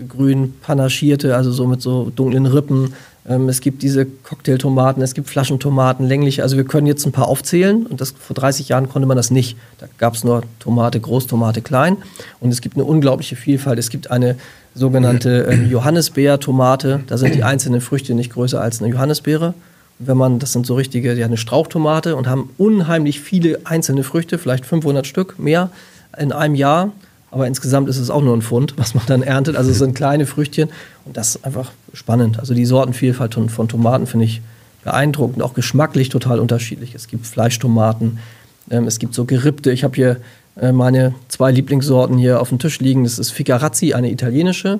grün 0.08 0.54
panaschierte, 0.62 1.36
also 1.36 1.52
so 1.52 1.66
mit 1.66 1.82
so 1.82 2.10
dunklen 2.14 2.46
Rippen, 2.46 2.94
es 3.26 3.62
gibt 3.62 3.82
diese 3.82 4.04
Cocktailtomaten, 4.04 5.02
es 5.02 5.14
gibt 5.14 5.30
Flaschentomaten, 5.30 6.06
längliche. 6.06 6.42
Also 6.42 6.58
wir 6.58 6.64
können 6.64 6.86
jetzt 6.86 7.06
ein 7.06 7.12
paar 7.12 7.26
aufzählen 7.26 7.86
und 7.86 8.02
das, 8.02 8.10
vor 8.10 8.34
30 8.36 8.68
Jahren 8.68 8.90
konnte 8.90 9.08
man 9.08 9.16
das 9.16 9.30
nicht. 9.30 9.56
Da 9.78 9.86
gab 9.96 10.14
es 10.14 10.24
nur 10.24 10.42
Tomate 10.58 11.00
groß, 11.00 11.26
Tomate 11.26 11.62
klein. 11.62 11.96
Und 12.40 12.50
es 12.50 12.60
gibt 12.60 12.76
eine 12.76 12.84
unglaubliche 12.84 13.34
Vielfalt. 13.34 13.78
Es 13.78 13.88
gibt 13.88 14.10
eine 14.10 14.36
sogenannte 14.74 15.48
ähm, 15.50 15.70
Johannisbeer-Tomate. 15.70 17.04
Da 17.06 17.16
sind 17.16 17.34
die 17.34 17.42
einzelnen 17.42 17.80
Früchte 17.80 18.14
nicht 18.14 18.30
größer 18.30 18.60
als 18.60 18.82
eine 18.82 18.92
Johannisbeere. 18.92 19.54
Und 19.98 20.08
wenn 20.08 20.18
man, 20.18 20.38
das 20.38 20.52
sind 20.52 20.66
so 20.66 20.74
richtige, 20.74 21.14
die 21.14 21.22
haben 21.22 21.30
eine 21.30 21.38
Strauchtomate 21.38 22.16
und 22.16 22.26
haben 22.26 22.50
unheimlich 22.58 23.20
viele 23.20 23.60
einzelne 23.64 24.04
Früchte, 24.04 24.36
vielleicht 24.36 24.66
500 24.66 25.06
Stück 25.06 25.38
mehr 25.38 25.70
in 26.18 26.30
einem 26.32 26.54
Jahr. 26.56 26.92
Aber 27.34 27.48
insgesamt 27.48 27.88
ist 27.88 27.98
es 27.98 28.10
auch 28.10 28.22
nur 28.22 28.36
ein 28.36 28.42
Pfund, 28.42 28.74
was 28.76 28.94
man 28.94 29.02
dann 29.06 29.24
erntet. 29.24 29.56
Also 29.56 29.72
es 29.72 29.78
sind 29.78 29.96
kleine 29.96 30.24
Früchtchen 30.24 30.68
und 31.04 31.16
das 31.16 31.34
ist 31.34 31.44
einfach 31.44 31.72
spannend. 31.92 32.38
Also 32.38 32.54
die 32.54 32.64
Sortenvielfalt 32.64 33.34
von, 33.34 33.66
Tomaten 33.66 34.06
finde 34.06 34.26
ich 34.26 34.40
beeindruckend, 34.84 35.42
auch 35.42 35.52
geschmacklich 35.52 36.10
total 36.10 36.38
unterschiedlich. 36.38 36.94
Es 36.94 37.08
gibt 37.08 37.26
Fleischtomaten, 37.26 38.20
ähm, 38.70 38.86
es 38.86 39.00
gibt 39.00 39.14
so 39.14 39.24
gerippte. 39.24 39.72
Ich 39.72 39.82
habe 39.82 39.96
hier 39.96 40.18
äh, 40.60 40.70
meine 40.70 41.12
zwei 41.26 41.50
Lieblingssorten 41.50 42.18
hier 42.18 42.40
auf 42.40 42.50
dem 42.50 42.60
Tisch 42.60 42.78
liegen. 42.78 43.02
Das 43.02 43.18
ist 43.18 43.32
Ficarazzi, 43.32 43.94
eine 43.94 44.12
italienische. 44.12 44.78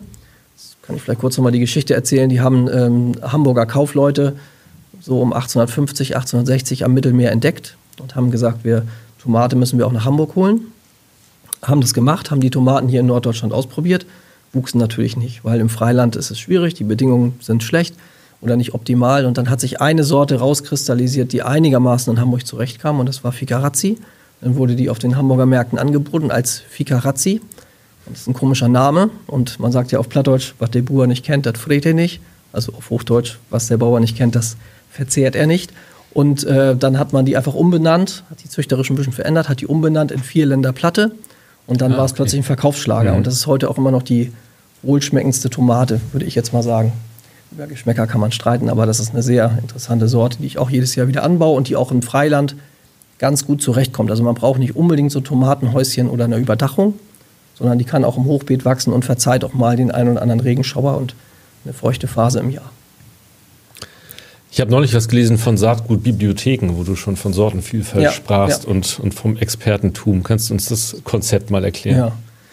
Das 0.55 0.77
kann 0.83 0.95
ich 0.95 1.03
vielleicht 1.03 1.23
kurz 1.23 1.37
nochmal 1.37 1.51
die 1.51 1.59
Geschichte 1.59 1.93
erzählen. 1.93 2.29
Die 2.29 2.41
haben 2.41 2.69
ähm, 2.73 3.15
Hamburger 3.21 3.67
Kaufleute 3.67 4.37
so 5.01 5.21
um 5.21 5.33
1850, 5.33 6.15
1860 6.15 6.85
am 6.85 6.95
Mittelmeer 6.95 7.33
entdeckt 7.33 7.77
und 8.01 8.15
haben 8.15 8.31
gesagt, 8.31 8.63
wir 8.63 8.87
Tomate 9.21 9.57
müssen 9.57 9.77
wir 9.77 9.89
auch 9.89 9.93
nach 9.93 10.05
Hamburg 10.05 10.37
holen 10.37 10.61
haben 11.69 11.81
das 11.81 11.95
gemacht, 11.95 12.31
haben 12.31 12.41
die 12.41 12.51
Tomaten 12.51 12.89
hier 12.89 13.01
in 13.01 13.07
Norddeutschland 13.07 13.53
ausprobiert, 13.53 14.07
wuchsen 14.53 14.79
natürlich 14.79 15.17
nicht, 15.17 15.45
weil 15.45 15.61
im 15.61 15.69
Freiland 15.69 16.17
ist 16.17 16.31
es 16.31 16.39
schwierig, 16.39 16.75
die 16.75 16.85
Bedingungen 16.85 17.35
sind 17.41 17.63
schlecht 17.63 17.95
oder 18.41 18.57
nicht 18.57 18.75
optimal. 18.75 19.27
Und 19.27 19.39
dann 19.39 19.51
hat 19.51 19.61
sich 19.61 19.81
eine 19.81 20.05
Sorte 20.05 20.39
rauskristallisiert, 20.39 21.33
die 21.33 21.43
einigermaßen 21.43 22.13
in 22.13 22.21
Hamburg 22.21 22.47
zurechtkam 22.47 23.01
und 23.01 23.09
das 23.09 23.25
war 23.25 23.33
Ficarazzi. 23.33 23.99
Dann 24.41 24.57
wurde 24.57 24.77
die 24.77 24.91
auf 24.91 24.99
den 24.99 25.17
Hamburger 25.17 25.47
Märkten 25.47 25.79
angeboten 25.79 26.31
als 26.31 26.59
Ficarazzi. 26.59 27.41
Das 28.07 28.21
ist 28.21 28.29
ein 28.29 28.35
komischer 28.35 28.69
Name 28.69 29.11
und 29.27 29.59
man 29.59 29.73
sagt 29.73 29.91
ja 29.91 29.99
auf 29.99 30.09
Plattdeutsch, 30.09 30.55
was 30.59 30.71
der 30.71 30.83
Bauer 30.83 31.07
nicht 31.07 31.25
kennt, 31.25 31.47
das 31.47 31.59
friert 31.59 31.87
er 31.87 31.95
nicht. 31.95 32.21
Also 32.53 32.73
auf 32.75 32.91
Hochdeutsch, 32.91 33.39
was 33.51 33.67
der 33.69 33.79
Bauer 33.79 33.99
nicht 33.99 34.17
kennt, 34.17 34.37
das 34.37 34.57
verzehrt 34.91 35.35
er 35.35 35.47
nicht. 35.47 35.73
Und 36.13 36.45
äh, 36.45 36.77
dann 36.77 36.99
hat 36.99 37.13
man 37.13 37.25
die 37.25 37.37
einfach 37.37 37.55
umbenannt, 37.55 38.23
hat 38.31 38.45
die 38.45 38.49
züchterisch 38.49 38.91
ein 38.91 38.95
bisschen 38.95 39.13
verändert, 39.13 39.49
hat 39.49 39.61
die 39.61 39.67
umbenannt 39.67 40.13
in 40.13 40.21
Vierländer 40.21 40.73
Platte 40.73 41.13
und 41.67 41.81
dann 41.81 41.93
ah, 41.95 41.99
war 41.99 42.05
es 42.05 42.13
okay. 42.13 42.19
plötzlich 42.19 42.41
ein 42.41 42.45
Verkaufsschlager. 42.45 43.13
Mhm. 43.13 43.19
Und 43.19 43.27
das 43.27 43.35
ist 43.35 43.47
heute 43.47 43.71
auch 43.71 43.79
immer 43.79 43.91
noch 43.91 44.03
die 44.03 44.33
wohlschmeckendste 44.83 45.51
Tomate, 45.51 46.01
würde 46.13 46.27
ich 46.27 46.35
jetzt 46.35 46.53
mal 46.53 46.63
sagen. 46.63 46.93
über 47.53 47.67
Geschmäcker 47.67 48.07
kann 48.07 48.21
man 48.21 48.33
streiten, 48.33 48.69
aber 48.69 48.87
das 48.87 49.01
ist 49.01 49.13
eine 49.13 49.23
sehr 49.23 49.59
interessante 49.61 50.09
Sorte, 50.09 50.39
die 50.39 50.47
ich 50.47 50.59
auch 50.59 50.71
jedes 50.71 50.95
Jahr 50.95 51.09
wieder 51.09 51.23
anbaue 51.23 51.57
und 51.57 51.69
die 51.69 51.77
auch 51.77 51.91
im 51.91 52.03
Freiland 52.03 52.57
ganz 53.19 53.47
gut 53.47 53.63
zurechtkommt. 53.63 54.11
Also 54.11 54.23
man 54.23 54.35
braucht 54.35 54.59
nicht 54.59 54.77
unbedingt 54.77 55.13
so 55.13 55.21
Tomatenhäuschen 55.21 56.11
oder 56.11 56.25
eine 56.25 56.37
Überdachung, 56.37 56.95
sondern 57.55 57.79
die 57.79 57.85
kann 57.85 58.05
auch 58.05 58.17
im 58.17 58.25
Hochbeet 58.25 58.65
wachsen 58.65 58.93
und 58.93 59.05
verzeiht 59.05 59.45
auch 59.45 59.55
mal 59.55 59.77
den 59.77 59.91
einen 59.91 60.11
oder 60.11 60.23
anderen 60.23 60.41
Regenschauer 60.41 60.97
und 60.97 61.15
eine 61.65 61.73
feuchte 61.73 62.09
Phase 62.09 62.41
im 62.41 62.51
Jahr. 62.51 62.71
Ich 64.55 64.61
habe 64.61 64.71
neulich 64.71 64.95
was 64.95 65.09
gelesen 65.09 65.37
von 65.37 65.57
Saatgutbibliotheken, 65.57 66.77
wo 66.77 66.85
du 66.85 66.95
schon 66.95 67.17
von 67.17 67.33
Sortenvielfalt 67.33 68.05
ja, 68.05 68.13
sprachst 68.13 68.63
ja. 68.63 68.71
Und, 68.71 69.01
und 69.01 69.13
vom 69.13 69.37
Expertentum. 69.37 70.23
Kannst 70.23 70.49
du 70.49 70.55
uns 70.55 70.67
das 70.67 70.99
Konzept 71.03 71.51
mal 71.51 71.65
erklären? 71.65 71.99
Ja, 71.99 72.13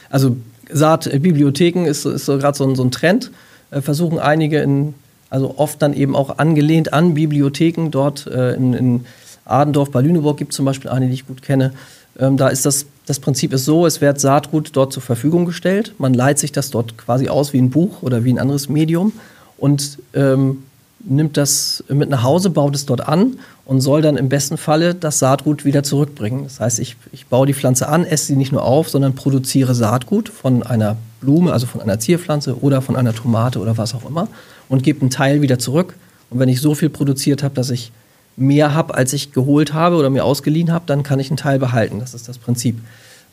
also 0.10 0.36
Saatbibliotheken 0.72 1.86
ist, 1.86 2.06
ist 2.06 2.26
so 2.26 2.40
gerade 2.40 2.58
so, 2.58 2.68
ein, 2.68 2.76
so 2.76 2.84
ein 2.84 2.90
Trend. 2.90 3.30
Äh, 3.70 3.82
versuchen 3.82 4.18
einige 4.18 4.62
in, 4.62 4.96
also 5.30 5.60
oft 5.60 5.80
dann 5.84 5.94
eben 5.94 6.16
auch 6.16 6.40
angelehnt 6.40 6.92
an 6.92 7.14
Bibliotheken. 7.14 7.92
Dort 7.92 8.26
äh, 8.26 8.56
in, 8.56 8.74
in 8.74 9.06
Adendorf 9.46 9.92
bei 9.92 10.02
Lüneburg 10.02 10.38
gibt 10.38 10.54
es 10.54 10.56
zum 10.56 10.66
Beispiel 10.66 10.90
eine, 10.90 11.06
die 11.06 11.14
ich 11.14 11.28
gut 11.28 11.44
kenne. 11.44 11.72
Ähm, 12.18 12.36
da 12.36 12.48
ist 12.48 12.66
das, 12.66 12.88
das 13.06 13.20
Prinzip 13.20 13.54
ist 13.54 13.66
so, 13.66 13.86
es 13.86 14.02
wird 14.02 14.20
Saatgut 14.20 14.72
dort 14.74 14.92
zur 14.92 15.04
Verfügung 15.04 15.46
gestellt. 15.46 15.94
Man 16.00 16.16
leiht 16.16 16.40
sich 16.40 16.52
das 16.52 16.72
dort 16.72 16.98
quasi 16.98 17.30
aus 17.30 17.54
wie 17.54 17.60
ein 17.60 17.70
Buch 17.70 18.02
oder 18.02 18.24
wie 18.24 18.34
ein 18.34 18.40
anderes 18.40 18.70
Medium 18.70 19.14
und 19.60 20.00
ähm, 20.16 20.64
nimmt 21.04 21.38
das 21.38 21.84
mit 21.90 22.10
nach 22.10 22.24
Hause, 22.24 22.50
baut 22.50 22.76
es 22.76 22.86
dort 22.86 23.08
an 23.08 23.40
und 23.66 23.82
soll 23.82 24.02
dann 24.02 24.18
im 24.18 24.30
besten 24.30 24.58
Falle 24.58 24.96
das 24.96 25.20
Saatgut 25.20 25.66
wieder 25.66 25.84
zurückbringen. 25.84 26.44
Das 26.44 26.60
heißt, 26.60 26.80
ich, 26.80 26.96
ich 27.12 27.28
baue 27.28 27.48
die 27.48 27.54
Pflanze 27.54 27.88
an, 27.88 28.06
esse 28.06 28.28
sie 28.28 28.36
nicht 28.36 28.52
nur 28.52 28.64
auf, 28.64 28.90
sondern 28.90 29.16
produziere 29.16 29.76
Saatgut 29.76 30.30
von 30.30 30.64
einer 30.64 30.98
Blume, 31.22 31.54
also 31.54 31.68
von 31.68 31.82
einer 31.82 32.00
Zierpflanze 32.00 32.62
oder 32.62 32.82
von 32.82 32.96
einer 32.96 33.14
Tomate 33.14 33.60
oder 33.60 33.78
was 33.78 33.94
auch 33.94 34.08
immer 34.08 34.28
und 34.70 34.84
gebe 34.84 35.02
einen 35.02 35.10
Teil 35.10 35.42
wieder 35.42 35.60
zurück. 35.60 35.96
Und 36.30 36.40
wenn 36.40 36.50
ich 36.50 36.62
so 36.62 36.76
viel 36.76 36.90
produziert 36.90 37.44
habe, 37.44 37.54
dass 37.56 37.70
ich 37.70 37.92
mehr 38.38 38.74
habe, 38.74 38.96
als 38.96 39.14
ich 39.14 39.32
geholt 39.32 39.74
habe 39.74 39.98
oder 39.98 40.10
mir 40.10 40.24
ausgeliehen 40.24 40.72
habe, 40.72 40.86
dann 40.88 41.04
kann 41.04 41.20
ich 41.20 41.30
einen 41.30 41.38
Teil 41.38 41.60
behalten. 41.60 42.00
Das 42.00 42.14
ist 42.14 42.28
das 42.28 42.38
Prinzip. 42.38 42.80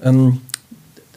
Ähm, 0.02 0.40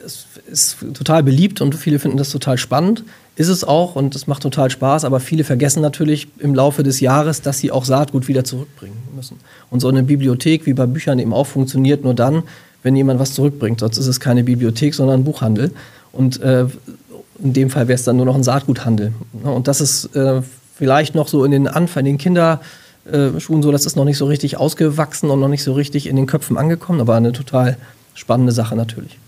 das 0.02 0.26
ist 0.46 0.78
total 0.94 1.22
beliebt 1.22 1.60
und 1.60 1.74
viele 1.74 1.98
finden 1.98 2.16
das 2.16 2.30
total 2.30 2.58
spannend. 2.58 3.04
Ist 3.34 3.48
es 3.48 3.64
auch 3.64 3.96
und 3.96 4.14
es 4.14 4.26
macht 4.26 4.42
total 4.42 4.70
Spaß, 4.70 5.04
aber 5.04 5.18
viele 5.18 5.44
vergessen 5.44 5.80
natürlich 5.80 6.28
im 6.38 6.54
Laufe 6.54 6.82
des 6.82 7.00
Jahres, 7.00 7.40
dass 7.40 7.58
sie 7.58 7.70
auch 7.70 7.86
Saatgut 7.86 8.28
wieder 8.28 8.44
zurückbringen 8.44 8.98
müssen. 9.16 9.38
Und 9.70 9.80
so 9.80 9.88
eine 9.88 10.02
Bibliothek 10.02 10.66
wie 10.66 10.74
bei 10.74 10.84
Büchern 10.84 11.18
eben 11.18 11.32
auch 11.32 11.46
funktioniert 11.46 12.04
nur 12.04 12.14
dann, 12.14 12.42
wenn 12.82 12.94
jemand 12.94 13.20
was 13.20 13.32
zurückbringt. 13.32 13.80
Sonst 13.80 13.96
ist 13.96 14.06
es 14.06 14.20
keine 14.20 14.44
Bibliothek, 14.44 14.94
sondern 14.94 15.20
ein 15.20 15.24
Buchhandel. 15.24 15.72
Und 16.12 16.42
äh, 16.42 16.66
in 17.42 17.52
dem 17.54 17.70
Fall 17.70 17.88
wäre 17.88 17.94
es 17.94 18.04
dann 18.04 18.16
nur 18.16 18.26
noch 18.26 18.34
ein 18.34 18.42
Saatguthandel. 18.42 19.12
Und 19.42 19.66
das 19.66 19.80
ist 19.80 20.14
äh, 20.14 20.42
vielleicht 20.76 21.14
noch 21.14 21.28
so 21.28 21.44
in 21.44 21.52
den 21.52 21.68
Anfang, 21.68 22.00
in 22.00 22.16
den 22.16 22.18
Kinderschuhen 22.18 23.60
äh, 23.60 23.62
so, 23.62 23.72
das 23.72 23.86
ist 23.86 23.96
noch 23.96 24.04
nicht 24.04 24.18
so 24.18 24.26
richtig 24.26 24.58
ausgewachsen 24.58 25.30
und 25.30 25.40
noch 25.40 25.48
nicht 25.48 25.62
so 25.62 25.72
richtig 25.72 26.06
in 26.06 26.16
den 26.16 26.26
Köpfen 26.26 26.58
angekommen, 26.58 27.00
aber 27.00 27.14
eine 27.14 27.32
total 27.32 27.78
spannende 28.14 28.52
Sache 28.52 28.76
natürlich. 28.76 29.18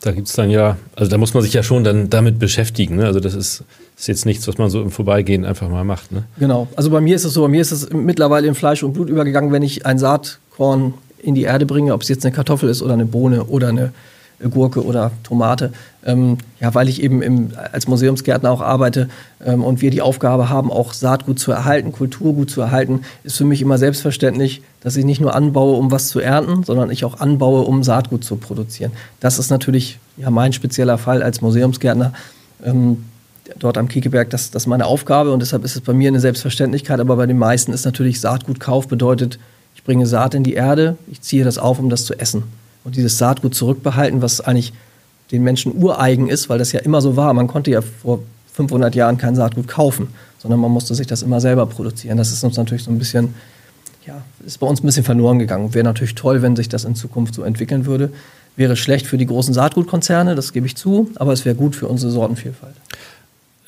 Da 0.00 0.12
gibt 0.12 0.28
es 0.28 0.34
dann 0.34 0.50
ja, 0.50 0.76
also 0.94 1.10
da 1.10 1.18
muss 1.18 1.34
man 1.34 1.42
sich 1.42 1.52
ja 1.52 1.62
schon 1.62 1.82
dann 1.82 2.10
damit 2.10 2.38
beschäftigen. 2.38 2.96
Ne? 2.96 3.06
Also 3.06 3.18
das 3.18 3.34
ist, 3.34 3.64
ist 3.96 4.08
jetzt 4.08 4.26
nichts, 4.26 4.46
was 4.46 4.58
man 4.58 4.68
so 4.70 4.82
im 4.82 4.90
Vorbeigehen 4.90 5.44
einfach 5.44 5.68
mal 5.68 5.84
macht. 5.84 6.12
Ne? 6.12 6.24
Genau. 6.38 6.68
Also 6.76 6.90
bei 6.90 7.00
mir 7.00 7.16
ist 7.16 7.24
es 7.24 7.32
so, 7.32 7.42
bei 7.42 7.48
mir 7.48 7.62
ist 7.62 7.72
es 7.72 7.90
mittlerweile 7.90 8.46
in 8.46 8.54
Fleisch 8.54 8.82
und 8.82 8.92
Blut 8.92 9.08
übergegangen, 9.08 9.52
wenn 9.52 9.62
ich 9.62 9.86
ein 9.86 9.98
Saatkorn 9.98 10.94
in 11.18 11.34
die 11.34 11.42
Erde 11.42 11.66
bringe, 11.66 11.92
ob 11.92 12.02
es 12.02 12.08
jetzt 12.08 12.24
eine 12.24 12.34
Kartoffel 12.34 12.68
ist 12.68 12.82
oder 12.82 12.92
eine 12.92 13.06
Bohne 13.06 13.44
oder 13.44 13.68
eine 13.68 13.92
Gurke 14.38 14.84
oder 14.84 15.12
Tomate. 15.22 15.72
Ähm, 16.04 16.38
ja, 16.60 16.74
weil 16.74 16.88
ich 16.88 17.02
eben 17.02 17.22
im, 17.22 17.52
als 17.72 17.88
Museumsgärtner 17.88 18.50
auch 18.50 18.60
arbeite 18.60 19.08
ähm, 19.44 19.64
und 19.64 19.80
wir 19.80 19.90
die 19.90 20.02
Aufgabe 20.02 20.48
haben, 20.48 20.70
auch 20.70 20.92
Saatgut 20.92 21.38
zu 21.38 21.52
erhalten, 21.52 21.92
Kulturgut 21.92 22.50
zu 22.50 22.60
erhalten, 22.60 23.00
ist 23.24 23.36
für 23.36 23.44
mich 23.44 23.62
immer 23.62 23.78
selbstverständlich, 23.78 24.62
dass 24.80 24.96
ich 24.96 25.04
nicht 25.04 25.20
nur 25.20 25.34
anbaue, 25.34 25.76
um 25.76 25.90
was 25.90 26.08
zu 26.08 26.20
ernten, 26.20 26.64
sondern 26.64 26.90
ich 26.90 27.04
auch 27.04 27.20
anbaue, 27.20 27.62
um 27.62 27.82
Saatgut 27.82 28.24
zu 28.24 28.36
produzieren. 28.36 28.92
Das 29.20 29.38
ist 29.38 29.50
natürlich 29.50 29.98
ja, 30.16 30.30
mein 30.30 30.52
spezieller 30.52 30.98
Fall 30.98 31.22
als 31.22 31.40
Museumsgärtner. 31.40 32.12
Ähm, 32.62 33.04
dort 33.58 33.78
am 33.78 33.88
Kiekeberg, 33.88 34.30
das, 34.30 34.50
das 34.50 34.64
ist 34.64 34.66
meine 34.66 34.86
Aufgabe 34.86 35.32
und 35.32 35.40
deshalb 35.40 35.64
ist 35.64 35.76
es 35.76 35.80
bei 35.80 35.92
mir 35.92 36.08
eine 36.08 36.20
Selbstverständlichkeit, 36.20 37.00
aber 37.00 37.16
bei 37.16 37.26
den 37.26 37.38
meisten 37.38 37.72
ist 37.72 37.84
natürlich 37.84 38.20
Saatgutkauf 38.20 38.86
bedeutet, 38.88 39.38
ich 39.74 39.84
bringe 39.84 40.06
Saat 40.06 40.34
in 40.34 40.42
die 40.42 40.54
Erde, 40.54 40.96
ich 41.10 41.20
ziehe 41.20 41.44
das 41.44 41.58
auf, 41.58 41.78
um 41.78 41.90
das 41.90 42.04
zu 42.04 42.18
essen 42.18 42.44
und 42.86 42.94
dieses 42.94 43.18
Saatgut 43.18 43.52
zurückbehalten, 43.52 44.22
was 44.22 44.40
eigentlich 44.40 44.72
den 45.32 45.42
Menschen 45.42 45.76
ureigen 45.76 46.28
ist, 46.28 46.48
weil 46.48 46.60
das 46.60 46.70
ja 46.70 46.78
immer 46.78 47.00
so 47.00 47.16
war. 47.16 47.34
Man 47.34 47.48
konnte 47.48 47.72
ja 47.72 47.80
vor 47.82 48.20
500 48.52 48.94
Jahren 48.94 49.18
kein 49.18 49.34
Saatgut 49.34 49.66
kaufen, 49.66 50.06
sondern 50.38 50.60
man 50.60 50.70
musste 50.70 50.94
sich 50.94 51.08
das 51.08 51.22
immer 51.22 51.40
selber 51.40 51.66
produzieren. 51.66 52.16
Das 52.16 52.30
ist 52.30 52.44
uns 52.44 52.56
natürlich 52.56 52.84
so 52.84 52.92
ein 52.92 52.98
bisschen, 53.00 53.34
ja, 54.06 54.22
ist 54.46 54.60
bei 54.60 54.68
uns 54.68 54.84
ein 54.84 54.86
bisschen 54.86 55.02
verloren 55.02 55.40
gegangen. 55.40 55.74
Wäre 55.74 55.84
natürlich 55.84 56.14
toll, 56.14 56.42
wenn 56.42 56.54
sich 56.54 56.68
das 56.68 56.84
in 56.84 56.94
Zukunft 56.94 57.34
so 57.34 57.42
entwickeln 57.42 57.86
würde. 57.86 58.10
Wäre 58.54 58.76
schlecht 58.76 59.08
für 59.08 59.18
die 59.18 59.26
großen 59.26 59.52
Saatgutkonzerne, 59.52 60.36
das 60.36 60.52
gebe 60.52 60.66
ich 60.66 60.76
zu, 60.76 61.10
aber 61.16 61.32
es 61.32 61.44
wäre 61.44 61.56
gut 61.56 61.74
für 61.74 61.88
unsere 61.88 62.12
Sortenvielfalt 62.12 62.76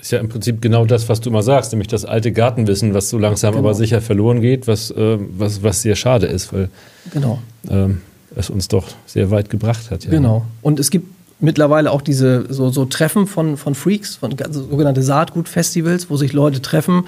ist 0.00 0.12
ja 0.12 0.20
im 0.20 0.28
Prinzip 0.28 0.62
genau 0.62 0.84
das, 0.84 1.08
was 1.08 1.20
du 1.20 1.28
immer 1.28 1.42
sagst, 1.42 1.72
nämlich 1.72 1.88
das 1.88 2.04
alte 2.04 2.30
Gartenwissen, 2.30 2.94
was 2.94 3.10
so 3.10 3.18
langsam 3.18 3.54
genau. 3.54 3.64
aber 3.64 3.74
sicher 3.74 4.00
verloren 4.00 4.40
geht, 4.40 4.68
was, 4.68 4.92
äh, 4.92 5.18
was, 5.36 5.64
was 5.64 5.82
sehr 5.82 5.96
schade 5.96 6.26
ist, 6.26 6.52
weil 6.52 6.70
genau. 7.12 7.40
ähm, 7.68 8.00
es 8.36 8.50
uns 8.50 8.68
doch 8.68 8.86
sehr 9.06 9.30
weit 9.30 9.50
gebracht 9.50 9.90
hat. 9.90 10.04
Ja. 10.04 10.10
Genau. 10.10 10.44
Und 10.62 10.80
es 10.80 10.90
gibt 10.90 11.08
mittlerweile 11.40 11.90
auch 11.90 12.02
diese 12.02 12.52
so, 12.52 12.70
so 12.70 12.84
Treffen 12.84 13.26
von, 13.26 13.56
von 13.56 13.74
Freaks, 13.74 14.16
von 14.16 14.34
also 14.42 14.62
sogenannte 14.68 15.02
Saatgut-Festivals, 15.02 16.10
wo 16.10 16.16
sich 16.16 16.32
Leute 16.32 16.60
treffen. 16.60 17.04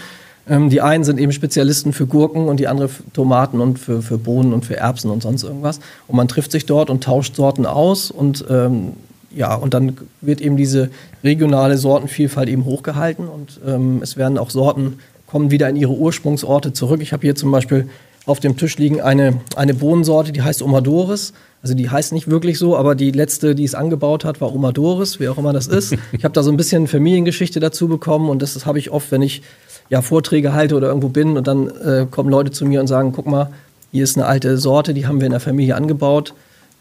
Ähm, 0.49 0.71
die 0.71 0.81
einen 0.81 1.05
sind 1.05 1.19
eben 1.19 1.33
Spezialisten 1.33 1.93
für 1.93 2.07
Gurken 2.07 2.49
und 2.49 2.59
die 2.59 2.69
anderen 2.69 2.91
für 2.91 3.03
Tomaten 3.13 3.61
und 3.61 3.79
für, 3.79 4.03
für 4.03 4.19
Bohnen 4.19 4.53
und 4.53 4.65
für 4.65 4.77
Erbsen 4.77 5.11
und 5.11 5.23
sonst 5.23 5.43
irgendwas. 5.43 5.81
Und 6.07 6.17
man 6.17 6.29
trifft 6.29 6.53
sich 6.53 6.67
dort 6.67 6.91
und 6.91 7.05
tauscht 7.05 7.37
Sorten 7.37 7.67
aus 7.67 8.11
und 8.11 8.45
ähm, 8.49 8.93
ja, 9.33 9.55
und 9.55 9.75
dann 9.75 9.97
wird 10.21 10.41
eben 10.41 10.57
diese 10.57 10.91
regionale 11.23 11.79
Sortenvielfalt 11.79 12.49
eben 12.49 12.65
hochgehalten 12.65 13.29
und 13.29 13.61
ähm, 13.65 14.01
es 14.03 14.17
werden 14.17 14.39
auch 14.39 14.51
Sorten 14.51 14.99
kommen 15.29 15.53
wieder 15.53 15.69
in 15.69 15.77
ihre 15.77 15.93
Ursprungsorte 15.93 16.73
zurück. 16.73 17.01
Ich 17.01 17.13
habe 17.13 17.23
hier 17.23 17.37
zum 17.37 17.53
Beispiel 17.53 17.89
auf 18.31 18.39
dem 18.39 18.57
Tisch 18.57 18.79
liegen 18.79 19.01
eine, 19.01 19.41
eine 19.57 19.75
Bohnensorte, 19.75 20.31
die 20.31 20.41
heißt 20.41 20.63
Omadoris. 20.63 21.33
Also 21.63 21.75
die 21.75 21.91
heißt 21.91 22.13
nicht 22.13 22.31
wirklich 22.31 22.59
so, 22.59 22.77
aber 22.77 22.95
die 22.95 23.11
letzte, 23.11 23.55
die 23.57 23.65
es 23.65 23.75
angebaut 23.75 24.25
hat, 24.25 24.41
war 24.41 24.55
Omadoris, 24.55 25.19
wie 25.19 25.29
auch 25.29 25.37
immer 25.37 25.53
das 25.53 25.67
ist. 25.67 25.97
Ich 26.13 26.25
habe 26.25 26.33
da 26.33 26.43
so 26.43 26.51
ein 26.51 26.57
bisschen 26.57 26.87
Familiengeschichte 26.87 27.61
dazu 27.61 27.89
bekommen 27.89 28.31
und 28.31 28.41
das, 28.41 28.55
das 28.55 28.67
habe 28.67 28.79
ich 28.79 28.91
oft, 28.91 29.11
wenn 29.11 29.21
ich 29.21 29.43
ja, 29.91 30.01
Vorträge 30.01 30.55
halte 30.55 30.77
oder 30.77 30.89
irgendwo 30.89 31.09
bin 31.09 31.37
und 31.37 31.49
dann 31.49 31.69
äh, 31.69 32.07
kommen 32.09 32.31
Leute 32.31 32.53
zu 32.53 32.65
mir 32.65 32.81
und 32.81 32.87
sagen, 32.87 33.13
guck 33.13 33.27
mal, 33.27 33.51
hier 33.91 34.05
ist 34.05 34.17
eine 34.17 34.27
alte 34.27 34.57
Sorte, 34.57 34.95
die 34.95 35.07
haben 35.07 35.21
wir 35.21 35.27
in 35.27 35.33
der 35.33 35.41
Familie 35.41 35.75
angebaut. 35.75 36.33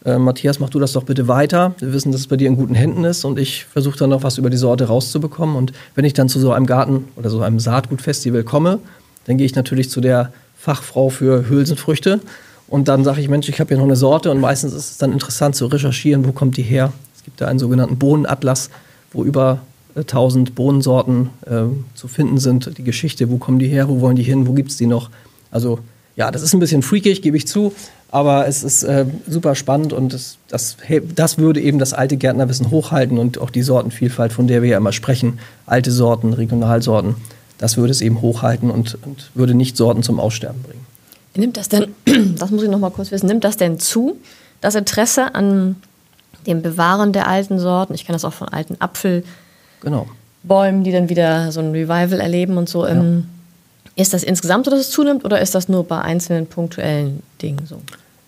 Äh, 0.04 0.18
Matthias, 0.18 0.60
mach 0.60 0.70
du 0.70 0.78
das 0.78 0.92
doch 0.92 1.02
bitte 1.02 1.26
weiter. 1.26 1.74
Wir 1.80 1.92
wissen, 1.92 2.12
dass 2.12 2.22
es 2.22 2.26
bei 2.28 2.36
dir 2.36 2.46
in 2.46 2.56
guten 2.56 2.76
Händen 2.76 3.02
ist 3.04 3.24
und 3.24 3.40
ich 3.40 3.64
versuche 3.64 3.98
dann 3.98 4.10
noch 4.10 4.22
was 4.22 4.38
über 4.38 4.50
die 4.50 4.56
Sorte 4.56 4.84
rauszubekommen. 4.84 5.56
Und 5.56 5.72
wenn 5.96 6.04
ich 6.04 6.14
dann 6.14 6.28
zu 6.28 6.38
so 6.38 6.52
einem 6.52 6.66
Garten 6.66 7.08
oder 7.16 7.28
so 7.28 7.40
einem 7.42 7.58
Saatgutfestival 7.58 8.44
komme, 8.44 8.78
dann 9.26 9.36
gehe 9.36 9.46
ich 9.46 9.54
natürlich 9.54 9.90
zu 9.90 10.00
der 10.00 10.32
Fachfrau 10.60 11.08
für 11.08 11.48
Hülsenfrüchte. 11.48 12.20
Und 12.68 12.86
dann 12.88 13.02
sage 13.02 13.20
ich, 13.20 13.28
Mensch, 13.28 13.48
ich 13.48 13.58
habe 13.60 13.68
hier 13.68 13.78
noch 13.78 13.84
eine 13.84 13.96
Sorte 13.96 14.30
und 14.30 14.40
meistens 14.40 14.74
ist 14.74 14.90
es 14.90 14.98
dann 14.98 15.12
interessant 15.12 15.56
zu 15.56 15.66
recherchieren, 15.66 16.26
wo 16.26 16.32
kommt 16.32 16.56
die 16.56 16.62
her. 16.62 16.92
Es 17.16 17.24
gibt 17.24 17.40
da 17.40 17.48
einen 17.48 17.58
sogenannten 17.58 17.98
Bohnenatlas, 17.98 18.70
wo 19.12 19.24
über 19.24 19.62
1000 19.96 20.48
äh, 20.48 20.52
Bohnensorten 20.52 21.30
äh, 21.46 21.62
zu 21.94 22.08
finden 22.08 22.38
sind. 22.38 22.78
Die 22.78 22.84
Geschichte, 22.84 23.30
wo 23.30 23.38
kommen 23.38 23.58
die 23.58 23.68
her, 23.68 23.88
wo 23.88 24.00
wollen 24.00 24.16
die 24.16 24.22
hin, 24.22 24.46
wo 24.46 24.52
gibt 24.52 24.70
es 24.70 24.76
die 24.76 24.86
noch. 24.86 25.10
Also 25.50 25.80
ja, 26.14 26.30
das 26.30 26.42
ist 26.42 26.52
ein 26.52 26.60
bisschen 26.60 26.82
freakig, 26.82 27.22
gebe 27.22 27.36
ich 27.36 27.46
zu, 27.48 27.72
aber 28.10 28.46
es 28.46 28.62
ist 28.62 28.82
äh, 28.82 29.06
super 29.26 29.54
spannend 29.54 29.92
und 29.92 30.12
das, 30.12 30.36
das, 30.48 30.76
das 31.14 31.38
würde 31.38 31.60
eben 31.60 31.78
das 31.78 31.94
alte 31.94 32.16
Gärtnerwissen 32.16 32.70
hochhalten 32.70 33.18
und 33.18 33.38
auch 33.38 33.50
die 33.50 33.62
Sortenvielfalt, 33.62 34.32
von 34.32 34.46
der 34.46 34.62
wir 34.62 34.70
ja 34.70 34.76
immer 34.76 34.92
sprechen, 34.92 35.38
alte 35.66 35.90
Sorten, 35.90 36.34
Regionalsorten 36.34 37.16
das 37.60 37.76
würde 37.76 37.90
es 37.90 38.00
eben 38.00 38.22
hochhalten 38.22 38.70
und, 38.70 38.98
und 39.04 39.30
würde 39.34 39.54
nicht 39.54 39.76
Sorten 39.76 40.02
zum 40.02 40.18
Aussterben 40.18 40.62
bringen. 40.62 40.86
Nimmt 41.36 41.58
das 41.58 41.68
denn, 41.68 41.94
das 42.38 42.50
muss 42.50 42.62
ich 42.62 42.70
noch 42.70 42.78
mal 42.78 42.90
kurz 42.90 43.10
wissen, 43.10 43.26
nimmt 43.26 43.44
das 43.44 43.58
denn 43.58 43.78
zu, 43.78 44.16
das 44.62 44.74
Interesse 44.74 45.34
an 45.34 45.76
dem 46.46 46.62
Bewahren 46.62 47.12
der 47.12 47.28
alten 47.28 47.58
Sorten? 47.58 47.94
Ich 47.94 48.06
kenne 48.06 48.14
das 48.14 48.24
auch 48.24 48.32
von 48.32 48.48
alten 48.48 48.76
Apfelbäumen, 48.80 49.28
genau. 49.82 50.06
die 50.82 50.90
dann 50.90 51.10
wieder 51.10 51.52
so 51.52 51.60
ein 51.60 51.70
Revival 51.70 52.18
erleben 52.18 52.56
und 52.56 52.68
so. 52.68 52.86
Ja. 52.86 52.92
Ähm, 52.92 53.26
ist 53.94 54.14
das 54.14 54.22
insgesamt 54.22 54.64
so, 54.64 54.70
dass 54.70 54.80
es 54.80 54.90
zunimmt 54.90 55.26
oder 55.26 55.40
ist 55.40 55.54
das 55.54 55.68
nur 55.68 55.84
bei 55.84 56.00
einzelnen 56.00 56.46
punktuellen 56.46 57.22
Dingen 57.42 57.66
so? 57.66 57.82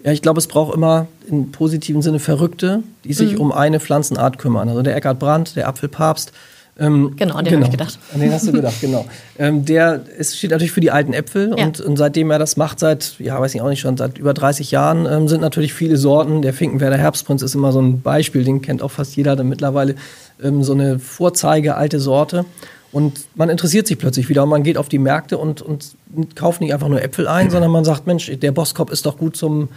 Ja, 0.05 0.13
ich 0.13 0.21
glaube, 0.21 0.39
es 0.39 0.47
braucht 0.47 0.75
immer 0.75 1.07
im 1.27 1.53
positiven 1.53 2.03
Sinne 2.03 2.19
Verrückte, 2.19 2.83
die 3.05 3.15
sich 3.15 3.35
mhm. 3.35 3.41
um 3.41 3.53
eine 3.53 3.81
Pflanzenart 3.81 4.37
kümmern. 4.37 4.69
Also 4.69 4.83
der 4.83 4.95
Eckhard 4.95 5.19
Brandt, 5.19 5.57
der 5.57 5.69
Apfelpapst, 5.69 6.33
ähm, 6.79 7.15
genau, 7.17 7.35
an 7.35 7.45
den 7.45 7.53
genau. 7.53 7.67
habe 7.67 7.75
ich 7.75 7.79
gedacht. 7.79 7.99
An 8.15 8.21
den 8.21 8.33
hast 8.33 8.47
du 8.47 8.53
gedacht, 8.53 8.81
genau. 8.81 9.05
Ähm, 9.39 9.65
der 9.65 10.03
ist, 10.19 10.37
steht 10.37 10.51
natürlich 10.51 10.73
für 10.73 10.81
die 10.81 10.91
alten 10.91 11.15
Äpfel 11.15 11.55
ja. 11.57 11.65
und, 11.65 11.81
und, 11.81 11.97
seitdem 11.97 12.31
er 12.31 12.39
das 12.39 12.57
macht, 12.57 12.79
seit, 12.79 13.15
ja, 13.19 13.41
weiß 13.41 13.55
ich 13.55 13.61
auch 13.61 13.69
nicht 13.69 13.81
schon, 13.81 13.97
seit 13.97 14.19
über 14.19 14.35
30 14.35 14.71
Jahren, 14.71 15.07
ähm, 15.07 15.27
sind 15.27 15.41
natürlich 15.41 15.73
viele 15.73 15.97
Sorten. 15.97 16.43
Der 16.43 16.53
Finkenwerder 16.53 16.97
Herbstprinz 16.97 17.43
ist 17.43 17.55
immer 17.55 17.73
so 17.73 17.81
ein 17.81 18.03
Beispiel, 18.03 18.45
den 18.45 18.63
kennt 18.63 18.83
auch 18.83 18.91
fast 18.91 19.17
jeder, 19.17 19.37
dann 19.37 19.49
mittlerweile 19.49 19.97
ähm, 20.43 20.63
so 20.63 20.75
eine 20.75 20.99
Vorzeige 20.99 21.77
alte 21.77 21.99
Sorte. 21.99 22.45
Und 22.93 23.21
man 23.35 23.49
interessiert 23.49 23.87
sich 23.87 23.99
plötzlich 23.99 24.29
wieder 24.29 24.43
und 24.43 24.51
man 24.51 24.63
geht 24.63 24.77
auf 24.77 24.89
die 24.89 24.99
Märkte 24.99 25.39
und, 25.39 25.63
und 25.63 25.97
kauft 26.37 26.61
nicht 26.61 26.75
einfach 26.75 26.89
nur 26.89 27.03
Äpfel 27.03 27.27
ein, 27.27 27.51
sondern 27.51 27.71
man 27.71 27.85
sagt, 27.85 28.07
Mensch, 28.07 28.31
der 28.31 28.53
Boskop 28.53 28.91
ist 28.91 29.07
doch 29.07 29.17
gut 29.17 29.37
zum, 29.37 29.71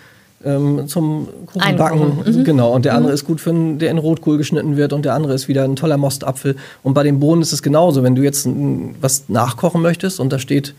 ähm, 0.46 0.88
zum 0.88 1.28
Kuchenbacken. 1.48 2.20
Mhm. 2.26 2.44
Genau. 2.44 2.74
Und 2.74 2.86
der 2.86 2.94
andere 2.94 3.12
mhm. 3.12 3.16
ist 3.16 3.26
gut 3.26 3.42
für 3.42 3.50
einen, 3.50 3.80
der 3.80 3.92
in 3.92 3.98
Rotkohl 3.98 4.38
geschnitten 4.38 4.78
wird 4.78 4.94
und 4.94 5.04
der 5.04 5.14
andere 5.14 5.34
ist 5.34 5.48
wieder 5.48 5.64
ein 5.64 5.76
toller 5.76 5.98
Mostapfel. 5.98 6.56
Und 6.84 6.94
bei 6.94 7.04
den 7.04 7.20
Bohnen 7.20 7.42
ist 7.42 7.52
es 7.52 7.62
genauso. 7.62 8.04
Wenn 8.04 8.16
du 8.16 8.22
jetzt 8.22 8.48
was 9.02 9.28
nachkochen 9.28 9.82
möchtest 9.82 10.20
und 10.20 10.32
da 10.32 10.40
steht, 10.40 10.76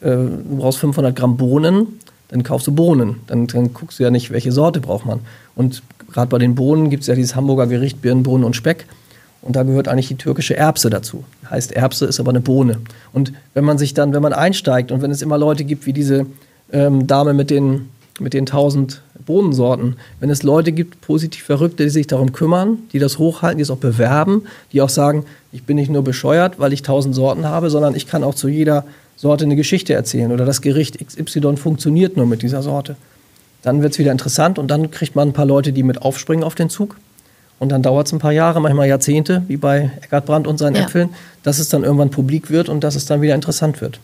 äh, 0.00 0.10
du 0.10 0.56
brauchst 0.58 0.78
500 0.78 1.14
Gramm 1.14 1.36
Bohnen, 1.36 2.00
dann 2.28 2.42
kaufst 2.42 2.66
du 2.66 2.72
Bohnen. 2.72 3.20
Dann, 3.28 3.46
dann 3.46 3.72
guckst 3.72 3.98
du 3.98 4.02
ja 4.02 4.10
nicht, 4.10 4.30
welche 4.32 4.52
Sorte 4.52 4.80
braucht 4.80 5.06
man. 5.06 5.20
Und 5.54 5.82
gerade 6.12 6.28
bei 6.28 6.38
den 6.38 6.54
Bohnen 6.54 6.90
gibt 6.90 7.02
es 7.02 7.06
ja 7.06 7.14
dieses 7.14 7.36
Hamburger 7.36 7.66
Gericht 7.66 8.02
Birnen, 8.02 8.24
Bohnen 8.24 8.44
und 8.44 8.56
Speck. 8.56 8.86
Und 9.42 9.54
da 9.54 9.62
gehört 9.62 9.86
eigentlich 9.86 10.08
die 10.08 10.16
türkische 10.16 10.56
Erbse 10.56 10.90
dazu. 10.90 11.22
Heißt 11.48 11.70
Erbse 11.70 12.06
ist 12.06 12.18
aber 12.18 12.30
eine 12.30 12.40
Bohne. 12.40 12.78
Und 13.12 13.32
wenn 13.54 13.64
man 13.64 13.78
sich 13.78 13.94
dann, 13.94 14.12
wenn 14.12 14.22
man 14.22 14.32
einsteigt 14.32 14.90
und 14.90 15.02
wenn 15.02 15.12
es 15.12 15.22
immer 15.22 15.38
Leute 15.38 15.64
gibt 15.64 15.86
wie 15.86 15.92
diese 15.92 16.26
ähm, 16.72 17.06
Dame 17.06 17.32
mit 17.32 17.50
den, 17.50 17.88
mit 18.20 18.34
den 18.34 18.46
tausend 18.46 19.02
Bohnensorten, 19.24 19.96
wenn 20.20 20.30
es 20.30 20.42
Leute 20.42 20.72
gibt, 20.72 21.00
positiv 21.00 21.42
Verrückte, 21.44 21.84
die 21.84 21.90
sich 21.90 22.06
darum 22.06 22.32
kümmern, 22.32 22.78
die 22.92 22.98
das 22.98 23.18
hochhalten, 23.18 23.58
die 23.58 23.62
es 23.62 23.70
auch 23.70 23.76
bewerben, 23.76 24.44
die 24.72 24.80
auch 24.82 24.88
sagen, 24.88 25.24
ich 25.52 25.64
bin 25.64 25.76
nicht 25.76 25.90
nur 25.90 26.02
bescheuert, 26.02 26.58
weil 26.58 26.72
ich 26.72 26.82
tausend 26.82 27.14
Sorten 27.14 27.46
habe, 27.46 27.70
sondern 27.70 27.94
ich 27.94 28.06
kann 28.06 28.24
auch 28.24 28.34
zu 28.34 28.48
jeder 28.48 28.84
Sorte 29.16 29.44
eine 29.44 29.56
Geschichte 29.56 29.94
erzählen 29.94 30.32
oder 30.32 30.44
das 30.44 30.60
Gericht 30.60 31.04
XY 31.04 31.56
funktioniert 31.56 32.16
nur 32.16 32.26
mit 32.26 32.42
dieser 32.42 32.62
Sorte. 32.62 32.96
Dann 33.62 33.82
wird 33.82 33.92
es 33.92 33.98
wieder 33.98 34.12
interessant 34.12 34.58
und 34.58 34.70
dann 34.70 34.90
kriegt 34.90 35.16
man 35.16 35.30
ein 35.30 35.32
paar 35.32 35.46
Leute, 35.46 35.72
die 35.72 35.82
mit 35.82 36.02
aufspringen 36.02 36.44
auf 36.44 36.54
den 36.54 36.70
Zug 36.70 36.96
und 37.58 37.70
dann 37.70 37.82
dauert 37.82 38.06
es 38.06 38.12
ein 38.12 38.18
paar 38.18 38.32
Jahre, 38.32 38.60
manchmal 38.60 38.86
Jahrzehnte, 38.86 39.42
wie 39.48 39.56
bei 39.56 39.90
Eckhard 40.02 40.26
Brandt 40.26 40.46
und 40.46 40.58
seinen 40.58 40.76
ja. 40.76 40.82
Äpfeln, 40.82 41.10
dass 41.42 41.58
es 41.58 41.68
dann 41.68 41.84
irgendwann 41.84 42.10
publik 42.10 42.50
wird 42.50 42.68
und 42.68 42.84
dass 42.84 42.94
es 42.94 43.06
dann 43.06 43.22
wieder 43.22 43.34
interessant 43.34 43.80
wird. 43.80 43.98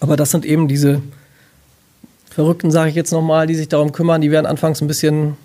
Aber 0.00 0.16
das 0.16 0.30
sind 0.30 0.44
eben 0.44 0.68
diese 0.68 1.02
Verrückten, 2.32 2.70
sage 2.70 2.90
ich 2.90 2.96
jetzt 2.96 3.12
nochmal, 3.12 3.46
die 3.46 3.54
sich 3.54 3.68
darum 3.68 3.92
kümmern. 3.92 4.20
Die 4.20 4.30
werden 4.30 4.46
anfangs 4.46 4.80
ein 4.80 4.88
bisschen 4.88 5.36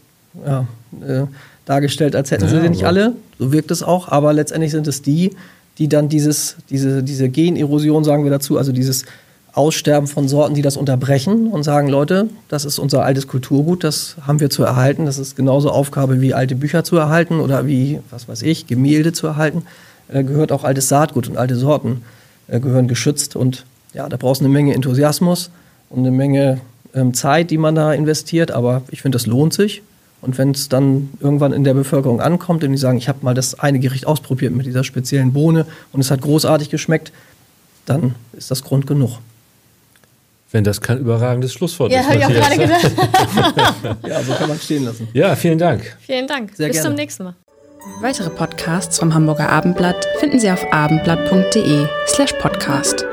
ja, 0.45 0.65
äh, 1.05 1.25
dargestellt, 1.65 2.15
als 2.15 2.31
hätten 2.31 2.45
ja, 2.45 2.61
sie 2.61 2.69
nicht 2.69 2.85
alle. 2.85 3.13
So 3.39 3.51
wirkt 3.51 3.71
es 3.71 3.83
auch. 3.83 4.07
Aber 4.07 4.33
letztendlich 4.33 4.71
sind 4.71 4.87
es 4.87 5.01
die, 5.01 5.35
die 5.77 5.87
dann 5.89 6.09
dieses, 6.09 6.55
diese, 6.69 7.03
diese 7.03 7.29
Generosion, 7.29 8.03
sagen 8.03 8.23
wir 8.23 8.31
dazu, 8.31 8.57
also 8.57 8.71
dieses 8.71 9.05
Aussterben 9.53 10.07
von 10.07 10.27
Sorten, 10.27 10.53
die 10.53 10.61
das 10.61 10.77
unterbrechen 10.77 11.47
und 11.47 11.63
sagen, 11.63 11.87
Leute, 11.87 12.29
das 12.47 12.63
ist 12.63 12.77
unser 12.77 13.03
altes 13.03 13.27
Kulturgut, 13.27 13.83
das 13.83 14.15
haben 14.25 14.39
wir 14.39 14.51
zu 14.51 14.63
erhalten. 14.63 15.05
Das 15.05 15.17
ist 15.17 15.35
genauso 15.35 15.71
Aufgabe 15.71 16.21
wie 16.21 16.33
alte 16.33 16.55
Bücher 16.55 16.83
zu 16.83 16.95
erhalten 16.95 17.39
oder 17.39 17.65
wie, 17.65 17.99
was 18.11 18.27
weiß 18.27 18.43
ich, 18.43 18.67
Gemälde 18.67 19.13
zu 19.13 19.27
erhalten. 19.27 19.63
Äh, 20.09 20.23
gehört 20.23 20.51
auch 20.51 20.63
altes 20.63 20.89
Saatgut 20.89 21.27
und 21.27 21.37
alte 21.37 21.55
Sorten 21.55 22.03
äh, 22.47 22.59
gehören 22.59 22.87
geschützt. 22.87 23.35
Und 23.35 23.65
ja, 23.93 24.07
da 24.07 24.17
brauchst 24.17 24.41
du 24.41 24.45
eine 24.45 24.53
Menge 24.53 24.73
Enthusiasmus 24.73 25.49
und 25.89 25.99
eine 25.99 26.11
Menge 26.11 26.61
ähm, 26.97 27.13
Zeit, 27.13 27.51
die 27.51 27.57
man 27.57 27.75
da 27.75 27.93
investiert. 27.93 28.51
Aber 28.51 28.81
ich 28.89 29.01
finde, 29.01 29.15
das 29.15 29.25
lohnt 29.25 29.53
sich. 29.53 29.81
Und 30.21 30.37
wenn 30.37 30.51
es 30.51 30.67
dann 30.67 31.09
irgendwann 31.19 31.53
in 31.53 31.63
der 31.63 31.73
Bevölkerung 31.73 32.21
ankommt 32.21 32.63
und 32.63 32.71
die 32.71 32.77
sagen, 32.77 32.97
ich 32.97 33.07
habe 33.07 33.19
mal 33.21 33.35
das 33.35 33.59
eine 33.59 33.79
Gericht 33.79 34.07
ausprobiert 34.07 34.53
mit 34.53 34.65
dieser 34.65 34.83
speziellen 34.83 35.31
Bohne 35.31 35.65
und 35.93 36.01
es 36.01 36.09
hat 36.09 36.21
großartig 36.21 36.69
geschmeckt, 36.69 37.11
dann 37.85 38.15
ist 38.33 38.49
das 38.49 38.63
Grund 38.63 38.87
genug. 38.87 39.19
Wenn 40.51 40.63
das 40.63 40.81
kein 40.81 40.97
überragendes 40.97 41.53
Schlusswort 41.53 41.91
ja, 41.91 41.99
ist. 41.99 42.07
Ja, 42.07 42.13
habe 42.13 42.19
ich 42.19 42.25
auch 42.25 42.47
gerade 42.47 42.57
gedacht. 42.57 43.97
ja, 44.07 44.23
so 44.23 44.33
kann 44.33 44.49
man 44.49 44.59
stehen 44.59 44.85
lassen. 44.85 45.07
Ja, 45.13 45.35
vielen 45.35 45.59
Dank. 45.59 45.97
Vielen 45.99 46.25
Dank. 46.25 46.55
Sehr 46.55 46.67
Bis 46.67 46.77
gerne. 46.77 46.89
zum 46.89 46.95
nächsten 46.95 47.23
Mal. 47.25 47.35
Weitere 48.01 48.29
Podcasts 48.29 48.99
vom 48.99 49.13
Hamburger 49.13 49.49
Abendblatt 49.49 50.05
finden 50.19 50.39
Sie 50.39 50.49
auf 50.49 50.63
abendblatt.de 50.71 51.85
slash 52.07 52.33
podcast. 52.33 53.05